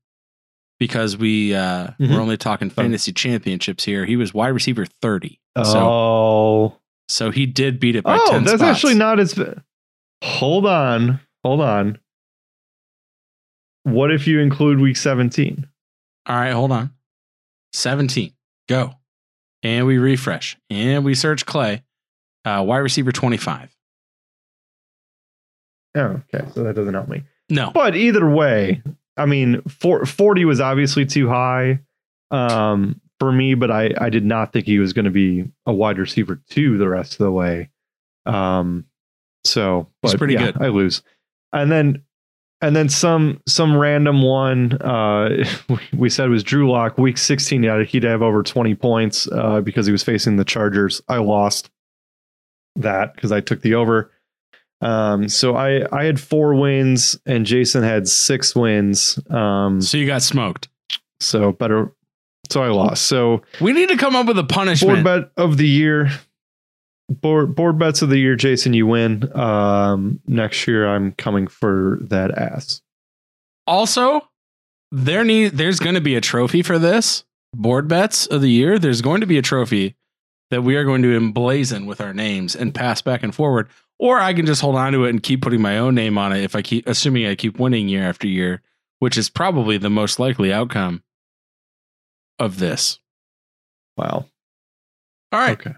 because 0.79 1.17
we 1.17 1.53
uh, 1.53 1.87
Mhm. 1.99 2.11
we're 2.13 2.21
only 2.21 2.37
talking 2.37 2.69
fantasy 2.69 3.11
championships 3.11 3.83
here. 3.83 4.05
He 4.05 4.15
was 4.15 4.33
wide 4.33 4.49
receiver 4.49 4.85
thirty, 4.85 5.39
oh, 5.55 5.63
so 5.63 6.79
he 7.31 7.45
did 7.45 7.79
beat 7.79 7.95
it 7.95 8.03
by 8.03 8.17
oh, 8.19 8.31
ten. 8.31 8.43
that's 8.43 8.57
spots. 8.57 8.77
actually 8.77 8.95
not 8.95 9.19
as. 9.19 9.39
Hold 10.23 10.65
on, 10.65 11.19
hold 11.43 11.61
on. 11.61 11.99
What 13.85 14.11
if 14.11 14.25
you 14.25 14.39
include 14.39 14.79
week 14.79 14.97
17? 14.97 15.67
All 16.25 16.35
right, 16.35 16.51
hold 16.51 16.71
on. 16.71 16.89
17. 17.73 18.33
Go. 18.67 18.95
And 19.61 19.85
we 19.85 19.99
refresh. 19.99 20.57
And 20.71 21.05
we 21.05 21.13
search 21.13 21.45
Clay. 21.45 21.83
Uh, 22.43 22.63
wide 22.65 22.79
receiver 22.79 23.11
25. 23.11 23.75
Oh, 25.95 26.21
okay, 26.33 26.45
so 26.53 26.63
that 26.63 26.75
doesn't 26.75 26.93
help 26.95 27.07
me. 27.07 27.23
No. 27.49 27.71
But 27.71 27.95
either 27.95 28.27
way, 28.27 28.81
I 29.17 29.27
mean, 29.27 29.61
for, 29.63 30.05
40 30.05 30.45
was 30.45 30.59
obviously 30.59 31.05
too 31.05 31.29
high 31.29 31.79
um, 32.31 32.99
for 33.20 33.32
me, 33.32 33.53
but 33.53 33.72
I, 33.72 33.91
I 33.99 34.09
did 34.09 34.26
not 34.26 34.51
think 34.53 34.66
he 34.66 34.80
was 34.80 34.93
going 34.93 35.05
to 35.05 35.11
be 35.11 35.45
a 35.66 35.74
wide 35.74 35.97
receiver 35.97 36.41
two 36.49 36.78
the 36.78 36.89
rest 36.89 37.13
of 37.13 37.20
the 37.20 37.32
way. 37.32 37.70
Um, 38.26 38.86
so, 39.43 39.88
but 40.01 40.18
pretty 40.18 40.34
yeah, 40.34 40.51
good. 40.51 40.61
I 40.61 40.68
lose, 40.70 41.01
and 41.53 41.72
then 41.72 42.01
and 42.61 42.76
then 42.76 42.89
some 42.89 43.41
some 43.47 43.78
random 43.78 44.22
one 44.24 44.74
uh, 44.82 45.45
we- 45.70 45.80
we 45.97 46.09
said 46.09 46.30
was 46.30 46.43
Drew 46.43 46.70
Lock 46.72 46.97
week 46.97 47.18
16. 47.18 47.61
Yeah, 47.63 47.84
he'd 47.84 48.03
have 48.03 48.22
over 48.22 48.41
20 48.43 48.74
points 48.76 49.28
uh, 49.32 49.61
because 49.61 49.86
he 49.86 49.91
was 49.91 50.03
facing 50.03 50.38
the 50.38 50.45
Chargers. 50.45 51.01
I 51.07 51.18
lost 51.18 51.70
that 52.78 53.13
because 53.16 53.32
I 53.32 53.41
took 53.41 53.61
the 53.61 53.76
over. 53.76 54.11
Um, 54.82 55.30
so 55.30 55.55
I 55.55 55.86
I 55.97 56.03
had 56.05 56.20
four 56.20 56.55
wins 56.55 57.18
and 57.26 57.45
Jason 57.45 57.84
had 57.84 58.07
six 58.07 58.55
wins. 58.55 59.20
Um, 59.30 59.80
So 59.82 59.97
you 59.97 60.05
got 60.07 60.22
smoked. 60.24 60.68
so 61.20 61.51
better. 61.51 61.91
So 62.49 62.63
I 62.63 62.67
lost. 62.69 63.03
So 63.03 63.41
We 63.59 63.73
need 63.73 63.89
to 63.89 63.97
come 63.97 64.15
up 64.15 64.27
with 64.27 64.37
a 64.39 64.43
punishment. 64.43 65.03
board 65.03 65.23
bet 65.23 65.31
of 65.43 65.57
the 65.57 65.67
year. 65.67 66.09
Board 67.09 67.55
board 67.55 67.77
bets 67.77 68.01
of 68.01 68.09
the 68.09 68.17
year, 68.17 68.35
Jason. 68.35 68.73
You 68.73 68.87
win. 68.87 69.29
Um, 69.37 70.19
next 70.25 70.67
year 70.67 70.87
I'm 70.87 71.11
coming 71.13 71.45
for 71.47 71.99
that 72.01 72.31
ass. 72.37 72.81
also, 73.67 74.27
there 74.91 75.23
need 75.23 75.53
there's 75.53 75.79
going 75.79 75.95
to 75.95 76.01
be 76.01 76.15
a 76.15 76.21
trophy 76.21 76.61
for 76.61 76.79
this 76.79 77.23
board 77.53 77.87
bets 77.87 78.25
of 78.27 78.41
the 78.41 78.49
year. 78.49 78.79
There's 78.79 79.01
going 79.01 79.21
to 79.21 79.27
be 79.27 79.37
a 79.37 79.41
trophy 79.43 79.95
that 80.51 80.63
we 80.63 80.75
are 80.75 80.83
going 80.83 81.01
to 81.03 81.19
emblazon 81.19 81.85
with 81.85 82.01
our 82.01 82.13
names 82.13 82.55
and 82.55 82.73
pass 82.73 83.01
back 83.01 83.23
and 83.23 83.33
forward. 83.33 83.67
Or 83.99 84.19
I 84.19 84.33
can 84.33 84.45
just 84.45 84.61
hold 84.61 84.75
on 84.75 84.91
to 84.93 85.05
it 85.05 85.09
and 85.09 85.21
keep 85.23 85.41
putting 85.41 85.61
my 85.61 85.77
own 85.77 85.95
name 85.95 86.17
on 86.17 86.33
it 86.33 86.43
if 86.43 86.55
I 86.55 86.61
keep 86.61 86.87
assuming 86.87 87.25
I 87.27 87.35
keep 87.35 87.59
winning 87.59 87.87
year 87.87 88.03
after 88.03 88.27
year, 88.27 88.61
which 88.99 89.17
is 89.17 89.29
probably 89.29 89.77
the 89.77 89.89
most 89.89 90.19
likely 90.19 90.51
outcome 90.51 91.01
of 92.39 92.59
this. 92.59 92.99
Wow. 93.97 94.25
All 95.31 95.39
right. 95.39 95.59
Okay. 95.59 95.73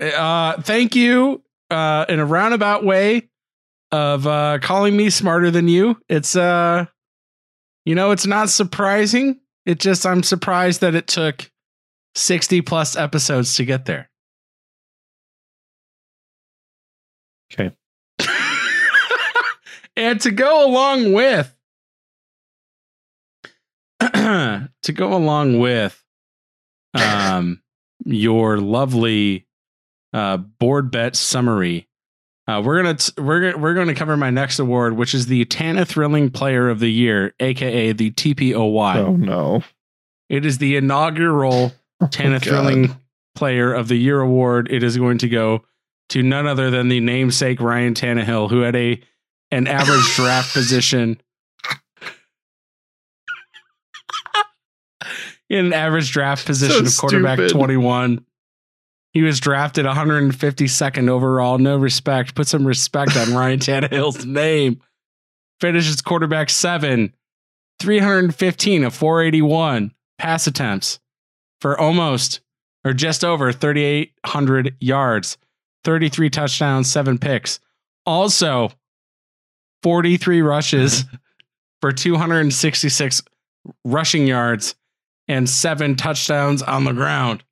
Uh, 0.00 0.60
thank 0.62 0.94
you 0.94 1.42
uh, 1.70 2.04
in 2.08 2.20
a 2.20 2.24
roundabout 2.24 2.84
way 2.84 3.28
of 3.90 4.26
uh, 4.26 4.58
calling 4.60 4.96
me 4.96 5.10
smarter 5.10 5.50
than 5.50 5.68
you. 5.68 6.00
It's 6.08 6.36
uh, 6.36 6.86
you 7.84 7.94
know, 7.94 8.10
it's 8.10 8.26
not 8.26 8.50
surprising. 8.50 9.40
It 9.64 9.80
just 9.80 10.06
I'm 10.06 10.22
surprised 10.22 10.82
that 10.82 10.94
it 10.94 11.06
took 11.06 11.50
60 12.14 12.62
plus 12.62 12.96
episodes 12.96 13.56
to 13.56 13.64
get 13.64 13.86
there. 13.86 14.10
Okay. 17.52 17.74
and 19.96 20.20
to 20.20 20.30
go 20.30 20.66
along 20.66 21.12
with 21.12 21.54
to 24.82 24.92
go 24.92 25.14
along 25.14 25.58
with 25.58 26.02
um 26.94 27.60
your 28.04 28.58
lovely 28.58 29.46
uh 30.12 30.36
board 30.36 30.90
bet 30.90 31.16
summary 31.16 31.86
uh 32.46 32.62
we're 32.64 32.82
gonna 32.82 32.94
t- 32.94 33.12
we're 33.20 33.56
we're 33.58 33.74
gonna 33.74 33.94
cover 33.94 34.16
my 34.16 34.30
next 34.30 34.58
award 34.58 34.96
which 34.96 35.14
is 35.14 35.26
the 35.26 35.44
Tana 35.46 35.84
Thrilling 35.84 36.30
Player 36.30 36.68
of 36.68 36.78
the 36.80 36.90
Year 36.90 37.34
aka 37.40 37.92
the 37.92 38.10
TPOY 38.12 38.96
Oh 38.96 39.16
no. 39.16 39.62
it 40.28 40.46
is 40.46 40.58
the 40.58 40.76
inaugural 40.76 41.72
Tana 42.10 42.38
God. 42.38 42.42
Thrilling 42.44 42.96
Player 43.34 43.72
of 43.72 43.88
the 43.88 43.96
Year 43.96 44.20
award. 44.20 44.68
It 44.70 44.82
is 44.82 44.96
going 44.96 45.18
to 45.18 45.28
go 45.28 45.64
to 46.08 46.22
none 46.22 46.46
other 46.46 46.70
than 46.70 46.88
the 46.88 47.00
namesake 47.00 47.60
Ryan 47.60 47.94
Tannehill, 47.94 48.50
who 48.50 48.60
had 48.62 48.74
a 48.74 49.00
an 49.50 49.66
average 49.66 50.14
draft 50.16 50.52
position. 50.54 51.20
In 55.50 55.66
an 55.66 55.72
average 55.72 56.12
draft 56.12 56.44
position 56.46 56.86
So 56.86 56.92
of 56.92 56.96
quarterback 56.98 57.38
stupid. 57.38 57.52
21. 57.52 58.24
He 59.12 59.22
was 59.22 59.40
drafted 59.40 59.86
152nd 59.86 61.08
overall. 61.08 61.58
No 61.58 61.76
respect. 61.76 62.34
Put 62.34 62.46
some 62.46 62.66
respect 62.66 63.16
on 63.16 63.34
Ryan 63.34 63.58
Tannehill's 63.58 64.26
name. 64.26 64.80
Finishes 65.60 66.00
quarterback 66.00 66.50
seven, 66.50 67.12
315 67.80 68.84
of 68.84 68.94
481 68.94 69.92
pass 70.18 70.46
attempts 70.46 71.00
for 71.60 71.78
almost 71.78 72.40
or 72.84 72.92
just 72.92 73.24
over 73.24 73.50
3,800 73.50 74.76
yards, 74.80 75.36
33 75.84 76.30
touchdowns, 76.30 76.90
seven 76.90 77.18
picks. 77.18 77.58
Also, 78.06 78.70
43 79.82 80.42
rushes 80.42 81.04
for 81.80 81.92
266 81.92 83.22
rushing 83.84 84.26
yards 84.26 84.74
and 85.28 85.48
seven 85.48 85.94
touchdowns 85.94 86.62
on 86.62 86.84
the 86.84 86.92
ground. 86.92 87.44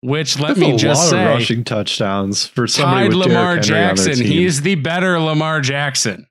Which 0.00 0.38
let 0.38 0.48
That's 0.48 0.60
me 0.60 0.76
just 0.76 1.08
say, 1.08 1.24
rushing 1.24 1.64
touchdowns 1.64 2.46
for 2.46 2.66
somebody 2.66 3.04
tied 3.04 3.08
with 3.08 3.26
Lamar 3.26 3.54
Derrick 3.56 3.64
Henry 3.64 3.80
on 3.88 3.96
their 3.96 4.06
Jackson. 4.06 4.26
He's 4.26 4.60
the 4.60 4.74
better 4.74 5.18
Lamar 5.18 5.60
Jackson. 5.62 6.26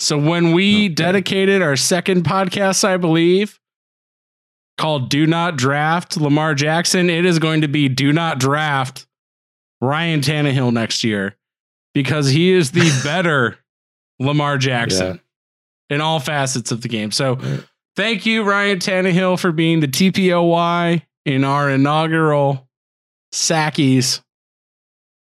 So 0.00 0.16
when 0.18 0.52
we 0.52 0.86
Okay. 0.86 0.94
dedicated 0.94 1.60
our 1.60 1.76
second 1.76 2.24
podcast, 2.24 2.82
I 2.82 2.96
believe, 2.96 3.60
called 4.78 5.10
Do 5.10 5.26
Not 5.26 5.56
Draft 5.56 6.16
Lamar 6.16 6.54
Jackson, 6.54 7.10
it 7.10 7.26
is 7.26 7.38
going 7.38 7.60
to 7.60 7.68
be 7.68 7.88
Do 7.90 8.10
Not 8.12 8.38
Draft 8.38 9.06
Ryan 9.82 10.20
Tannehill 10.22 10.72
next 10.72 11.04
year 11.04 11.36
because 11.92 12.28
he 12.30 12.52
is 12.52 12.70
the 12.70 12.90
better 13.04 13.58
Lamar 14.18 14.56
Jackson 14.56 15.20
in 15.90 16.00
all 16.00 16.20
facets 16.20 16.72
of 16.72 16.80
the 16.80 16.88
game. 16.88 17.10
So 17.10 17.34
Right. 17.36 17.64
Thank 17.96 18.26
you, 18.26 18.42
Ryan 18.44 18.78
Tannehill, 18.78 19.38
for 19.40 19.52
being 19.52 19.80
the 19.80 19.88
TPOY 19.88 21.02
in 21.24 21.44
our 21.44 21.70
inaugural 21.70 22.68
Sackies. 23.32 24.22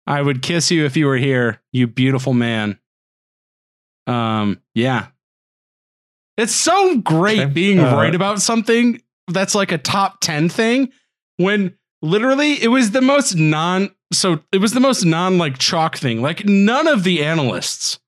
I 0.08 0.22
would 0.22 0.42
kiss 0.42 0.70
you 0.70 0.86
if 0.86 0.96
you 0.96 1.08
were 1.08 1.18
here, 1.18 1.62
you 1.74 1.88
beautiful 1.88 2.34
man. 2.34 2.80
Um, 4.08 4.62
yeah. 4.76 5.08
It's 6.38 6.54
so 6.54 6.98
great 7.00 7.40
Okay. 7.40 7.52
being 7.52 7.80
Uh, 7.80 7.96
right 7.96 8.14
about 8.14 8.42
something 8.42 9.02
that's 9.30 9.56
like 9.56 9.72
a 9.72 9.78
top 9.78 10.20
10 10.22 10.50
thing 10.50 10.92
when 11.38 11.76
literally 12.02 12.62
it 12.62 12.68
was 12.68 12.92
the 12.92 13.02
most 13.02 13.36
non 13.36 13.90
so 14.14 14.40
it 14.52 14.60
was 14.60 14.74
the 14.74 14.80
most 14.80 15.04
non 15.04 15.40
like 15.40 15.58
chalk 15.58 15.98
thing. 15.98 16.22
Like 16.22 16.46
none 16.46 16.88
of 16.88 17.04
the 17.04 17.24
analysts 17.24 18.00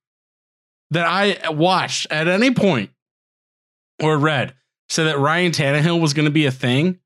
that 0.90 1.06
I 1.06 1.50
watched 1.50 2.06
at 2.10 2.28
any 2.28 2.52
point 2.52 2.90
or 4.02 4.16
read 4.18 4.54
said 4.88 5.04
that 5.04 5.18
Ryan 5.18 5.52
Tannehill 5.52 6.00
was 6.00 6.14
going 6.14 6.24
to 6.26 6.30
be 6.32 6.46
a 6.46 6.50
thing. 6.50 6.98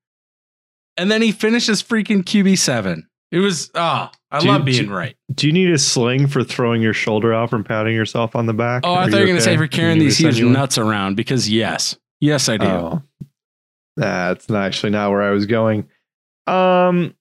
And 0.97 1.11
then 1.11 1.23
he 1.23 1.33
finishes 1.33 1.83
freaking 1.83 2.23
QB7. 2.23 3.03
It 3.31 3.39
was 3.39 3.71
ah, 3.75 4.13
I 4.31 4.41
Do 4.41 4.47
you- 4.47 4.53
love 4.53 4.65
being 4.67 4.87
do- 4.87 4.93
right. 4.95 5.17
Do 5.35 5.47
you 5.47 5.53
need 5.55 5.71
a 5.71 5.79
sling 5.79 6.27
for 6.27 6.45
throwing 6.45 6.83
your 6.83 6.93
shoulder 6.93 7.33
out 7.33 7.49
from 7.51 7.65
patting 7.65 7.95
yourself 7.95 8.37
on 8.37 8.45
the 8.47 8.53
back? 8.53 8.83
Oh, 8.85 8.93
I 8.93 9.05
Are 9.07 9.11
thought 9.11 9.17
you 9.17 9.21
were 9.23 9.27
going 9.29 9.39
to 9.39 9.43
okay? 9.43 9.53
say 9.53 9.57
for 9.57 9.67
carrying 9.67 9.99
these 9.99 10.19
huge 10.19 10.43
nuts 10.43 10.77
around 10.77 11.17
because 11.17 11.49
yes. 11.51 11.97
Yes, 12.21 12.49
I 12.51 12.59
do. 12.59 12.67
Oh, 12.67 13.03
that's 13.97 14.49
not 14.51 14.65
actually 14.67 14.91
not 14.91 15.11
where 15.11 15.23
I 15.23 15.31
was 15.31 15.47
going. 15.47 15.89
Um, 16.47 17.15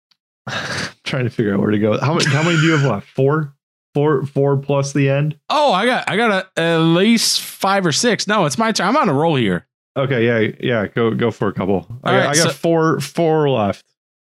I'm 0.48 0.90
trying 1.04 1.24
to 1.24 1.30
figure 1.30 1.54
out 1.54 1.60
where 1.60 1.70
to 1.70 1.78
go. 1.78 1.98
How 1.98 2.14
many? 2.14 2.26
How 2.26 2.42
many 2.42 2.56
do 2.56 2.62
you 2.62 2.72
have 2.76 2.82
left? 2.90 3.08
Four, 3.08 3.54
four, 3.94 4.24
four 4.26 4.56
plus 4.56 4.92
the 4.92 5.08
end. 5.08 5.38
Oh, 5.48 5.72
I 5.72 5.86
got 5.86 6.08
I 6.08 6.16
got 6.16 6.30
a, 6.56 6.60
at 6.60 6.78
least 6.78 7.40
five 7.40 7.84
or 7.86 7.92
six. 7.92 8.26
No, 8.26 8.44
it's 8.46 8.58
my 8.58 8.72
turn. 8.72 8.88
I'm 8.88 8.96
on 8.96 9.08
a 9.08 9.14
roll 9.14 9.36
here. 9.36 9.66
Okay, 9.96 10.24
yeah, 10.26 10.52
yeah. 10.60 10.86
Go, 10.86 11.12
go 11.12 11.30
for 11.30 11.48
a 11.48 11.52
couple. 11.52 11.86
I, 12.04 12.12
got, 12.12 12.16
right, 12.18 12.26
I 12.28 12.34
got 12.34 12.42
so- 12.44 12.50
four, 12.50 13.00
four 13.00 13.48
left, 13.50 13.84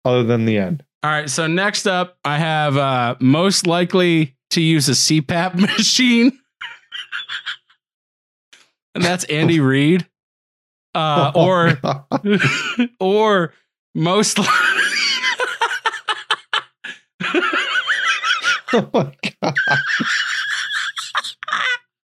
other 0.06 0.24
than 0.24 0.46
the 0.46 0.58
end. 0.58 0.84
All 1.04 1.10
right. 1.12 1.30
So 1.30 1.48
next 1.48 1.86
up, 1.88 2.18
I 2.26 2.38
have 2.38 2.78
uh, 2.78 3.16
most 3.20 3.68
likely 3.68 4.36
to 4.52 4.62
use 4.62 4.88
a 4.90 4.94
CPAP 4.94 5.56
machine, 5.60 6.38
and 8.96 9.04
that's 9.04 9.24
Andy 9.26 9.60
Reid. 9.60 10.08
Uh, 10.96 11.32
or 11.36 11.80
or 13.00 13.54
most. 13.94 14.40
Li- 14.40 14.46
oh 18.74 18.90
my 18.94 19.12
god! 19.42 19.54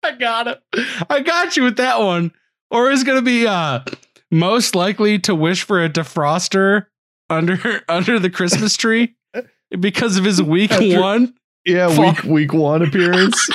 I 0.02 0.12
got 0.18 0.46
it. 0.48 0.62
I 1.10 1.20
got 1.20 1.56
you 1.56 1.64
with 1.64 1.76
that 1.78 2.00
one. 2.00 2.32
Or 2.70 2.90
is 2.90 3.04
going 3.04 3.18
to 3.18 3.22
be 3.22 3.46
uh 3.46 3.80
most 4.30 4.74
likely 4.74 5.18
to 5.20 5.34
wish 5.34 5.62
for 5.62 5.84
a 5.84 5.88
defroster 5.88 6.86
under 7.30 7.82
under 7.88 8.18
the 8.18 8.30
Christmas 8.30 8.76
tree 8.76 9.14
because 9.78 10.16
of 10.16 10.24
his 10.24 10.42
week 10.42 10.72
After- 10.72 11.00
one. 11.00 11.34
Yeah, 11.64 11.88
Fuck. 11.88 12.22
week 12.22 12.32
week 12.32 12.52
one 12.52 12.82
appearance. 12.82 13.48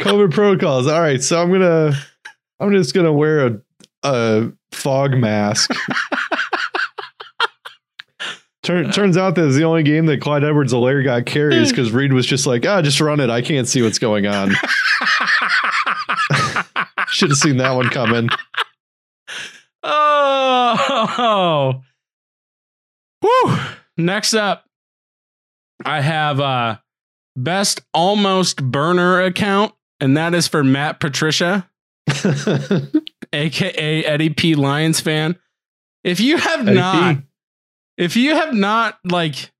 COVID 0.00 0.32
protocols. 0.32 0.86
All 0.86 1.00
right, 1.00 1.22
so 1.22 1.40
I'm 1.40 1.50
gonna 1.50 1.92
I'm 2.60 2.72
just 2.72 2.94
gonna 2.94 3.12
wear 3.12 3.46
a 3.46 3.60
a 4.02 4.52
fog 4.72 5.12
mask. 5.16 5.70
Turn, 8.62 8.92
turns 8.92 9.16
out 9.16 9.36
that 9.36 9.46
the 9.46 9.64
only 9.64 9.82
game 9.82 10.04
that 10.06 10.20
Clyde 10.20 10.44
Edwards 10.44 10.74
Helaire 10.74 11.02
got 11.02 11.24
carries 11.24 11.70
because 11.70 11.92
Reid 11.92 12.12
was 12.12 12.26
just 12.26 12.46
like, 12.46 12.66
ah, 12.66 12.82
just 12.82 13.00
run 13.00 13.18
it. 13.18 13.30
I 13.30 13.40
can't 13.40 13.66
see 13.66 13.80
what's 13.80 13.98
going 13.98 14.26
on. 14.26 14.50
Should 17.08 17.30
have 17.30 17.38
seen 17.38 17.56
that 17.56 17.72
one 17.72 17.88
coming. 17.88 18.28
oh. 19.82 21.82
Whew. 23.20 23.58
Next 23.96 24.34
up, 24.34 24.64
I 25.84 26.00
have 26.00 26.40
uh 26.40 26.78
best 27.36 27.82
almost 27.94 28.62
burner 28.62 29.22
account, 29.22 29.72
and 30.00 30.16
that 30.16 30.34
is 30.34 30.48
for 30.48 30.64
Matt 30.64 31.00
Patricia. 31.00 31.68
aka 33.32 34.04
Eddie 34.04 34.30
P. 34.30 34.54
Lions 34.54 35.00
fan. 35.00 35.36
If 36.02 36.20
you 36.20 36.38
have 36.38 36.66
Eddie 36.66 36.78
not, 36.78 37.16
P. 37.16 37.22
if 38.00 38.16
you 38.16 38.34
have 38.34 38.54
not 38.54 38.98
like 39.04 39.52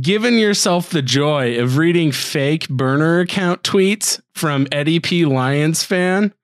given 0.00 0.34
yourself 0.34 0.90
the 0.90 1.00
joy 1.00 1.58
of 1.58 1.78
reading 1.78 2.12
fake 2.12 2.68
burner 2.68 3.20
account 3.20 3.62
tweets 3.62 4.20
from 4.34 4.66
Eddie 4.70 5.00
P. 5.00 5.24
Lions 5.24 5.82
fan, 5.82 6.34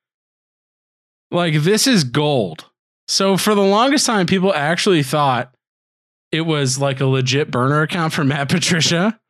like 1.31 1.61
this 1.61 1.87
is 1.87 2.05
gold. 2.05 2.65
So 3.07 3.37
for 3.37 3.55
the 3.55 3.61
longest 3.61 4.07
time, 4.07 4.25
people 4.27 4.55
actually 4.55 5.03
thought 5.03 5.55
it 6.31 6.43
was 6.43 6.79
like 6.79 7.01
a 7.01 7.07
legit 7.07 7.51
burner 7.51 7.83
account 7.83 8.15
for 8.15 8.25
Matt 8.25 8.49
Patricia. 8.49 9.21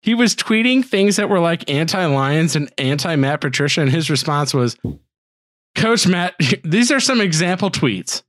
He 0.00 0.14
was 0.14 0.34
tweeting 0.34 0.82
things 0.82 1.16
that 1.16 1.28
were 1.28 1.38
like 1.38 1.70
anti 1.70 2.06
Lions 2.06 2.56
and 2.56 2.72
anti 2.78 3.14
Matt 3.16 3.42
Patricia, 3.42 3.82
and 3.82 3.90
his 3.90 4.08
response 4.08 4.54
was, 4.54 4.78
Coach 5.74 6.06
Matt, 6.06 6.34
these 6.64 6.90
are 6.90 6.98
some 6.98 7.20
example 7.20 7.70
tweets. 7.70 8.22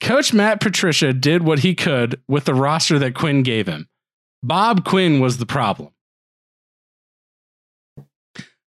Coach 0.00 0.32
Matt 0.32 0.60
Patricia 0.60 1.12
did 1.12 1.42
what 1.42 1.60
he 1.60 1.74
could 1.74 2.20
with 2.28 2.44
the 2.44 2.54
roster 2.54 2.98
that 2.98 3.14
Quinn 3.14 3.42
gave 3.42 3.66
him. 3.66 3.88
Bob 4.42 4.84
Quinn 4.84 5.20
was 5.20 5.38
the 5.38 5.46
problem. 5.46 5.90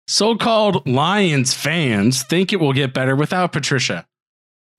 So 0.08 0.36
called 0.36 0.88
Lions 0.88 1.54
fans 1.54 2.24
think 2.24 2.54
it 2.54 2.62
will 2.62 2.74
get 2.74 2.94
better 2.94 3.16
without 3.16 3.52
Patricia. 3.52 4.08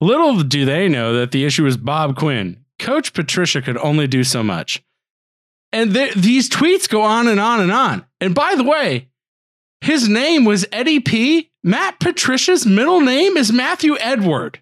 Little 0.01 0.43
do 0.43 0.65
they 0.65 0.89
know 0.89 1.13
that 1.13 1.31
the 1.31 1.45
issue 1.45 1.65
is 1.65 1.77
Bob 1.77 2.15
Quinn. 2.15 2.63
Coach 2.79 3.13
Patricia 3.13 3.61
could 3.61 3.77
only 3.77 4.07
do 4.07 4.23
so 4.23 4.41
much. 4.41 4.81
And 5.71 5.93
th- 5.93 6.15
these 6.15 6.49
tweets 6.49 6.89
go 6.89 7.03
on 7.03 7.27
and 7.27 7.39
on 7.39 7.59
and 7.59 7.71
on. 7.71 8.05
And 8.19 8.33
by 8.33 8.55
the 8.55 8.63
way, 8.63 9.09
his 9.81 10.09
name 10.09 10.45
was 10.45 10.65
Eddie 10.71 10.99
P. 10.99 11.51
Matt 11.63 11.99
Patricia's 11.99 12.65
middle 12.65 13.01
name 13.01 13.37
is 13.37 13.51
Matthew 13.51 13.97
Edward. 13.99 14.61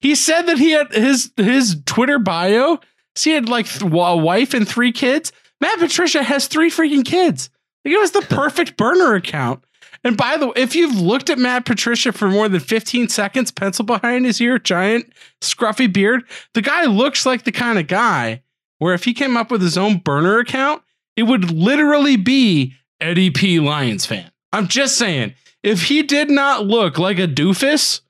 He 0.00 0.14
said 0.14 0.42
that 0.42 0.58
he 0.58 0.70
had 0.70 0.92
his 0.92 1.32
his 1.36 1.80
Twitter 1.86 2.18
bio. 2.18 2.78
So 3.14 3.30
he 3.30 3.34
had 3.34 3.48
like 3.48 3.66
th- 3.66 3.82
a 3.82 4.16
wife 4.16 4.54
and 4.54 4.68
three 4.68 4.92
kids. 4.92 5.32
Matt 5.60 5.78
Patricia 5.78 6.22
has 6.22 6.46
three 6.46 6.70
freaking 6.70 7.04
kids. 7.04 7.48
Like, 7.84 7.94
it 7.94 7.98
was 7.98 8.10
the 8.10 8.20
perfect 8.22 8.76
burner 8.76 9.14
account. 9.14 9.64
And 10.04 10.16
by 10.16 10.36
the 10.36 10.48
way, 10.48 10.52
if 10.56 10.76
you've 10.76 11.00
looked 11.00 11.30
at 11.30 11.38
Matt 11.38 11.64
Patricia 11.64 12.12
for 12.12 12.28
more 12.28 12.48
than 12.48 12.60
15 12.60 13.08
seconds, 13.08 13.50
pencil 13.50 13.84
behind 13.84 14.26
his 14.26 14.40
ear, 14.40 14.58
giant 14.58 15.12
scruffy 15.40 15.90
beard, 15.90 16.24
the 16.54 16.62
guy 16.62 16.84
looks 16.84 17.24
like 17.24 17.44
the 17.44 17.52
kind 17.52 17.78
of 17.78 17.86
guy 17.86 18.42
where 18.78 18.94
if 18.94 19.04
he 19.04 19.14
came 19.14 19.36
up 19.36 19.50
with 19.50 19.62
his 19.62 19.78
own 19.78 19.98
burner 19.98 20.38
account, 20.38 20.82
it 21.16 21.24
would 21.24 21.50
literally 21.50 22.16
be 22.16 22.74
Eddie 23.00 23.30
P. 23.30 23.58
Lions 23.58 24.04
fan. 24.06 24.30
I'm 24.52 24.68
just 24.68 24.96
saying, 24.96 25.34
if 25.62 25.84
he 25.84 26.02
did 26.02 26.30
not 26.30 26.66
look 26.66 26.98
like 26.98 27.18
a 27.18 27.26
doofus, 27.26 28.00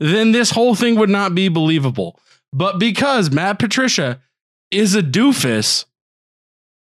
then 0.00 0.32
this 0.32 0.50
whole 0.50 0.74
thing 0.74 0.96
would 0.96 1.10
not 1.10 1.34
be 1.34 1.48
believable. 1.48 2.18
But 2.52 2.78
because 2.78 3.30
Matt 3.30 3.58
Patricia 3.58 4.20
is 4.70 4.94
a 4.94 5.02
doofus, 5.02 5.84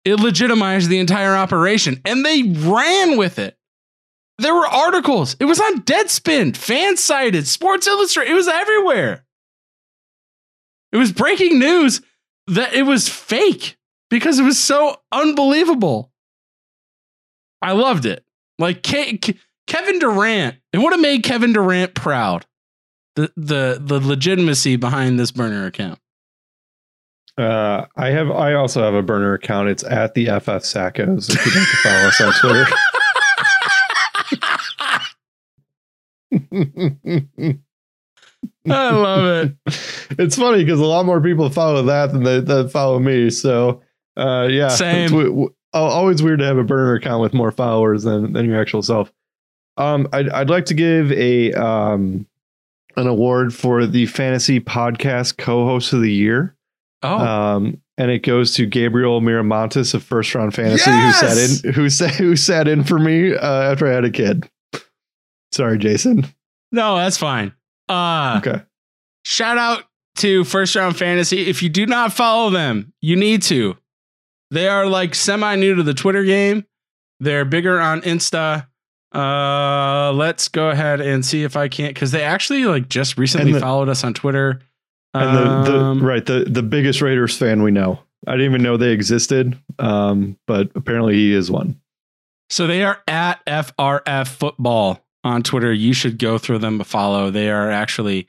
it 0.05 0.19
legitimized 0.19 0.89
the 0.89 0.99
entire 0.99 1.35
operation 1.35 2.01
and 2.05 2.25
they 2.25 2.43
ran 2.43 3.17
with 3.17 3.39
it. 3.39 3.57
There 4.37 4.55
were 4.55 4.65
articles. 4.65 5.35
It 5.39 5.45
was 5.45 5.59
on 5.59 5.81
Deadspin, 5.81 6.53
FanSided, 6.53 7.45
Sports 7.45 7.85
Illustrated. 7.85 8.31
It 8.31 8.35
was 8.35 8.47
everywhere. 8.47 9.23
It 10.91 10.97
was 10.97 11.11
breaking 11.11 11.59
news 11.59 12.01
that 12.47 12.73
it 12.73 12.83
was 12.83 13.07
fake 13.07 13.77
because 14.09 14.39
it 14.39 14.43
was 14.43 14.57
so 14.57 14.97
unbelievable. 15.11 16.11
I 17.61 17.73
loved 17.73 18.05
it. 18.05 18.25
Like 18.57 18.81
Ke- 18.81 19.21
Ke- 19.21 19.37
Kevin 19.67 19.99
Durant, 19.99 20.55
it 20.73 20.79
would 20.79 20.91
have 20.91 20.99
made 20.99 21.23
Kevin 21.23 21.53
Durant 21.53 21.93
proud. 21.93 22.45
The 23.15 23.31
the 23.35 23.81
the 23.81 23.99
legitimacy 23.99 24.77
behind 24.77 25.19
this 25.19 25.31
burner 25.31 25.65
account. 25.65 25.99
Uh, 27.37 27.85
I 27.95 28.09
have. 28.09 28.29
I 28.29 28.53
also 28.53 28.83
have 28.83 28.93
a 28.93 29.01
burner 29.01 29.33
account. 29.33 29.69
It's 29.69 29.83
at 29.83 30.13
the 30.13 30.25
FF 30.25 30.63
Sackos. 30.63 31.29
If 31.29 31.45
you'd 31.45 31.55
like 31.55 31.69
to 31.69 31.77
follow 31.77 32.07
us 32.07 32.21
on 32.21 32.33
Twitter. 32.39 32.65
I 38.69 38.91
love 38.91 39.25
it. 39.25 39.55
it's 40.19 40.35
funny 40.35 40.63
because 40.63 40.79
a 40.79 40.85
lot 40.85 41.05
more 41.05 41.21
people 41.21 41.49
follow 41.49 41.83
that 41.83 42.11
than 42.11 42.23
they 42.23 42.39
that 42.41 42.71
follow 42.71 42.99
me. 42.99 43.29
So, 43.29 43.81
uh, 44.17 44.47
yeah, 44.49 44.67
Same. 44.69 45.05
It's 45.13 45.55
always 45.73 46.21
weird 46.21 46.39
to 46.39 46.45
have 46.45 46.57
a 46.57 46.63
burner 46.63 46.95
account 46.95 47.21
with 47.21 47.33
more 47.33 47.51
followers 47.51 48.03
than 48.03 48.33
than 48.33 48.45
your 48.45 48.59
actual 48.59 48.81
self. 48.83 49.11
Um, 49.77 50.07
I'd 50.13 50.29
I'd 50.29 50.49
like 50.49 50.65
to 50.65 50.73
give 50.73 51.11
a 51.11 51.53
um 51.53 52.27
an 52.97 53.07
award 53.07 53.53
for 53.53 53.85
the 53.85 54.05
fantasy 54.05 54.59
podcast 54.59 55.37
co-host 55.37 55.93
of 55.93 56.01
the 56.01 56.11
year. 56.11 56.55
Oh, 57.03 57.17
Um, 57.17 57.81
and 57.97 58.09
it 58.11 58.19
goes 58.23 58.53
to 58.55 58.65
Gabriel 58.65 59.21
Miramontes 59.21 59.93
of 59.93 60.03
First 60.03 60.33
Round 60.35 60.53
Fantasy, 60.53 60.89
Yes! 60.89 61.21
who 61.21 61.27
sat 61.27 61.37
in 61.67 61.73
who 61.73 61.89
sat 61.89 62.11
who 62.15 62.35
sat 62.35 62.67
in 62.67 62.83
for 62.83 62.99
me 62.99 63.35
uh, 63.35 63.61
after 63.71 63.87
I 63.87 63.91
had 63.93 64.05
a 64.05 64.09
kid. 64.11 64.49
Sorry, 65.51 65.77
Jason. 65.77 66.25
no, 66.71 66.95
that's 66.97 67.17
fine. 67.17 67.53
Uh 67.89 68.39
Okay. 68.43 68.61
shout 69.25 69.57
out 69.57 69.83
to 70.17 70.43
First 70.43 70.75
Round 70.75 70.95
Fantasy. 70.97 71.47
If 71.47 71.61
you 71.63 71.69
do 71.69 71.85
not 71.85 72.13
follow 72.13 72.49
them, 72.49 72.93
you 73.01 73.15
need 73.15 73.41
to. 73.43 73.77
They 74.51 74.67
are 74.67 74.85
like 74.85 75.15
semi 75.15 75.55
new 75.55 75.75
to 75.75 75.83
the 75.83 75.93
Twitter 75.93 76.23
game. 76.23 76.65
They're 77.19 77.45
bigger 77.45 77.79
on 77.79 78.01
Insta. 78.01 78.67
Uh, 79.13 80.11
let's 80.13 80.47
go 80.47 80.69
ahead 80.69 81.01
and 81.01 81.25
see 81.25 81.43
if 81.43 81.55
I 81.57 81.67
can't 81.67 81.93
because 81.93 82.11
they 82.11 82.23
actually 82.23 82.65
like 82.65 82.87
just 82.89 83.17
recently 83.17 83.51
the- 83.53 83.59
followed 83.59 83.89
us 83.89 84.03
on 84.03 84.13
Twitter. 84.13 84.61
And 85.13 85.37
the, 85.37 85.71
the 85.71 85.77
Um, 85.77 86.03
right 86.05 86.25
the 86.25 86.45
the 86.45 86.63
biggest 86.63 87.01
Raiders 87.01 87.37
fan 87.37 87.63
we 87.63 87.71
know. 87.71 87.99
I 88.27 88.31
didn't 88.33 88.45
even 88.45 88.63
know 88.63 88.77
they 88.77 88.91
existed, 88.91 89.57
um, 89.79 90.37
but 90.47 90.69
apparently 90.75 91.15
he 91.15 91.33
is 91.33 91.49
one. 91.51 91.81
So 92.49 92.67
they 92.67 92.83
are 92.83 93.01
at 93.07 93.43
FRF 93.45 94.27
Football 94.27 95.03
on 95.23 95.41
Twitter. 95.43 95.73
You 95.73 95.93
should 95.93 96.17
go 96.19 96.37
through 96.37 96.59
them 96.59 96.79
a 96.79 96.83
follow. 96.83 97.29
They 97.31 97.49
are 97.49 97.69
actually 97.69 98.27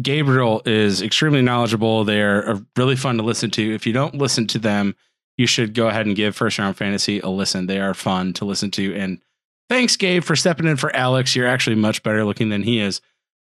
Gabriel 0.00 0.62
is 0.64 1.02
extremely 1.02 1.42
knowledgeable. 1.42 2.04
They 2.04 2.22
are 2.22 2.48
uh, 2.50 2.58
really 2.76 2.96
fun 2.96 3.16
to 3.18 3.22
listen 3.22 3.50
to. 3.52 3.74
If 3.74 3.86
you 3.86 3.92
don't 3.92 4.14
listen 4.14 4.46
to 4.48 4.58
them, 4.58 4.94
you 5.36 5.46
should 5.46 5.74
go 5.74 5.88
ahead 5.88 6.06
and 6.06 6.16
give 6.16 6.36
First 6.36 6.58
Round 6.58 6.76
Fantasy 6.76 7.20
a 7.20 7.28
listen. 7.28 7.66
They 7.66 7.80
are 7.80 7.94
fun 7.94 8.32
to 8.34 8.44
listen 8.44 8.70
to. 8.72 8.94
And 8.94 9.20
thanks, 9.68 9.96
Gabe, 9.96 10.22
for 10.24 10.36
stepping 10.36 10.66
in 10.66 10.76
for 10.76 10.94
Alex. 10.94 11.34
You're 11.36 11.46
actually 11.46 11.76
much 11.76 12.02
better 12.02 12.24
looking 12.24 12.48
than 12.48 12.62
he 12.62 12.80
is. 12.80 13.00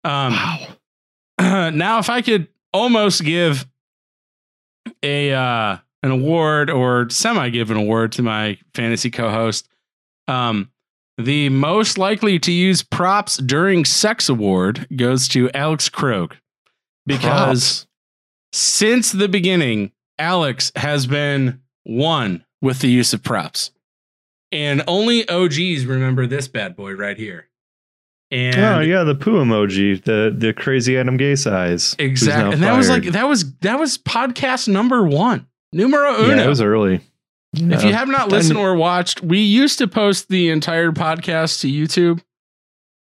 Um, 0.05 0.33
Wow. 0.33 0.67
now, 1.71 1.99
if 1.99 2.11
I 2.11 2.21
could 2.23 2.49
almost 2.73 3.25
give 3.25 3.67
a 5.03 5.33
uh, 5.33 5.79
an 6.03 6.11
award 6.11 6.71
or 6.71 7.09
semi 7.11 7.49
give 7.51 7.71
an 7.71 7.77
award 7.77 8.13
to 8.13 8.23
my 8.23 8.59
fantasy 8.75 9.11
co-host, 9.11 9.69
um, 10.29 10.71
the 11.19 11.49
most 11.49 11.99
likely 11.99 12.39
to 12.41 12.53
use 12.53 12.83
props 12.83 13.37
during 13.37 13.85
sex 13.85 14.29
award 14.29 14.87
goes 14.97 15.29
to 15.29 15.51
Alex 15.53 15.89
Krog 15.89 16.33
because 17.07 17.85
Props. 17.85 17.87
since 18.53 19.13
the 19.13 19.29
beginning, 19.29 19.93
Alex 20.19 20.73
has 20.77 21.07
been 21.07 21.61
one 21.85 22.45
with 22.63 22.81
the 22.81 22.89
use 22.91 23.13
of 23.13 23.23
props, 23.23 23.71
and 24.53 24.83
only 24.87 25.29
OGs 25.29 25.87
remember 25.87 26.27
this 26.27 26.49
bad 26.49 26.77
boy 26.77 26.93
right 26.93 27.17
here. 27.17 27.49
And 28.33 28.57
oh 28.61 28.81
yeah, 28.81 29.03
the 29.03 29.15
poo 29.17 29.43
emoji, 29.43 30.03
the 30.03 30.35
the 30.37 30.53
crazy 30.53 30.97
Adam 30.97 31.19
Gase 31.19 31.51
eyes. 31.51 31.97
who's 31.99 31.99
now 31.99 32.05
Exactly. 32.05 32.53
And 32.55 32.63
that 32.63 32.77
was 32.77 32.89
like 32.89 33.05
that 33.05 33.29
was 33.29 33.53
that 33.59 33.79
was 33.79 33.99
podcast 33.99 34.69
number 34.69 35.05
one. 35.05 35.47
Numero 35.73 36.15
uno. 36.15 36.35
yeah, 36.37 36.45
it 36.45 36.49
was 36.49 36.61
early. 36.61 37.01
if 37.55 37.83
you 37.83 37.93
have 37.93 38.09
not 38.09 38.29
listened 38.29 38.59
or 38.59 38.77
watched, 38.77 39.23
we 39.23 39.41
used 39.41 39.79
to 39.79 39.89
post 39.89 40.29
the 40.29 40.51
entire 40.51 40.93
podcast 40.93 41.61
to 41.63 41.69
YouTube. 41.69 42.23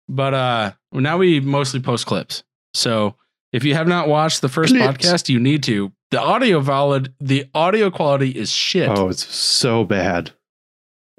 But 0.07 0.33
uh 0.33 0.71
now 0.93 1.17
we 1.17 1.41
mostly 1.41 1.81
post 1.81 2.05
clips. 2.05 2.43
So 2.73 3.15
if 3.51 3.65
you 3.65 3.73
have 3.73 3.87
not 3.87 4.07
watched 4.07 4.41
the 4.41 4.49
first 4.49 4.73
Clips. 4.73 5.05
podcast, 5.05 5.27
you 5.29 5.39
need 5.39 5.63
to. 5.63 5.91
The 6.11 6.21
audio 6.21 6.61
valid 6.61 7.13
the 7.19 7.49
audio 7.53 7.91
quality 7.91 8.29
is 8.31 8.51
shit, 8.51 8.89
Oh, 8.89 9.09
it's 9.09 9.27
so 9.27 9.83
bad. 9.83 10.31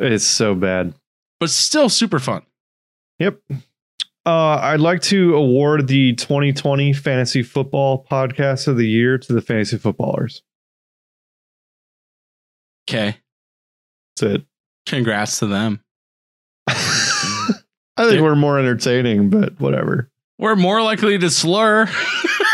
It's 0.01 0.25
so 0.25 0.55
bad. 0.55 0.95
but 1.39 1.51
still 1.51 1.89
super 1.89 2.19
fun. 2.19 2.43
Yep. 3.19 3.41
Uh, 4.27 4.57
I'd 4.63 4.81
like 4.81 5.03
to 5.03 5.35
award 5.35 5.87
the 5.89 6.15
2020 6.15 6.93
Fantasy 6.93 7.43
Football 7.43 8.07
Podcast 8.11 8.69
of 8.69 8.77
the 8.77 8.87
Year 8.87 9.19
to 9.19 9.33
the 9.33 9.41
Fantasy 9.41 9.79
Footballers. 9.79 10.43
Okay. 12.89 13.17
That's 14.17 14.35
it. 14.35 14.43
Congrats 14.87 15.39
to 15.41 15.47
them. 15.47 15.83
I 16.69 18.09
think 18.09 18.23
we're 18.23 18.35
more 18.37 18.59
entertaining, 18.59 19.31
but 19.31 19.61
whatever. 19.61 20.11
We're 20.39 20.57
more 20.57 20.83
likely 20.83 21.19
to 21.19 21.31
slur. 21.31 21.87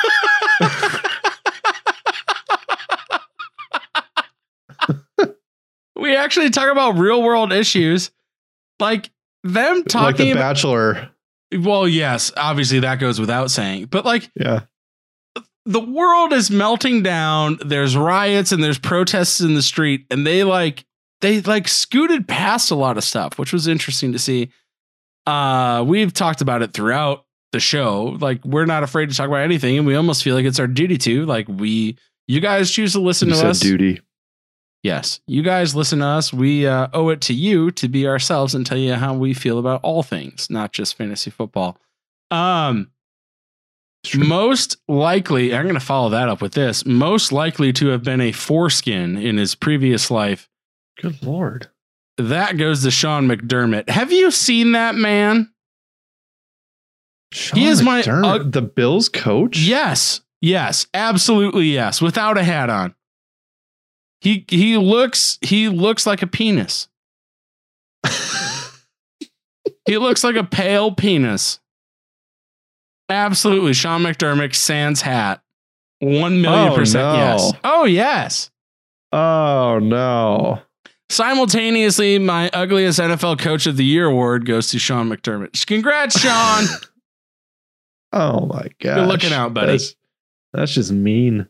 we 6.07 6.17
actually 6.17 6.51
talk 6.51 6.71
about 6.71 6.99
real 6.99 7.23
world 7.23 7.53
issues. 7.53 8.11
Like 8.81 9.11
them 9.45 9.77
like 9.79 9.87
talking 9.87 10.27
The 10.27 10.33
about 10.33 10.55
Bachelor. 10.55 11.11
well, 11.59 11.87
yes, 11.89 12.33
obviously 12.37 12.81
that 12.81 12.97
goes 13.01 13.19
without 13.21 13.51
saying. 13.51 13.87
But 13.87 14.05
like 14.05 14.31
Yeah. 14.35 14.61
the 15.65 15.81
world 15.81 16.33
is 16.33 16.51
melting 16.51 17.03
down. 17.03 17.59
There's 17.65 17.97
riots 17.97 18.53
and 18.53 18.63
there's 18.63 18.79
protests 18.79 19.41
in 19.41 19.55
the 19.55 19.63
street, 19.63 20.07
and 20.11 20.27
they 20.27 20.45
like 20.45 20.85
they 21.23 21.41
like 21.41 21.67
scooted 21.69 22.29
past 22.29 22.71
a 22.71 22.75
lot 22.75 22.97
of 22.99 23.05
stuff, 23.05 23.39
which 23.39 23.53
was 23.53 23.67
interesting 23.67 24.13
to 24.13 24.19
see. 24.19 24.51
Uh, 25.27 25.83
we've 25.87 26.13
talked 26.13 26.41
about 26.41 26.63
it 26.63 26.73
throughout 26.73 27.25
the 27.53 27.59
show. 27.61 28.17
Like 28.21 28.45
we're 28.45 28.67
not 28.67 28.83
afraid 28.83 29.09
to 29.11 29.15
talk 29.17 29.27
about 29.29 29.41
anything, 29.41 29.79
and 29.79 29.87
we 29.87 29.95
almost 29.97 30.23
feel 30.23 30.35
like 30.37 30.45
it's 30.45 30.61
our 30.61 30.67
duty 30.69 30.99
to. 30.99 31.25
Like 31.27 31.49
we, 31.49 31.97
you 32.29 32.41
guys 32.41 32.71
choose 32.71 32.93
to 32.93 33.01
listen 33.01 33.29
You 33.31 33.35
to 33.37 33.49
us. 33.49 33.59
duty. 33.61 34.01
Yes, 34.87 35.21
you 35.27 35.43
guys 35.43 35.75
listen 35.75 35.99
to 35.99 36.07
us. 36.07 36.33
We 36.33 36.65
uh, 36.65 36.87
owe 36.93 37.09
it 37.09 37.21
to 37.23 37.35
you 37.35 37.73
to 37.73 37.89
be 37.89 38.07
ourselves 38.07 38.55
and 38.55 38.65
tell 38.65 38.79
you 38.79 38.95
how 38.95 39.15
we 39.15 39.35
feel 39.35 39.59
about 39.59 39.81
all 39.83 40.05
things, 40.05 40.49
not 40.49 40.73
just 40.73 40.97
fantasy 40.97 41.29
football. 41.31 41.77
Um, 42.31 42.93
most 44.15 44.77
likely, 44.87 45.53
I'm 45.55 45.65
going 45.65 45.75
to 45.75 45.81
follow 45.81 46.11
that 46.11 46.29
up 46.29 46.41
with 46.41 46.53
this. 46.53 46.87
Most 46.87 47.33
likely 47.33 47.73
to 47.73 47.89
have 47.89 48.05
been 48.05 48.21
a 48.21 48.31
foreskin 48.31 49.17
in 49.17 49.39
his 49.39 49.57
previous 49.57 50.09
life. 50.11 50.49
Good 51.01 51.21
lord. 51.23 51.69
That 52.17 52.57
goes 52.57 52.83
to 52.85 52.91
Sean 52.91 53.27
McDermott. 53.27 53.89
Have 53.89 54.13
you 54.13 54.31
seen 54.31 54.73
that 54.73 54.95
man? 54.95 55.53
Sean 57.33 57.59
is 57.59 57.83
my- 57.83 58.03
McDermott, 58.03 58.25
uh, 58.25 58.49
the 58.49 58.63
Bills 58.63 59.09
coach. 59.09 59.59
Yes, 59.59 60.21
yes, 60.41 60.87
absolutely 60.95 61.67
yes. 61.67 62.01
Without 62.01 62.39
a 62.39 62.45
hat 62.45 62.71
on, 62.71 62.95
he 64.21 64.45
he 64.49 64.77
looks 64.77 65.39
he 65.43 65.69
looks 65.69 66.07
like 66.07 66.23
a 66.23 66.27
penis. 66.27 66.89
He 69.87 69.99
looks 69.99 70.25
like 70.25 70.35
a 70.35 70.43
pale 70.43 70.91
penis. 70.93 71.61
Absolutely, 73.09 73.73
Sean 73.73 74.03
McDermott 74.03 74.53
sans 74.57 75.01
hat. 75.01 75.41
One 76.01 76.43
million 76.43 76.73
Oh, 76.73 76.75
percent 76.75 77.05
no. 77.07 77.15
yes. 77.15 77.53
Oh 77.63 77.85
yes. 77.85 78.51
oh 79.13 79.79
no. 79.81 80.61
Simultaneously, 81.09 82.19
my 82.19 82.51
ugliest 82.53 82.99
NFL 82.99 83.39
Coach 83.39 83.69
of 83.69 83.77
the 83.77 83.85
Year 83.85 84.07
award 84.07 84.45
goes 84.45 84.71
to 84.71 84.79
Sean 84.81 85.09
McDermott. 85.09 85.65
Congrats, 85.67 86.19
Sean. 86.21 86.65
Oh 88.13 88.47
my 88.47 88.67
god. 88.81 89.07
looking 89.07 89.33
out, 89.33 89.55
buddy. 89.55 89.73
That's, 89.73 89.95
that's 90.53 90.75
just 90.75 90.91
mean. 90.91 91.49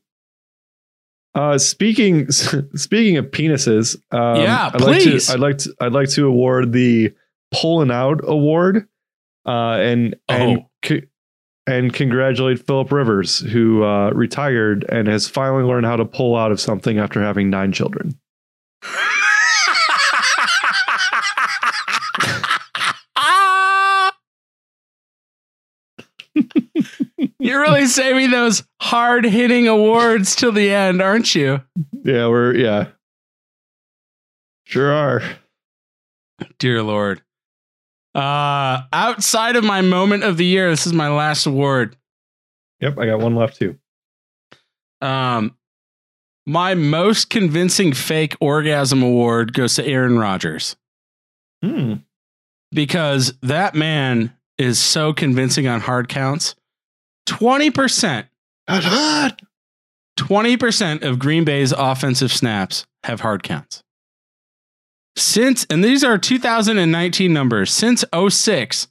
Uh, 1.37 1.59
speaking 1.59 2.31
speaking 2.75 3.19
of 3.19 3.27
penises, 3.27 3.95
um, 4.11 4.41
Yeah, 4.43 4.71
I'd 4.73 4.81
like 4.81 5.03
please. 5.03 5.27
to 5.27 5.35
I'd 5.35 5.41
like 5.41 5.59
to 5.59 5.75
I'd 5.81 5.93
like 5.93 6.09
to 6.11 6.27
award 6.27 6.73
the 6.73 7.13
pulling 7.53 7.91
out 7.91 8.21
award, 8.25 8.89
uh, 9.47 9.75
and 9.81 10.17
and 10.29 10.59
Oh. 10.61 10.71
co- 10.83 11.01
and 11.69 11.93
congratulate 11.93 12.65
Philip 12.67 12.91
Rivers 12.91 13.41
who 13.41 13.83
uh, 13.85 14.11
retired 14.11 14.85
and 14.89 15.09
has 15.09 15.29
finally 15.29 15.63
learned 15.65 15.85
how 15.85 15.97
to 15.97 16.05
pull 16.07 16.37
out 16.37 16.53
of 16.53 16.61
something 16.61 16.99
after 16.99 17.21
having 17.21 17.51
nine 17.51 17.73
children. 17.73 18.19
You're 27.47 27.61
really 27.61 27.87
saving 27.87 28.31
those 28.31 28.63
hard 28.81 29.25
hitting 29.25 29.69
awards 29.69 30.35
till 30.35 30.53
the 30.53 30.71
end, 30.71 31.01
aren't 31.01 31.35
you? 31.35 31.63
Yeah, 32.05 32.29
we're 32.29 32.55
yeah, 32.55 32.89
sure 34.65 34.93
are. 34.93 35.23
Dear 36.59 36.83
Lord. 36.83 37.23
Uh 38.15 38.83
outside 38.93 39.57
of 39.57 39.65
my 39.65 39.81
moment 39.83 40.23
of 40.25 40.37
the 40.37 40.45
year, 40.45 40.71
this 40.71 40.87
is 40.87 40.93
my 40.93 41.09
last 41.09 41.47
award. 41.47 41.97
Yep, 42.81 42.99
I 42.99 43.07
got 43.07 43.21
one 43.21 43.35
left 43.35 43.57
too. 43.57 43.79
Um 45.01 45.57
my 46.47 46.75
most 46.75 47.29
convincing 47.29 47.93
fake 47.93 48.37
orgasm 48.41 49.03
award 49.03 49.53
goes 49.53 49.75
to 49.75 49.85
Aaron 49.85 50.19
Rodgers 50.19 50.77
Hmm. 51.63 51.95
because 52.71 53.35
that 53.43 53.75
man 53.75 54.33
is 54.59 54.79
so 54.79 55.13
convincing 55.13 55.67
on 55.67 55.81
hard 55.81 56.09
counts. 56.09 56.55
20%, 57.27 58.27
Hot, 58.69 58.83
hot. 58.85 59.41
20% 60.19 61.03
of 61.03 61.19
Green 61.19 61.45
Bay's 61.45 61.73
offensive 61.73 62.33
snaps 62.33 62.87
have 63.05 63.21
hard 63.21 63.43
counts. 63.43 63.83
Since, 65.17 65.67
and 65.71 65.83
these 65.85 66.05
are 66.05 66.19
2019 66.19 67.33
numbers, 67.33 67.71
since 67.73 68.05
06, 68.13 68.89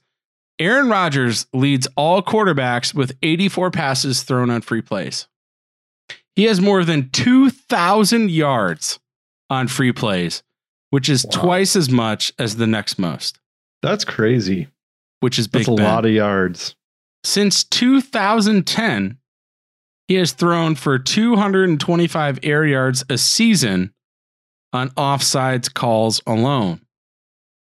Aaron 0.58 0.88
Rodgers 0.88 1.46
leads 1.52 1.86
all 1.96 2.22
quarterbacks 2.22 2.94
with 2.94 3.16
84 3.22 3.70
passes 3.70 4.22
thrown 4.22 4.50
on 4.50 4.62
free 4.62 4.80
plays. 4.82 5.28
He 6.34 6.44
has 6.44 6.60
more 6.60 6.84
than 6.84 7.10
2,000 7.10 8.30
yards 8.30 8.98
on 9.50 9.68
free 9.68 9.92
plays, 9.92 10.42
which 10.90 11.08
is 11.08 11.24
Wow. 11.26 11.30
twice 11.42 11.76
as 11.76 11.90
much 11.90 12.32
as 12.38 12.56
the 12.56 12.66
next 12.66 12.98
most, 12.98 13.38
That's 13.82 14.04
crazy. 14.04 14.68
which 15.20 15.38
is 15.38 15.46
Big 15.46 15.60
That's 15.66 15.68
a 15.68 15.74
Ben. 15.76 15.84
lot 15.84 16.04
of 16.06 16.12
yards. 16.12 16.74
Since 17.26 17.64
2010, 17.64 19.18
he 20.06 20.14
has 20.14 20.30
thrown 20.30 20.76
for 20.76 20.96
225 20.96 22.38
air 22.44 22.64
yards 22.64 23.04
a 23.10 23.18
season 23.18 23.92
on 24.72 24.90
offsides 24.90 25.72
calls 25.74 26.20
alone. 26.24 26.82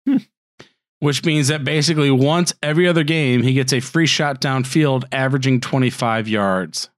Hmm. 0.07 0.17
which 0.99 1.25
means 1.25 1.47
that 1.47 1.63
basically 1.63 2.11
once 2.11 2.53
every 2.61 2.87
other 2.87 3.03
game, 3.03 3.41
he 3.41 3.53
gets 3.53 3.73
a 3.73 3.79
free 3.79 4.05
shot 4.05 4.39
downfield, 4.39 5.03
averaging 5.11 5.61
25 5.61 6.27
yards, 6.27 6.91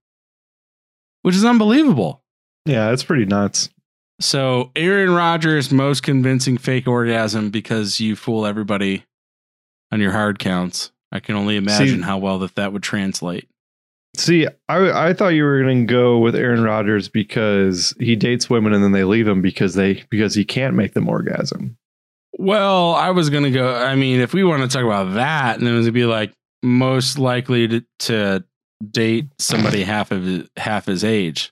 which 1.21 1.35
is 1.35 1.45
unbelievable. 1.45 2.21
Yeah, 2.65 2.91
it's 2.91 3.03
pretty 3.03 3.25
nuts. 3.25 3.69
So, 4.19 4.71
Aaron 4.75 5.11
Rodgers' 5.11 5.71
most 5.71 6.03
convincing 6.03 6.57
fake 6.57 6.85
orgasm 6.85 7.49
because 7.49 8.01
you 8.01 8.17
fool 8.17 8.45
everybody 8.45 9.05
on 9.89 10.01
your 10.01 10.11
hard 10.11 10.37
counts. 10.37 10.91
I 11.11 11.19
can 11.19 11.35
only 11.35 11.55
imagine 11.55 11.99
See- 11.99 12.01
how 12.01 12.17
well 12.17 12.39
that 12.39 12.55
that 12.55 12.73
would 12.73 12.83
translate. 12.83 13.47
See, 14.15 14.47
I 14.67 15.09
I 15.09 15.13
thought 15.13 15.29
you 15.29 15.43
were 15.43 15.61
going 15.61 15.85
to 15.85 15.93
go 15.93 16.17
with 16.17 16.35
Aaron 16.35 16.63
Rodgers 16.63 17.07
because 17.07 17.93
he 17.99 18.15
dates 18.15 18.49
women 18.49 18.73
and 18.73 18.83
then 18.83 18.91
they 18.91 19.03
leave 19.03 19.27
him 19.27 19.41
because 19.41 19.75
they 19.75 20.03
because 20.09 20.33
he 20.33 20.43
can't 20.43 20.75
make 20.75 20.93
them 20.93 21.07
orgasm. 21.07 21.77
Well, 22.39 22.93
I 22.93 23.11
was 23.11 23.29
gonna 23.29 23.51
go. 23.51 23.75
I 23.75 23.95
mean, 23.95 24.19
if 24.19 24.33
we 24.33 24.43
want 24.43 24.63
to 24.63 24.67
talk 24.67 24.85
about 24.85 25.13
that, 25.15 25.59
then 25.59 25.67
it 25.75 25.81
would 25.81 25.93
be 25.93 26.05
like 26.05 26.33
most 26.63 27.19
likely 27.19 27.67
to, 27.67 27.85
to 27.99 28.43
date 28.91 29.27
somebody 29.39 29.83
half 29.83 30.11
of 30.11 30.23
his, 30.23 30.47
half 30.57 30.85
his 30.85 31.03
age. 31.03 31.51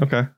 Okay. 0.00 0.28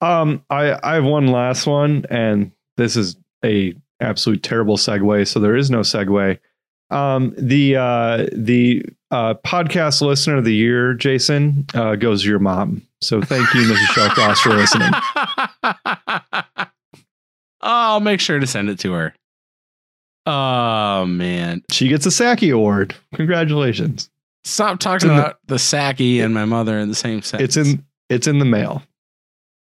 Um, 0.00 0.44
I 0.50 0.78
I 0.82 0.94
have 0.94 1.04
one 1.04 1.28
last 1.28 1.66
one, 1.66 2.04
and 2.10 2.52
this 2.76 2.96
is 2.96 3.16
a 3.44 3.74
absolute 4.04 4.42
terrible 4.42 4.76
segue. 4.76 5.26
So 5.26 5.40
there 5.40 5.56
is 5.56 5.70
no 5.70 5.80
segue. 5.80 6.38
Um, 6.90 7.34
the 7.38 7.76
uh, 7.76 8.26
the 8.32 8.84
uh, 9.10 9.34
podcast 9.44 10.00
listener 10.02 10.36
of 10.36 10.44
the 10.44 10.54
year, 10.54 10.94
Jason, 10.94 11.66
uh, 11.74 11.96
goes 11.96 12.22
to 12.22 12.28
your 12.28 12.38
mom. 12.38 12.82
So 13.00 13.20
thank 13.22 13.52
you, 13.54 13.62
Mrs. 13.62 13.86
Shellcross, 13.86 14.38
for 14.38 14.50
listening. 14.50 14.92
I'll 17.60 18.00
make 18.00 18.20
sure 18.20 18.38
to 18.38 18.46
send 18.46 18.68
it 18.68 18.78
to 18.80 18.92
her. 18.92 19.14
Oh 20.26 21.04
man, 21.06 21.62
She 21.70 21.88
gets 21.88 22.06
a 22.06 22.10
Saki 22.10 22.50
Award. 22.50 22.94
Congratulations! 23.14 24.10
stop 24.46 24.78
talking 24.78 25.08
in 25.08 25.16
the- 25.16 25.22
about 25.22 25.38
the 25.46 25.58
Saki 25.58 26.20
and 26.20 26.34
my 26.34 26.44
mother 26.44 26.78
in 26.78 26.88
the 26.90 26.94
same 26.94 27.22
sentence. 27.22 27.56
It's 27.56 27.68
in 27.68 27.84
it's 28.10 28.26
in 28.26 28.38
the 28.38 28.44
mail. 28.44 28.82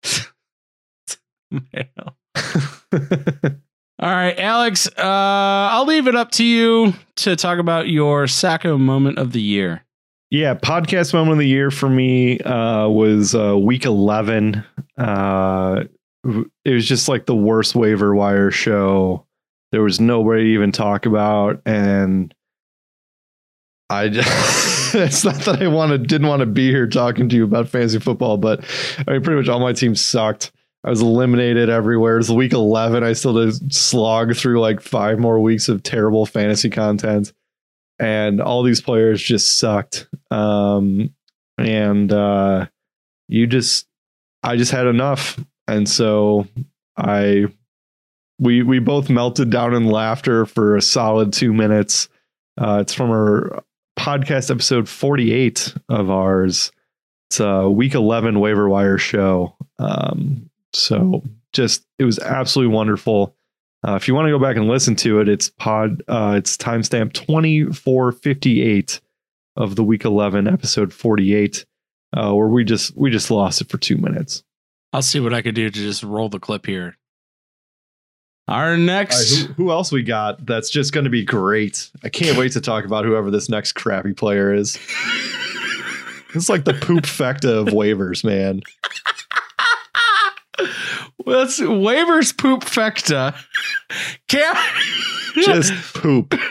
mail. 1.51 2.17
All 4.01 4.09
right, 4.09 4.37
Alex. 4.39 4.87
Uh, 4.87 5.01
I'll 5.03 5.85
leave 5.85 6.07
it 6.07 6.15
up 6.15 6.31
to 6.31 6.43
you 6.43 6.95
to 7.17 7.35
talk 7.35 7.59
about 7.59 7.87
your 7.87 8.25
Sacko 8.25 8.79
moment 8.79 9.19
of 9.19 9.31
the 9.31 9.41
year. 9.41 9.85
Yeah, 10.31 10.55
podcast 10.55 11.13
moment 11.13 11.33
of 11.33 11.37
the 11.37 11.47
year 11.47 11.69
for 11.69 11.87
me 11.87 12.39
uh, 12.39 12.87
was 12.87 13.35
uh, 13.35 13.55
week 13.55 13.85
eleven. 13.85 14.63
Uh, 14.97 15.83
it 16.65 16.73
was 16.73 16.87
just 16.87 17.07
like 17.07 17.27
the 17.27 17.35
worst 17.35 17.75
waiver 17.75 18.15
wire 18.15 18.49
show. 18.49 19.27
There 19.71 19.83
was 19.83 19.99
nobody 19.99 20.45
to 20.45 20.49
even 20.49 20.71
talk 20.71 21.05
about, 21.05 21.61
and 21.67 22.33
I. 23.91 24.09
Just, 24.09 24.95
it's 24.95 25.23
not 25.23 25.35
that 25.41 25.61
I 25.61 25.67
wanted 25.67 26.07
didn't 26.07 26.27
want 26.27 26.39
to 26.39 26.47
be 26.47 26.71
here 26.71 26.87
talking 26.87 27.29
to 27.29 27.35
you 27.35 27.43
about 27.43 27.69
fantasy 27.69 27.99
football, 27.99 28.37
but 28.37 28.65
I 29.07 29.11
mean, 29.11 29.21
pretty 29.21 29.39
much 29.39 29.47
all 29.47 29.59
my 29.59 29.73
teams 29.73 30.01
sucked. 30.01 30.51
I 30.83 30.89
was 30.89 31.01
eliminated 31.01 31.69
everywhere. 31.69 32.15
It 32.15 32.17
was 32.17 32.31
week 32.31 32.53
eleven. 32.53 33.03
I 33.03 33.13
still 33.13 33.33
did 33.33 33.73
slog 33.73 34.35
through 34.35 34.59
like 34.59 34.81
five 34.81 35.19
more 35.19 35.39
weeks 35.39 35.69
of 35.69 35.83
terrible 35.83 36.25
fantasy 36.25 36.69
content 36.69 37.33
and 38.01 38.41
all 38.41 38.63
these 38.63 38.81
players 38.81 39.21
just 39.21 39.59
sucked. 39.59 40.07
Um, 40.31 41.13
and 41.57 42.11
uh, 42.11 42.65
you 43.27 43.45
just, 43.45 43.87
I 44.41 44.57
just 44.57 44.71
had 44.71 44.87
enough, 44.87 45.39
and 45.67 45.87
so 45.87 46.47
I, 46.97 47.45
we 48.39 48.63
we 48.63 48.79
both 48.79 49.09
melted 49.09 49.51
down 49.51 49.75
in 49.75 49.85
laughter 49.85 50.47
for 50.47 50.75
a 50.75 50.81
solid 50.81 51.31
two 51.31 51.53
minutes. 51.53 52.09
Uh, 52.59 52.79
it's 52.81 52.93
from 52.93 53.11
our 53.11 53.63
podcast 53.99 54.49
episode 54.49 54.89
forty 54.89 55.31
eight 55.31 55.75
of 55.87 56.09
ours. 56.09 56.71
It's 57.29 57.39
a 57.39 57.69
week 57.69 57.93
eleven 57.93 58.39
waiver 58.39 58.67
wire 58.67 58.97
show. 58.97 59.55
Um, 59.77 60.49
so 60.73 61.23
just 61.53 61.85
it 61.99 62.05
was 62.05 62.19
absolutely 62.19 62.73
wonderful. 62.73 63.35
Uh, 63.87 63.95
if 63.95 64.07
you 64.07 64.13
want 64.13 64.27
to 64.27 64.31
go 64.31 64.39
back 64.39 64.57
and 64.57 64.67
listen 64.67 64.95
to 64.95 65.19
it, 65.19 65.27
it's 65.27 65.49
pod. 65.49 66.03
Uh, 66.07 66.35
it's 66.37 66.55
timestamp 66.57 67.13
twenty 67.13 67.65
four 67.65 68.11
fifty 68.11 68.61
eight 68.61 69.01
of 69.55 69.75
the 69.75 69.83
week 69.83 70.05
eleven 70.05 70.47
episode 70.47 70.93
forty 70.93 71.33
eight, 71.33 71.65
uh, 72.15 72.33
where 72.33 72.47
we 72.47 72.63
just 72.63 72.95
we 72.95 73.09
just 73.09 73.31
lost 73.31 73.61
it 73.61 73.69
for 73.69 73.77
two 73.77 73.97
minutes. 73.97 74.43
I'll 74.93 75.01
see 75.01 75.19
what 75.19 75.33
I 75.33 75.41
could 75.41 75.55
do 75.55 75.69
to 75.69 75.79
just 75.79 76.03
roll 76.03 76.29
the 76.29 76.39
clip 76.39 76.65
here. 76.65 76.97
Our 78.47 78.75
next. 78.75 79.37
who, 79.37 79.53
who 79.53 79.71
else 79.71 79.91
we 79.91 80.03
got? 80.03 80.45
That's 80.45 80.69
just 80.69 80.91
going 80.91 81.05
to 81.05 81.09
be 81.09 81.23
great. 81.23 81.89
I 82.03 82.09
can't 82.09 82.37
wait 82.37 82.51
to 82.53 82.61
talk 82.61 82.83
about 82.83 83.05
whoever 83.05 83.31
this 83.31 83.47
next 83.47 83.73
crappy 83.73 84.13
player 84.13 84.53
is. 84.53 84.77
It's 86.33 86.47
like 86.47 86.63
the 86.63 86.73
poop 86.73 87.03
fecta 87.03 87.59
of 87.59 87.67
waivers, 87.67 88.23
man. 88.23 88.61
That's 91.25 91.59
waivers 91.59 92.37
poop 92.37 92.61
fecta. 92.63 93.35
Cam. 94.27 94.55
Just 95.35 95.73
poop. 95.93 96.33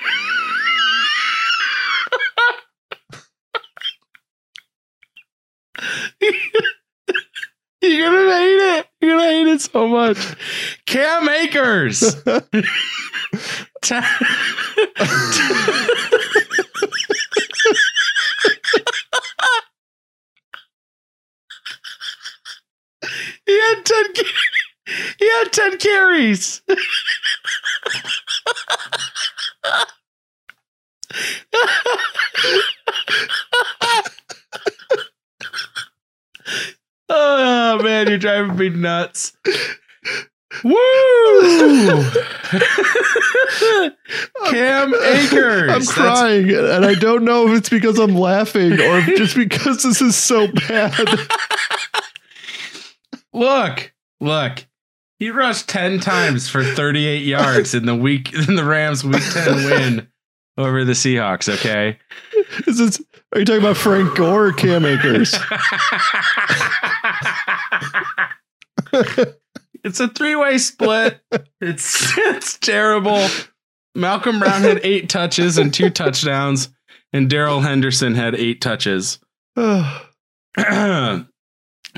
You're 7.83 8.11
gonna 8.11 8.37
hate 8.37 8.79
it. 8.79 8.87
You're 9.01 9.17
gonna 9.17 9.31
hate 9.31 9.47
it 9.47 9.61
so 9.63 9.89
much. 9.89 10.19
Cam 10.87 11.29
Akers. 11.29 12.17
He 23.47 23.59
had 23.59 23.85
10 23.85 24.13
ca- 24.15 24.23
he 25.19 25.29
had 25.29 25.53
10 25.53 25.79
carries. 25.79 26.63
oh 37.09 37.81
man, 37.83 38.09
you're 38.09 38.19
driving 38.19 38.57
me 38.57 38.69
nuts. 38.71 39.33
Woo! 40.65 40.73
Cam 44.51 44.95
Akers. 45.03 45.71
I'm 45.71 45.81
That's- 45.81 45.93
crying, 45.93 46.51
and 46.51 46.85
I 46.85 46.95
don't 46.95 47.25
know 47.25 47.49
if 47.49 47.59
it's 47.59 47.69
because 47.69 47.99
I'm 47.99 48.15
laughing 48.15 48.73
or 48.81 49.01
just 49.03 49.37
because 49.37 49.83
this 49.83 50.01
is 50.03 50.17
so 50.17 50.49
bad. 50.49 50.93
Look, 53.33 53.93
look. 54.19 54.67
He 55.21 55.31
rushed 55.31 55.69
10 55.69 56.01
times 56.01 56.49
for 56.49 56.65
38 56.65 57.23
yards 57.23 57.75
in 57.75 57.85
the 57.85 57.95
week 57.95 58.33
in 58.33 58.55
the 58.55 58.65
Rams 58.65 59.05
week 59.05 59.23
10 59.23 59.65
win 59.67 60.09
over 60.57 60.83
the 60.83 60.93
Seahawks, 60.93 61.53
okay? 61.57 61.99
Is 62.67 62.79
this, 62.79 63.03
are 63.35 63.41
you 63.41 63.45
talking 63.45 63.61
about 63.61 63.77
Frank 63.77 64.17
Gore 64.17 64.47
or 64.47 64.53
Cam 64.55 64.87
Akers? 64.87 65.35
it's 69.85 70.01
a 70.01 70.09
three-way 70.09 70.57
split. 70.57 71.21
It's 71.61 72.17
it's 72.17 72.57
terrible. 72.57 73.29
Malcolm 73.95 74.39
Brown 74.39 74.63
had 74.63 74.81
8 74.83 75.11
touches 75.11 75.59
and 75.59 75.73
2 75.73 75.91
touchdowns 75.91 76.71
and 77.13 77.29
Darrell 77.29 77.61
Henderson 77.61 78.15
had 78.15 78.35
8 78.35 78.63
touches. 78.63 79.19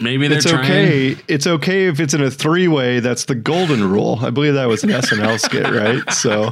Maybe 0.01 0.27
they're 0.29 0.39
it's 0.39 0.49
trying 0.49 0.65
okay. 0.65 1.17
It's 1.29 1.47
okay 1.47 1.87
if 1.87 2.01
it's 2.01 2.15
in 2.15 2.23
a 2.23 2.31
three 2.31 2.67
way. 2.69 3.01
That's 3.01 3.27
the 3.27 3.35
golden 3.35 3.85
rule. 3.91 4.19
I 4.23 4.31
believe 4.31 4.55
that 4.55 4.67
was 4.69 4.83
an 4.85 4.91
SNL 4.91 5.39
skit, 5.39 5.69
right? 5.71 6.11
So 6.13 6.51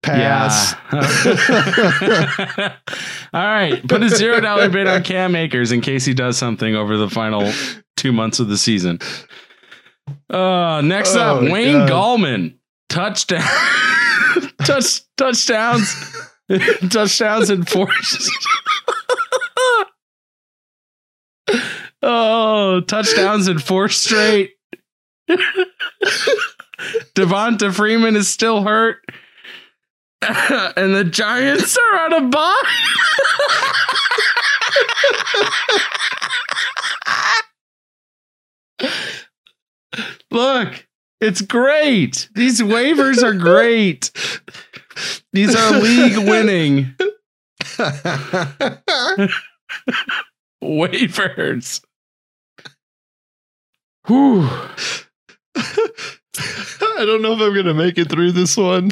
pass. 0.01 0.75
Yeah. 0.91 2.75
All 3.33 3.43
right. 3.45 3.87
Put 3.87 4.03
a 4.03 4.09
zero 4.09 4.39
dollar 4.41 4.69
bid 4.69 4.87
on 4.87 5.03
Cam 5.03 5.35
Akers 5.35 5.71
in 5.71 5.81
case 5.81 6.05
he 6.05 6.13
does 6.13 6.37
something 6.37 6.75
over 6.75 6.97
the 6.97 7.09
final 7.09 7.51
two 7.95 8.11
months 8.11 8.39
of 8.39 8.49
the 8.49 8.57
season. 8.57 8.99
Uh, 10.29 10.81
next 10.83 11.15
up, 11.15 11.41
Oh, 11.41 11.51
Wayne 11.51 11.87
God. 11.87 12.19
Gallman. 12.19 12.57
Touchdown. 12.89 13.41
Touch, 14.65 15.01
touchdowns. 15.15 15.95
touchdowns 16.89 17.49
and 17.49 17.67
four. 17.67 17.87
oh, 22.01 22.81
touchdowns 22.81 23.47
in 23.47 23.59
four 23.59 23.89
straight. 23.89 24.51
Devonta 27.15 27.73
Freeman 27.73 28.15
is 28.15 28.27
still 28.27 28.63
hurt. 28.63 28.97
and 30.21 30.95
the 30.95 31.03
Giants 31.03 31.77
are 31.77 31.99
on 32.05 32.13
a 32.13 32.21
bye. 32.29 32.55
Look, 40.31 40.87
it's 41.23 41.41
great. 41.41 42.29
These 42.35 42.61
waivers 42.61 43.23
are 43.23 43.33
great. 43.33 44.11
These 45.31 45.55
are 45.55 45.79
league 45.79 46.17
winning 46.17 46.93
waivers. 50.63 51.81
Whew. 54.07 54.47
I 55.55 57.05
don't 57.05 57.21
know 57.21 57.33
if 57.33 57.41
I'm 57.41 57.55
gonna 57.55 57.73
make 57.73 57.97
it 57.97 58.09
through 58.09 58.33
this 58.33 58.57
one. 58.57 58.91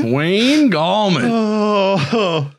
Wayne 0.00 0.70
Gallman. 0.70 1.28
oh, 1.32 2.52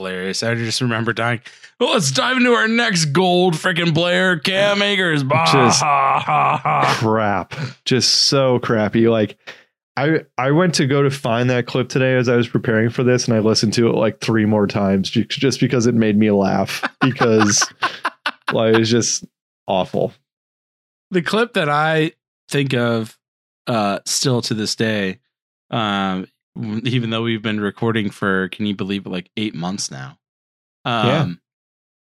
Hilarious. 0.00 0.42
I 0.42 0.54
just 0.54 0.80
remember 0.80 1.12
dying. 1.12 1.40
Well, 1.78 1.92
let's 1.92 2.10
dive 2.10 2.36
into 2.38 2.52
our 2.52 2.68
next 2.68 3.06
gold 3.06 3.54
freaking 3.54 3.94
player, 3.94 4.38
Cam 4.38 4.80
Akers. 4.82 5.22
Bah, 5.22 5.44
Just- 5.52 5.80
ha, 5.82 6.22
ha, 6.24 6.56
ha. 6.62 6.96
crap! 6.98 7.54
Just 7.84 8.10
so 8.24 8.58
crappy. 8.58 9.08
Like, 9.10 9.38
I 9.96 10.20
I 10.38 10.52
went 10.52 10.74
to 10.76 10.86
go 10.86 11.02
to 11.02 11.10
find 11.10 11.50
that 11.50 11.66
clip 11.66 11.88
today 11.90 12.16
as 12.16 12.28
I 12.28 12.36
was 12.36 12.48
preparing 12.48 12.88
for 12.90 13.02
this, 13.04 13.26
and 13.28 13.36
I 13.36 13.40
listened 13.40 13.74
to 13.74 13.88
it 13.88 13.94
like 13.94 14.20
three 14.20 14.46
more 14.46 14.66
times 14.66 15.10
just 15.10 15.60
because 15.60 15.86
it 15.86 15.94
made 15.94 16.16
me 16.16 16.30
laugh 16.30 16.82
because 17.00 17.66
like 18.52 18.74
it 18.74 18.78
was 18.78 18.90
just 18.90 19.24
awful. 19.66 20.12
the 21.10 21.22
clip 21.22 21.54
that 21.54 21.68
I 21.68 22.12
think 22.48 22.72
of 22.74 23.18
uh 23.66 23.98
still 24.06 24.40
to 24.42 24.54
this 24.54 24.74
day, 24.76 25.18
um, 25.70 26.26
even 26.56 27.10
though 27.10 27.22
we've 27.22 27.42
been 27.42 27.60
recording 27.60 28.10
for 28.10 28.48
can 28.48 28.66
you 28.66 28.74
believe 28.74 29.06
it, 29.06 29.10
like 29.10 29.30
eight 29.36 29.54
months 29.54 29.90
now. 29.90 30.18
Um 30.84 31.06
Yeah. 31.06 31.28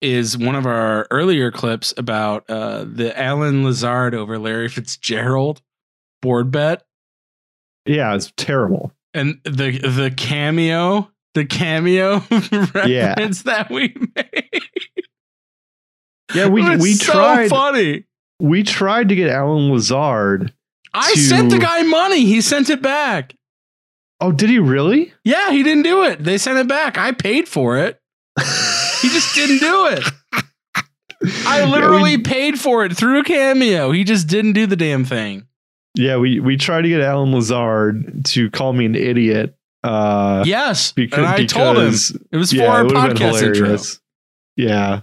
is 0.08 0.36
one 0.36 0.54
of 0.56 0.66
our 0.66 1.06
earlier 1.10 1.50
clips 1.50 1.94
about 1.96 2.48
uh 2.50 2.84
the 2.84 3.18
Allen 3.18 3.64
Lazard 3.64 4.14
over 4.14 4.38
Larry 4.38 4.68
Fitzgerald 4.68 5.62
board 6.20 6.50
bet 6.50 6.82
Yeah, 7.86 8.14
it's 8.14 8.32
terrible. 8.36 8.92
and 9.14 9.40
the 9.44 9.78
the 9.78 10.12
cameo 10.16 11.10
the 11.34 11.44
cameo 11.46 12.16
reference 12.74 13.42
that 13.44 13.68
we 13.70 13.94
made. 14.16 14.62
Yeah, 16.34 16.48
we 16.48 16.62
we 16.76 16.94
so 16.94 17.12
tried 17.12 17.48
funny. 17.50 18.04
we 18.40 18.62
tried 18.62 19.08
to 19.10 19.14
get 19.14 19.28
Allen 19.30 19.70
Lazard. 19.72 20.52
I 20.94 21.12
to- 21.12 21.18
sent 21.20 21.50
the 21.50 21.58
guy 21.58 21.82
money. 21.82 22.24
He 22.26 22.40
sent 22.40 22.70
it 22.70 22.82
back. 22.82 23.34
Oh, 24.22 24.32
did 24.32 24.48
he 24.50 24.58
really? 24.58 25.12
Yeah, 25.24 25.50
he 25.50 25.62
didn't 25.62 25.82
do 25.82 26.04
it. 26.04 26.22
They 26.22 26.38
sent 26.38 26.58
it 26.58 26.68
back. 26.68 26.96
I 26.96 27.12
paid 27.12 27.48
for 27.48 27.76
it. 27.78 28.00
He 29.02 29.08
just 29.08 29.34
didn't 29.34 29.58
do 29.58 29.86
it. 29.88 30.04
I 30.34 31.58
Yeah, 31.58 31.64
we- 31.66 31.70
literally 31.72 32.18
paid 32.18 32.58
for 32.58 32.84
it 32.84 32.96
through 32.96 33.24
cameo. 33.24 33.90
He 33.90 34.04
just 34.04 34.28
didn't 34.28 34.52
do 34.54 34.66
the 34.66 34.76
damn 34.76 35.04
thing. 35.04 35.46
Yeah, 35.94 36.16
we 36.16 36.40
we 36.40 36.56
tried 36.56 36.82
to 36.82 36.88
get 36.88 37.00
Allen 37.00 37.32
Lazard 37.32 38.24
to 38.26 38.48
call 38.50 38.72
me 38.72 38.86
an 38.86 38.94
idiot. 38.94 39.56
Uh, 39.84 40.42
Yes, 40.46 40.92
because 40.92 41.18
and 41.18 41.26
I 41.26 41.44
told 41.44 41.76
him 41.76 41.92
it 42.30 42.36
was 42.36 42.50
for 42.50 42.56
yeah, 42.56 42.66
our 42.68 42.80
it 42.80 42.84
would've 42.84 43.16
podcast 43.18 43.42
intro. 43.42 43.76
Yeah, 44.56 45.00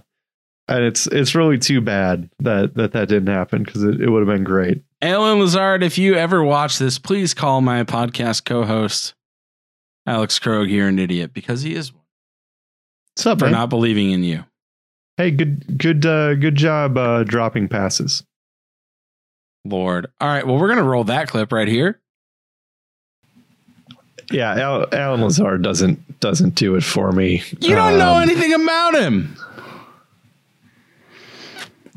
and 0.66 0.84
it's 0.84 1.06
it's 1.06 1.34
really 1.34 1.58
too 1.58 1.80
bad 1.80 2.28
that 2.40 2.74
that 2.74 2.92
that 2.92 3.08
didn't 3.08 3.28
happen 3.28 3.62
because 3.62 3.84
it, 3.84 4.00
it 4.00 4.08
would 4.10 4.26
have 4.26 4.34
been 4.34 4.44
great. 4.44 4.82
Allen 5.02 5.38
Lazard, 5.40 5.82
if 5.82 5.96
you 5.98 6.14
ever 6.14 6.42
watch 6.44 6.78
this, 6.78 6.98
please 6.98 7.32
call 7.34 7.60
my 7.60 7.84
podcast 7.84 8.44
co-host 8.44 9.14
Alex 10.06 10.38
Krog 10.38 10.68
here 10.68 10.88
an 10.88 10.98
idiot 10.98 11.32
because 11.32 11.62
he 11.62 11.74
is 11.74 11.92
What's 13.16 13.26
up, 13.26 13.38
for 13.38 13.46
man? 13.46 13.52
not 13.52 13.70
believing 13.70 14.10
in 14.10 14.22
you. 14.24 14.44
hey, 15.16 15.30
good 15.30 15.78
good 15.78 16.04
uh, 16.06 16.34
good 16.34 16.54
job 16.54 16.96
uh, 16.98 17.24
dropping 17.24 17.68
passes. 17.68 18.22
Lord. 19.64 20.06
All 20.20 20.28
right, 20.28 20.46
well, 20.46 20.58
we're 20.58 20.68
gonna 20.68 20.82
roll 20.84 21.04
that 21.04 21.28
clip 21.28 21.52
right 21.52 21.68
here. 21.68 22.00
Yeah, 24.30 24.84
Allen 24.92 25.22
Lazard 25.22 25.62
doesn't 25.62 26.20
doesn't 26.20 26.54
do 26.54 26.76
it 26.76 26.84
for 26.84 27.10
me. 27.12 27.42
You 27.60 27.74
don't 27.74 27.98
know 27.98 28.14
Um, 28.16 28.22
anything 28.22 28.52
about 28.52 28.94
him. 28.94 29.36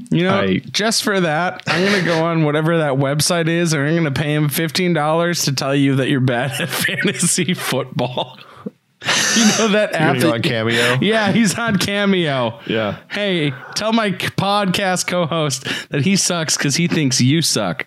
You 0.09 0.23
know, 0.23 0.39
I- 0.41 0.57
just 0.59 1.03
for 1.03 1.19
that, 1.19 1.61
I'm 1.67 1.83
going 1.85 1.99
to 1.99 2.05
go 2.05 2.23
on 2.25 2.43
whatever 2.43 2.77
that 2.79 2.93
website 2.93 3.47
is, 3.47 3.73
and 3.73 3.83
I'm 3.83 3.93
going 3.93 4.05
to 4.05 4.11
pay 4.11 4.33
him 4.33 4.49
$15 4.49 5.45
to 5.45 5.53
tell 5.53 5.75
you 5.75 5.95
that 5.97 6.09
you're 6.09 6.19
bad 6.19 6.59
at 6.59 6.69
fantasy 6.69 7.53
football. 7.53 8.37
you 9.35 9.45
know 9.59 9.67
that 9.69 9.93
app? 9.93 10.17
gonna 10.17 10.33
on 10.35 10.41
Cameo. 10.41 10.97
yeah, 11.01 11.31
he's 11.31 11.57
on 11.59 11.77
Cameo. 11.77 12.59
Yeah. 12.65 12.97
Hey, 13.11 13.51
tell 13.75 13.91
my 13.93 14.11
podcast 14.11 15.07
co 15.07 15.25
host 15.25 15.65
that 15.89 16.03
he 16.05 16.15
sucks 16.15 16.57
because 16.57 16.75
he 16.77 16.87
thinks 16.87 17.19
you 17.21 17.41
suck. 17.41 17.85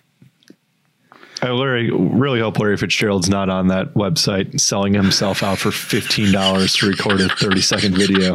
I 1.39 1.49
Larry, 1.51 1.91
really 1.91 2.39
hope 2.39 2.57
Larry 2.57 2.77
Fitzgerald's 2.77 3.29
not 3.29 3.47
on 3.47 3.67
that 3.67 3.93
website 3.93 4.59
selling 4.59 4.95
himself 4.95 5.43
out 5.43 5.59
for 5.59 5.69
fifteen 5.71 6.31
dollars 6.31 6.73
to 6.77 6.87
record 6.87 7.21
a 7.21 7.29
thirty 7.29 7.61
second 7.61 7.95
video. 7.95 8.33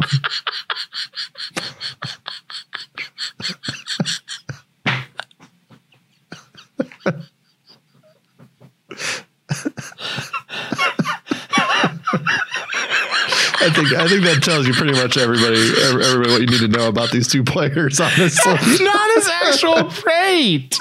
I 13.65 13.69
think 13.69 13.93
I 13.93 14.07
think 14.07 14.23
that 14.23 14.43
tells 14.43 14.67
you 14.67 14.73
pretty 14.73 14.91
much 14.93 15.17
everybody 15.17 15.71
everybody 15.83 16.31
what 16.31 16.41
you 16.41 16.47
need 16.47 16.59
to 16.59 16.67
know 16.67 16.87
about 16.89 17.11
these 17.11 17.27
two 17.27 17.43
players. 17.43 17.99
Honestly, 17.99 18.53
That's 18.53 18.79
not 18.81 19.11
his 19.15 19.27
actual 19.29 19.89
rate. 20.05 20.77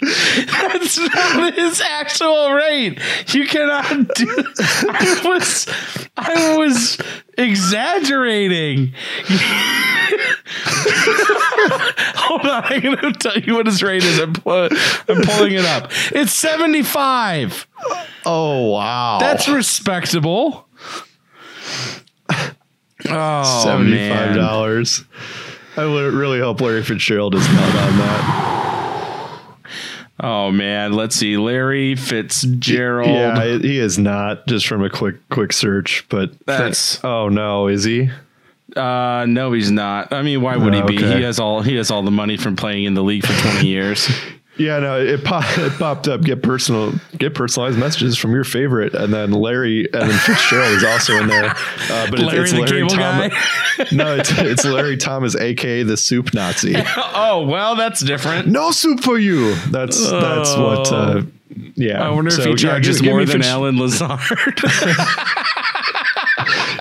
That's 0.00 0.98
not 0.98 1.54
his 1.54 1.80
actual 1.80 2.52
rate. 2.52 2.98
You 3.34 3.46
cannot 3.46 4.14
do. 4.14 4.44
I 4.60 5.20
was, 5.24 5.66
I 6.16 6.56
was 6.56 6.98
exaggerating. 7.36 8.92
Hold 12.16 12.42
on, 12.46 12.64
I'm 12.64 12.80
gonna 12.82 13.12
tell 13.12 13.38
you 13.38 13.54
what 13.54 13.66
his 13.66 13.82
rate 13.82 14.04
is. 14.04 14.18
I'm, 14.18 14.32
pu- 14.34 14.50
I'm 15.08 15.22
pulling 15.22 15.52
it 15.54 15.64
up. 15.64 15.90
It's 16.12 16.32
seventy-five. 16.32 17.66
oh 18.24 18.70
wow, 18.70 19.18
That's 19.20 19.48
respectable. 19.48 20.66
Oh 23.10 23.62
seventy 23.64 24.08
five 24.10 24.34
dollars. 24.36 25.04
I 25.76 25.84
would 25.86 26.12
really 26.14 26.40
hope 26.40 26.60
Larry 26.60 26.82
Fitzgerald 26.82 27.34
is 27.36 27.46
not 27.48 27.62
on 27.76 27.98
that. 27.98 28.67
Oh 30.20 30.50
man, 30.50 30.92
let's 30.94 31.14
see. 31.16 31.36
Larry 31.36 31.94
Fitzgerald. 31.94 33.08
Yeah, 33.10 33.58
he 33.58 33.78
is 33.78 33.98
not. 33.98 34.46
Just 34.46 34.66
from 34.66 34.82
a 34.84 34.90
quick 34.90 35.16
quick 35.28 35.52
search, 35.52 36.04
but 36.08 36.32
That's- 36.46 36.98
oh 37.04 37.28
no, 37.28 37.68
is 37.68 37.84
he? 37.84 38.10
Uh, 38.76 39.24
no, 39.28 39.52
he's 39.52 39.70
not. 39.70 40.12
I 40.12 40.22
mean, 40.22 40.42
why 40.42 40.56
would 40.56 40.74
he 40.74 40.80
Oh, 40.82 40.86
be? 40.86 40.96
okay. 40.98 41.16
He 41.16 41.22
has 41.22 41.38
all 41.40 41.62
he 41.62 41.76
has 41.76 41.90
all 41.90 42.02
the 42.02 42.10
money 42.10 42.36
from 42.36 42.54
playing 42.56 42.84
in 42.84 42.94
the 42.94 43.02
league 43.02 43.24
for 43.24 43.32
twenty 43.42 43.68
years. 43.68 44.08
Yeah, 44.58 44.80
no, 44.80 45.00
it, 45.00 45.24
pop, 45.24 45.44
it 45.58 45.72
popped 45.78 46.08
up. 46.08 46.22
Get 46.22 46.42
personal, 46.42 46.92
get 47.16 47.34
personalized 47.34 47.78
messages 47.78 48.18
from 48.18 48.32
your 48.32 48.44
favorite, 48.44 48.92
and 48.94 49.12
then 49.14 49.30
Larry 49.30 49.84
and 49.92 50.10
then 50.10 50.18
Fitzgerald 50.18 50.72
is 50.72 50.84
also 50.84 51.14
in 51.16 51.28
there. 51.28 51.54
Uh, 51.90 52.10
but 52.10 52.18
Larry 52.18 52.40
it's, 52.42 52.52
it's 52.52 52.70
Larry 52.70 52.86
guy. 52.88 53.28
no, 53.92 54.16
it's 54.16 54.30
it's 54.38 54.64
Larry 54.64 54.96
Thomas, 54.96 55.36
aka 55.36 55.84
the 55.84 55.96
Soup 55.96 56.34
Nazi. 56.34 56.74
oh 56.96 57.46
well, 57.46 57.76
that's 57.76 58.00
different. 58.00 58.48
No 58.48 58.70
soup 58.72 59.00
for 59.00 59.18
you. 59.18 59.54
That's 59.70 60.10
that's 60.10 60.56
what. 60.56 60.92
Uh, 60.92 61.22
yeah, 61.74 62.04
I 62.04 62.10
wonder 62.10 62.28
if 62.28 62.34
So, 62.34 62.42
he 62.42 62.50
yeah, 62.50 62.56
charges 62.56 62.96
give- 62.96 63.04
give 63.04 63.12
more 63.12 63.24
than 63.24 63.38
Fitz- 63.38 63.48
Allen 63.48 63.78
Lazard. 63.78 64.20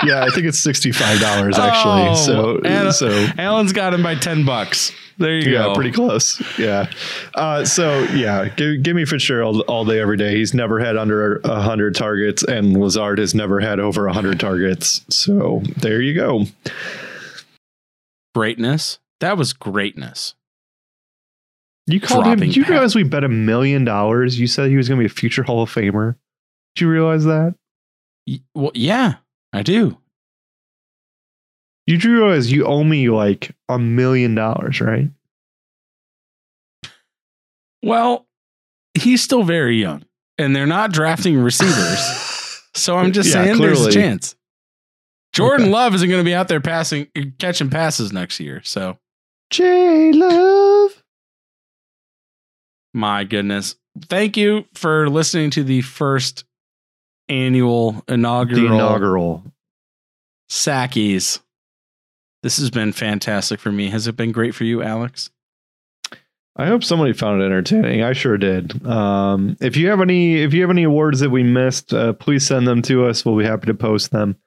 Yeah, 0.07 0.23
I 0.23 0.29
think 0.29 0.47
it's 0.47 0.59
sixty 0.59 0.91
five 0.91 1.19
dollars 1.19 1.57
actually. 1.59 2.09
Oh, 2.09 2.15
so 2.15 2.61
Al- 2.65 2.91
so 2.91 3.27
Allen's 3.37 3.73
got 3.73 3.93
him 3.93 4.01
by 4.03 4.15
ten 4.15 4.45
bucks. 4.45 4.91
There 5.19 5.33
you 5.39 5.51
Yeah, 5.51 5.63
go. 5.63 5.73
pretty 5.75 5.91
close. 5.91 6.39
Yeah. 6.59 6.91
Uh, 7.33 7.65
so 7.65 8.03
yeah, 8.13 8.49
give, 8.49 8.83
give 8.83 8.95
me 8.95 9.03
Fitzgerald 9.03 9.61
all 9.67 9.83
day, 9.83 9.99
every 9.99 10.15
day. 10.17 10.35
He's 10.37 10.53
never 10.53 10.79
had 10.79 10.95
under 10.95 11.37
a 11.43 11.59
hundred 11.59 11.95
targets, 11.95 12.43
and 12.43 12.79
Lazard 12.79 13.17
has 13.17 13.33
never 13.33 13.59
had 13.59 13.79
over 13.79 14.05
a 14.05 14.13
hundred 14.13 14.39
targets. 14.39 15.01
So 15.09 15.63
there 15.77 16.01
you 16.01 16.13
go. 16.13 16.45
greatness. 18.35 18.99
That 19.19 19.37
was 19.37 19.53
greatness. 19.53 20.35
You 21.87 21.99
called 22.01 22.27
him. 22.27 22.39
Did 22.39 22.55
you 22.55 22.63
pass. 22.63 22.69
realize 22.71 22.95
we 22.95 23.03
bet 23.03 23.23
a 23.23 23.29
million 23.29 23.85
dollars? 23.85 24.39
You 24.39 24.45
said 24.45 24.69
he 24.69 24.77
was 24.77 24.87
going 24.89 24.99
to 24.99 25.01
be 25.01 25.05
a 25.05 25.09
future 25.09 25.43
Hall 25.43 25.63
of 25.63 25.73
Famer. 25.73 26.15
Did 26.75 26.81
you 26.81 26.89
realize 26.89 27.23
that? 27.25 27.55
Y- 28.27 28.41
Well, 28.53 28.71
yeah, 28.75 29.15
I 29.53 29.63
do. 29.63 29.97
You 31.85 31.97
do 31.97 32.13
realize 32.13 32.51
you 32.51 32.65
owe 32.65 32.83
me 32.83 33.09
like 33.09 33.55
a 33.69 33.79
million 33.79 34.35
dollars, 34.35 34.81
right? 34.81 35.09
Well, 37.83 38.27
he's 38.93 39.23
still 39.23 39.43
very 39.43 39.77
young, 39.79 40.03
and 40.37 40.55
they're 40.55 40.65
not 40.65 40.91
drafting 40.91 41.37
receivers. 41.37 42.23
So 42.73 42.95
I'm 42.95 43.11
just 43.11 43.29
Yeah, 43.29 43.43
saying 43.45 43.57
there's 43.57 43.87
a 43.87 43.91
chance. 43.91 44.35
Jordan 45.33 45.65
Okay. 45.65 45.73
Love 45.73 45.95
isn't 45.95 46.07
going 46.09 46.19
to 46.19 46.23
be 46.23 46.35
out 46.35 46.47
there 46.47 46.61
passing, 46.61 47.07
catching 47.39 47.71
passes 47.71 48.13
next 48.13 48.39
year. 48.39 48.61
So 48.63 48.99
J 49.49 50.11
Love. 50.11 51.03
My 52.93 53.23
goodness. 53.23 53.77
Thank 54.03 54.37
you 54.37 54.65
for 54.75 55.09
listening 55.09 55.49
to 55.51 55.63
the 55.63 55.81
first 55.81 56.45
annual 57.29 58.03
inaugural, 58.07 58.61
The 58.61 58.67
inaugural. 58.67 59.43
Sackies. 60.49 61.39
This 62.43 62.57
has 62.57 62.69
been 62.69 62.93
fantastic 62.93 63.59
for 63.59 63.71
me. 63.71 63.89
Has 63.89 64.07
it 64.07 64.15
been 64.15 64.31
great 64.31 64.55
for 64.55 64.63
you, 64.63 64.81
Alex? 64.81 65.29
I 66.55 66.65
hope 66.65 66.83
somebody 66.83 67.13
found 67.13 67.41
it 67.41 67.45
entertaining. 67.45 68.01
I 68.01 68.13
sure 68.13 68.37
did. 68.37 68.85
Um, 68.85 69.57
if 69.59 69.77
you 69.77 69.89
have 69.89 70.01
any, 70.01 70.41
if 70.41 70.53
you 70.53 70.61
have 70.61 70.71
any 70.71 70.83
awards 70.83 71.19
that 71.19 71.29
we 71.29 71.43
missed, 71.43 71.93
uh, 71.93 72.13
please 72.13 72.47
send 72.47 72.67
them 72.67 72.81
to 72.83 73.05
us. 73.05 73.23
We'll 73.23 73.37
be 73.37 73.45
happy 73.45 73.67
to 73.67 73.75
post 73.75 74.11
them. 74.11 74.37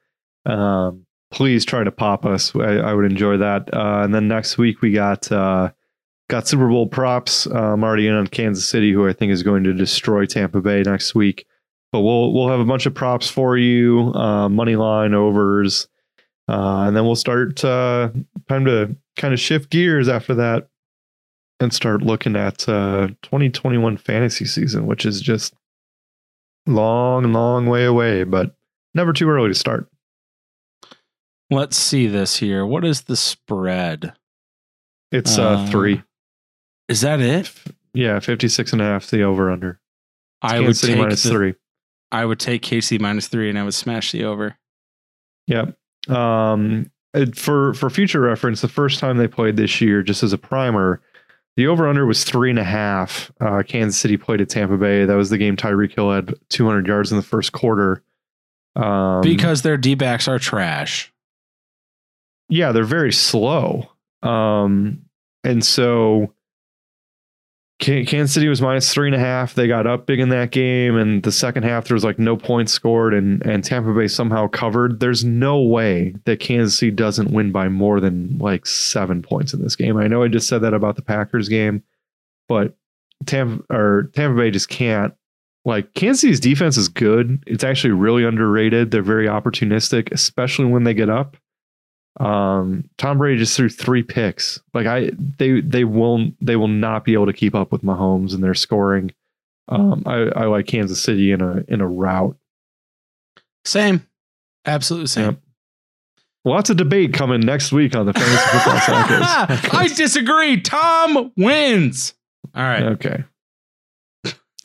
Um, 0.44 1.06
please 1.30 1.64
try 1.64 1.84
to 1.84 1.92
pop 1.92 2.26
us. 2.26 2.54
I, 2.56 2.78
I 2.78 2.94
would 2.94 3.04
enjoy 3.04 3.36
that. 3.36 3.72
Uh, 3.72 4.00
and 4.02 4.12
then 4.14 4.26
next 4.26 4.58
week 4.58 4.80
we 4.80 4.90
got 4.90 5.30
uh, 5.30 5.70
got 6.28 6.48
Super 6.48 6.68
Bowl 6.68 6.88
props. 6.88 7.46
Uh, 7.46 7.72
I'm 7.74 7.84
already 7.84 8.08
in 8.08 8.14
on 8.14 8.26
Kansas 8.26 8.68
City, 8.68 8.92
who 8.92 9.06
I 9.08 9.12
think 9.12 9.30
is 9.30 9.44
going 9.44 9.62
to 9.64 9.72
destroy 9.72 10.26
Tampa 10.26 10.60
Bay 10.60 10.82
next 10.82 11.14
week. 11.14 11.46
But 11.92 12.00
we'll 12.00 12.32
we'll 12.32 12.48
have 12.48 12.60
a 12.60 12.64
bunch 12.64 12.86
of 12.86 12.94
props 12.94 13.28
for 13.28 13.56
you, 13.56 14.12
uh, 14.14 14.48
money 14.48 14.76
line 14.76 15.12
overs, 15.12 15.88
uh, 16.48 16.84
and 16.86 16.96
then 16.96 17.04
we'll 17.04 17.16
start 17.16 17.64
uh, 17.64 18.10
time 18.48 18.64
to 18.66 18.96
kind 19.16 19.34
of 19.34 19.40
shift 19.40 19.70
gears 19.70 20.08
after 20.08 20.34
that 20.36 20.68
and 21.58 21.74
start 21.74 22.02
looking 22.02 22.36
at 22.36 22.68
uh, 22.68 23.08
2021 23.22 23.96
fantasy 23.96 24.44
season, 24.46 24.86
which 24.86 25.04
is 25.04 25.20
just 25.20 25.52
long, 26.66 27.32
long 27.32 27.66
way 27.66 27.84
away, 27.84 28.24
but 28.24 28.54
never 28.94 29.12
too 29.12 29.28
early 29.28 29.48
to 29.48 29.54
start. 29.54 29.86
Let's 31.50 31.76
see 31.76 32.06
this 32.06 32.36
here. 32.36 32.64
What 32.64 32.84
is 32.84 33.02
the 33.02 33.16
spread? 33.16 34.12
It's 35.10 35.36
uh, 35.36 35.48
Uh, 35.50 35.66
three. 35.66 36.02
Is 36.88 37.00
that 37.00 37.20
it? 37.20 37.52
Yeah, 37.92 38.20
56 38.20 38.72
and 38.72 38.80
a 38.80 38.84
half, 38.84 39.10
the 39.10 39.22
over 39.22 39.50
under. 39.50 39.80
I 40.40 40.58
would 40.60 40.66
Kansas 40.66 40.80
City 40.80 40.92
take 40.94 41.02
minus 41.02 41.22
the, 41.24 41.30
three. 41.30 41.54
I 42.12 42.24
would 42.24 42.40
take 42.40 42.62
KC 42.62 43.00
minus 43.00 43.28
three 43.28 43.48
and 43.48 43.58
I 43.58 43.64
would 43.64 43.74
smash 43.74 44.12
the 44.12 44.24
over. 44.24 44.56
Yep. 45.46 45.76
Um, 46.08 46.90
for 47.34 47.74
for 47.74 47.90
future 47.90 48.20
reference, 48.20 48.60
the 48.60 48.68
first 48.68 49.00
time 49.00 49.16
they 49.16 49.28
played 49.28 49.56
this 49.56 49.80
year, 49.80 50.02
just 50.02 50.22
as 50.22 50.32
a 50.32 50.38
primer, 50.38 51.00
the 51.56 51.66
over 51.66 51.88
under 51.88 52.06
was 52.06 52.24
three 52.24 52.50
and 52.50 52.58
a 52.58 52.64
half. 52.64 53.30
Uh, 53.40 53.62
Kansas 53.66 54.00
City 54.00 54.16
played 54.16 54.40
at 54.40 54.48
Tampa 54.48 54.76
Bay. 54.76 55.04
That 55.04 55.16
was 55.16 55.30
the 55.30 55.38
game 55.38 55.56
Tyreek 55.56 55.94
Hill 55.94 56.12
had 56.12 56.34
200 56.48 56.86
yards 56.86 57.10
in 57.10 57.16
the 57.16 57.22
first 57.22 57.52
quarter. 57.52 58.02
Um, 58.76 59.20
because 59.22 59.62
their 59.62 59.76
D 59.76 59.94
backs 59.94 60.28
are 60.28 60.38
trash. 60.38 61.12
yeah, 62.48 62.72
they're 62.72 62.84
very 62.84 63.12
slow. 63.12 63.90
Um, 64.22 65.02
and 65.42 65.64
so 65.64 66.32
Kansas 67.80 68.34
City 68.34 68.46
was 68.46 68.60
minus 68.60 68.92
three 68.92 69.08
and 69.08 69.14
a 69.14 69.18
half. 69.18 69.54
They 69.54 69.66
got 69.66 69.86
up 69.86 70.04
big 70.04 70.20
in 70.20 70.28
that 70.28 70.50
game, 70.50 70.96
and 70.96 71.22
the 71.22 71.32
second 71.32 71.62
half 71.62 71.88
there 71.88 71.94
was 71.94 72.04
like 72.04 72.18
no 72.18 72.36
points 72.36 72.72
scored, 72.72 73.14
and 73.14 73.44
and 73.46 73.64
Tampa 73.64 73.94
Bay 73.94 74.06
somehow 74.06 74.48
covered. 74.48 75.00
There's 75.00 75.24
no 75.24 75.62
way 75.62 76.14
that 76.26 76.40
Kansas 76.40 76.78
City 76.78 76.92
doesn't 76.92 77.32
win 77.32 77.52
by 77.52 77.68
more 77.68 77.98
than 77.98 78.36
like 78.38 78.66
seven 78.66 79.22
points 79.22 79.54
in 79.54 79.62
this 79.62 79.76
game. 79.76 79.96
I 79.96 80.08
know 80.08 80.22
I 80.22 80.28
just 80.28 80.46
said 80.46 80.60
that 80.60 80.74
about 80.74 80.96
the 80.96 81.02
Packers 81.02 81.48
game, 81.48 81.82
but 82.48 82.76
Tampa 83.24 83.64
or 83.74 84.10
Tampa 84.14 84.36
Bay 84.36 84.50
just 84.50 84.68
can't. 84.68 85.14
Like 85.64 85.94
Kansas 85.94 86.20
City's 86.20 86.40
defense 86.40 86.76
is 86.76 86.88
good. 86.88 87.42
It's 87.46 87.64
actually 87.64 87.92
really 87.92 88.24
underrated. 88.24 88.90
They're 88.90 89.02
very 89.02 89.26
opportunistic, 89.26 90.12
especially 90.12 90.66
when 90.66 90.84
they 90.84 90.94
get 90.94 91.08
up. 91.08 91.36
Um, 92.20 92.84
Tom 92.98 93.16
Brady 93.16 93.38
just 93.38 93.56
threw 93.56 93.70
three 93.70 94.02
picks. 94.02 94.60
Like 94.74 94.86
I, 94.86 95.10
they 95.38 95.62
they 95.62 95.84
will 95.84 96.30
they 96.40 96.54
will 96.54 96.68
not 96.68 97.04
be 97.04 97.14
able 97.14 97.26
to 97.26 97.32
keep 97.32 97.54
up 97.54 97.72
with 97.72 97.82
Mahomes 97.82 98.34
and 98.34 98.44
their 98.44 98.54
scoring. 98.54 99.12
Um, 99.68 100.02
I, 100.04 100.24
I 100.36 100.44
like 100.46 100.66
Kansas 100.66 101.02
City 101.02 101.32
in 101.32 101.40
a 101.40 101.64
in 101.66 101.80
a 101.80 101.88
rout. 101.88 102.36
Same. 103.64 104.06
Absolutely 104.66 105.06
same. 105.06 105.24
Yep. 105.24 105.40
Lots 106.44 106.70
of 106.70 106.76
debate 106.76 107.14
coming 107.14 107.40
next 107.40 107.72
week 107.72 107.94
on 107.96 108.06
the 108.06 108.12
fantasy 108.12 108.58
football. 108.58 109.78
I 109.80 109.88
disagree. 109.94 110.60
Tom 110.60 111.32
wins. 111.36 112.14
All 112.54 112.62
right. 112.62 112.82
Okay. 112.82 113.24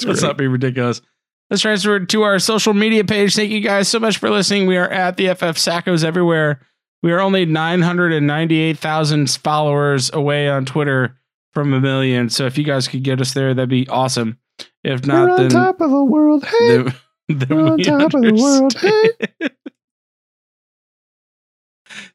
Let's 0.03 0.21
not 0.21 0.37
be 0.37 0.47
ridiculous. 0.47 1.01
Let's 1.49 1.61
transfer 1.61 1.99
to 1.99 2.21
our 2.23 2.39
social 2.39 2.73
media 2.73 3.03
page. 3.03 3.35
Thank 3.35 3.51
you 3.51 3.59
guys 3.59 3.87
so 3.87 3.99
much 3.99 4.17
for 4.17 4.29
listening. 4.29 4.67
We 4.67 4.77
are 4.77 4.89
at 4.89 5.17
the 5.17 5.33
FF 5.33 5.57
Sackos 5.57 6.03
everywhere. 6.03 6.59
We 7.05 7.11
are 7.11 7.19
only 7.19 7.45
998,000 7.45 9.29
followers 9.29 10.11
away 10.11 10.49
on 10.49 10.65
Twitter 10.65 11.15
from 11.53 11.71
a 11.71 11.79
million. 11.79 12.31
So 12.31 12.47
if 12.47 12.57
you 12.57 12.63
guys 12.63 12.87
could 12.87 13.03
get 13.03 13.21
us 13.21 13.35
there, 13.35 13.53
that'd 13.53 13.69
be 13.69 13.87
awesome. 13.89 14.39
If 14.83 15.05
not, 15.05 15.27
We're 15.27 15.35
on 15.35 15.41
then, 15.41 15.49
top 15.51 15.81
of 15.81 15.91
the 15.91 16.03
world. 16.03 16.43
Hey, 16.43 16.77
then, 16.77 16.95
then 17.29 17.47
we're 17.47 17.67
on 17.67 17.77
we 17.77 17.83
top 17.83 18.11
of 18.11 18.23
the 18.23 18.33
world. 18.33 18.75
Hey. 18.79 19.09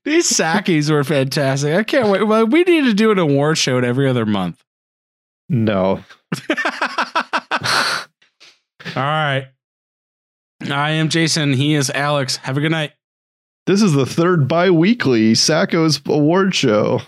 These 0.04 0.28
Sackies 0.28 0.90
were 0.90 1.04
fantastic. 1.04 1.72
I 1.72 1.84
can't 1.84 2.08
wait. 2.08 2.26
Well, 2.26 2.46
we 2.46 2.64
need 2.64 2.86
to 2.86 2.92
do 2.92 3.12
an 3.12 3.20
award 3.20 3.58
show 3.58 3.78
every 3.78 4.08
other 4.08 4.26
month. 4.26 4.60
no. 5.48 6.02
All 6.50 6.56
right. 8.96 9.46
I 10.68 10.90
am 10.90 11.10
Jason. 11.10 11.52
He 11.52 11.74
is 11.74 11.90
Alex. 11.90 12.38
Have 12.38 12.56
a 12.56 12.60
good 12.60 12.72
night. 12.72 12.90
This 13.70 13.82
is 13.82 13.92
the 13.92 14.04
third 14.04 14.48
bi-weekly 14.48 15.36
Sacko's 15.36 16.00
award 16.04 16.56
show. 16.56 17.02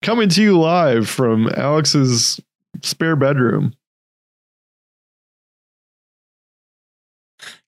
Coming 0.00 0.30
to 0.30 0.42
you 0.42 0.58
live 0.58 1.06
from 1.06 1.50
Alex's 1.54 2.40
spare 2.80 3.14
bedroom. 3.14 3.74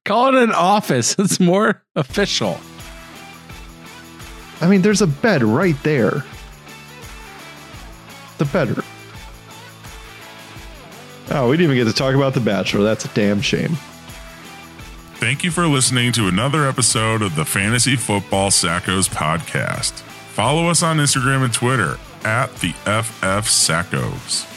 Call 0.06 0.28
it 0.28 0.42
an 0.42 0.52
office. 0.52 1.14
It's 1.18 1.38
more 1.38 1.82
official. 1.94 2.58
I 4.62 4.68
mean, 4.68 4.80
there's 4.80 5.02
a 5.02 5.06
bed 5.06 5.42
right 5.42 5.76
there. 5.82 6.24
The 8.38 8.46
bedroom. 8.46 8.86
Oh, 11.30 11.50
we 11.50 11.58
didn't 11.58 11.72
even 11.72 11.84
get 11.84 11.92
to 11.92 11.94
talk 11.94 12.14
about 12.14 12.32
The 12.32 12.40
Bachelor. 12.40 12.84
That's 12.84 13.04
a 13.04 13.08
damn 13.08 13.42
shame. 13.42 13.76
Thank 15.22 15.44
you 15.44 15.52
for 15.52 15.68
listening 15.68 16.10
to 16.14 16.26
another 16.26 16.66
episode 16.68 17.22
of 17.22 17.36
the 17.36 17.44
Fantasy 17.44 17.94
Football 17.94 18.50
Sackos 18.50 19.08
podcast. 19.08 19.92
Follow 20.32 20.66
us 20.66 20.82
on 20.82 20.96
Instagram 20.96 21.44
and 21.44 21.54
Twitter 21.54 21.96
at 22.24 22.52
the 22.56 22.72
FF 22.72 23.46
Sackos. 23.46 24.51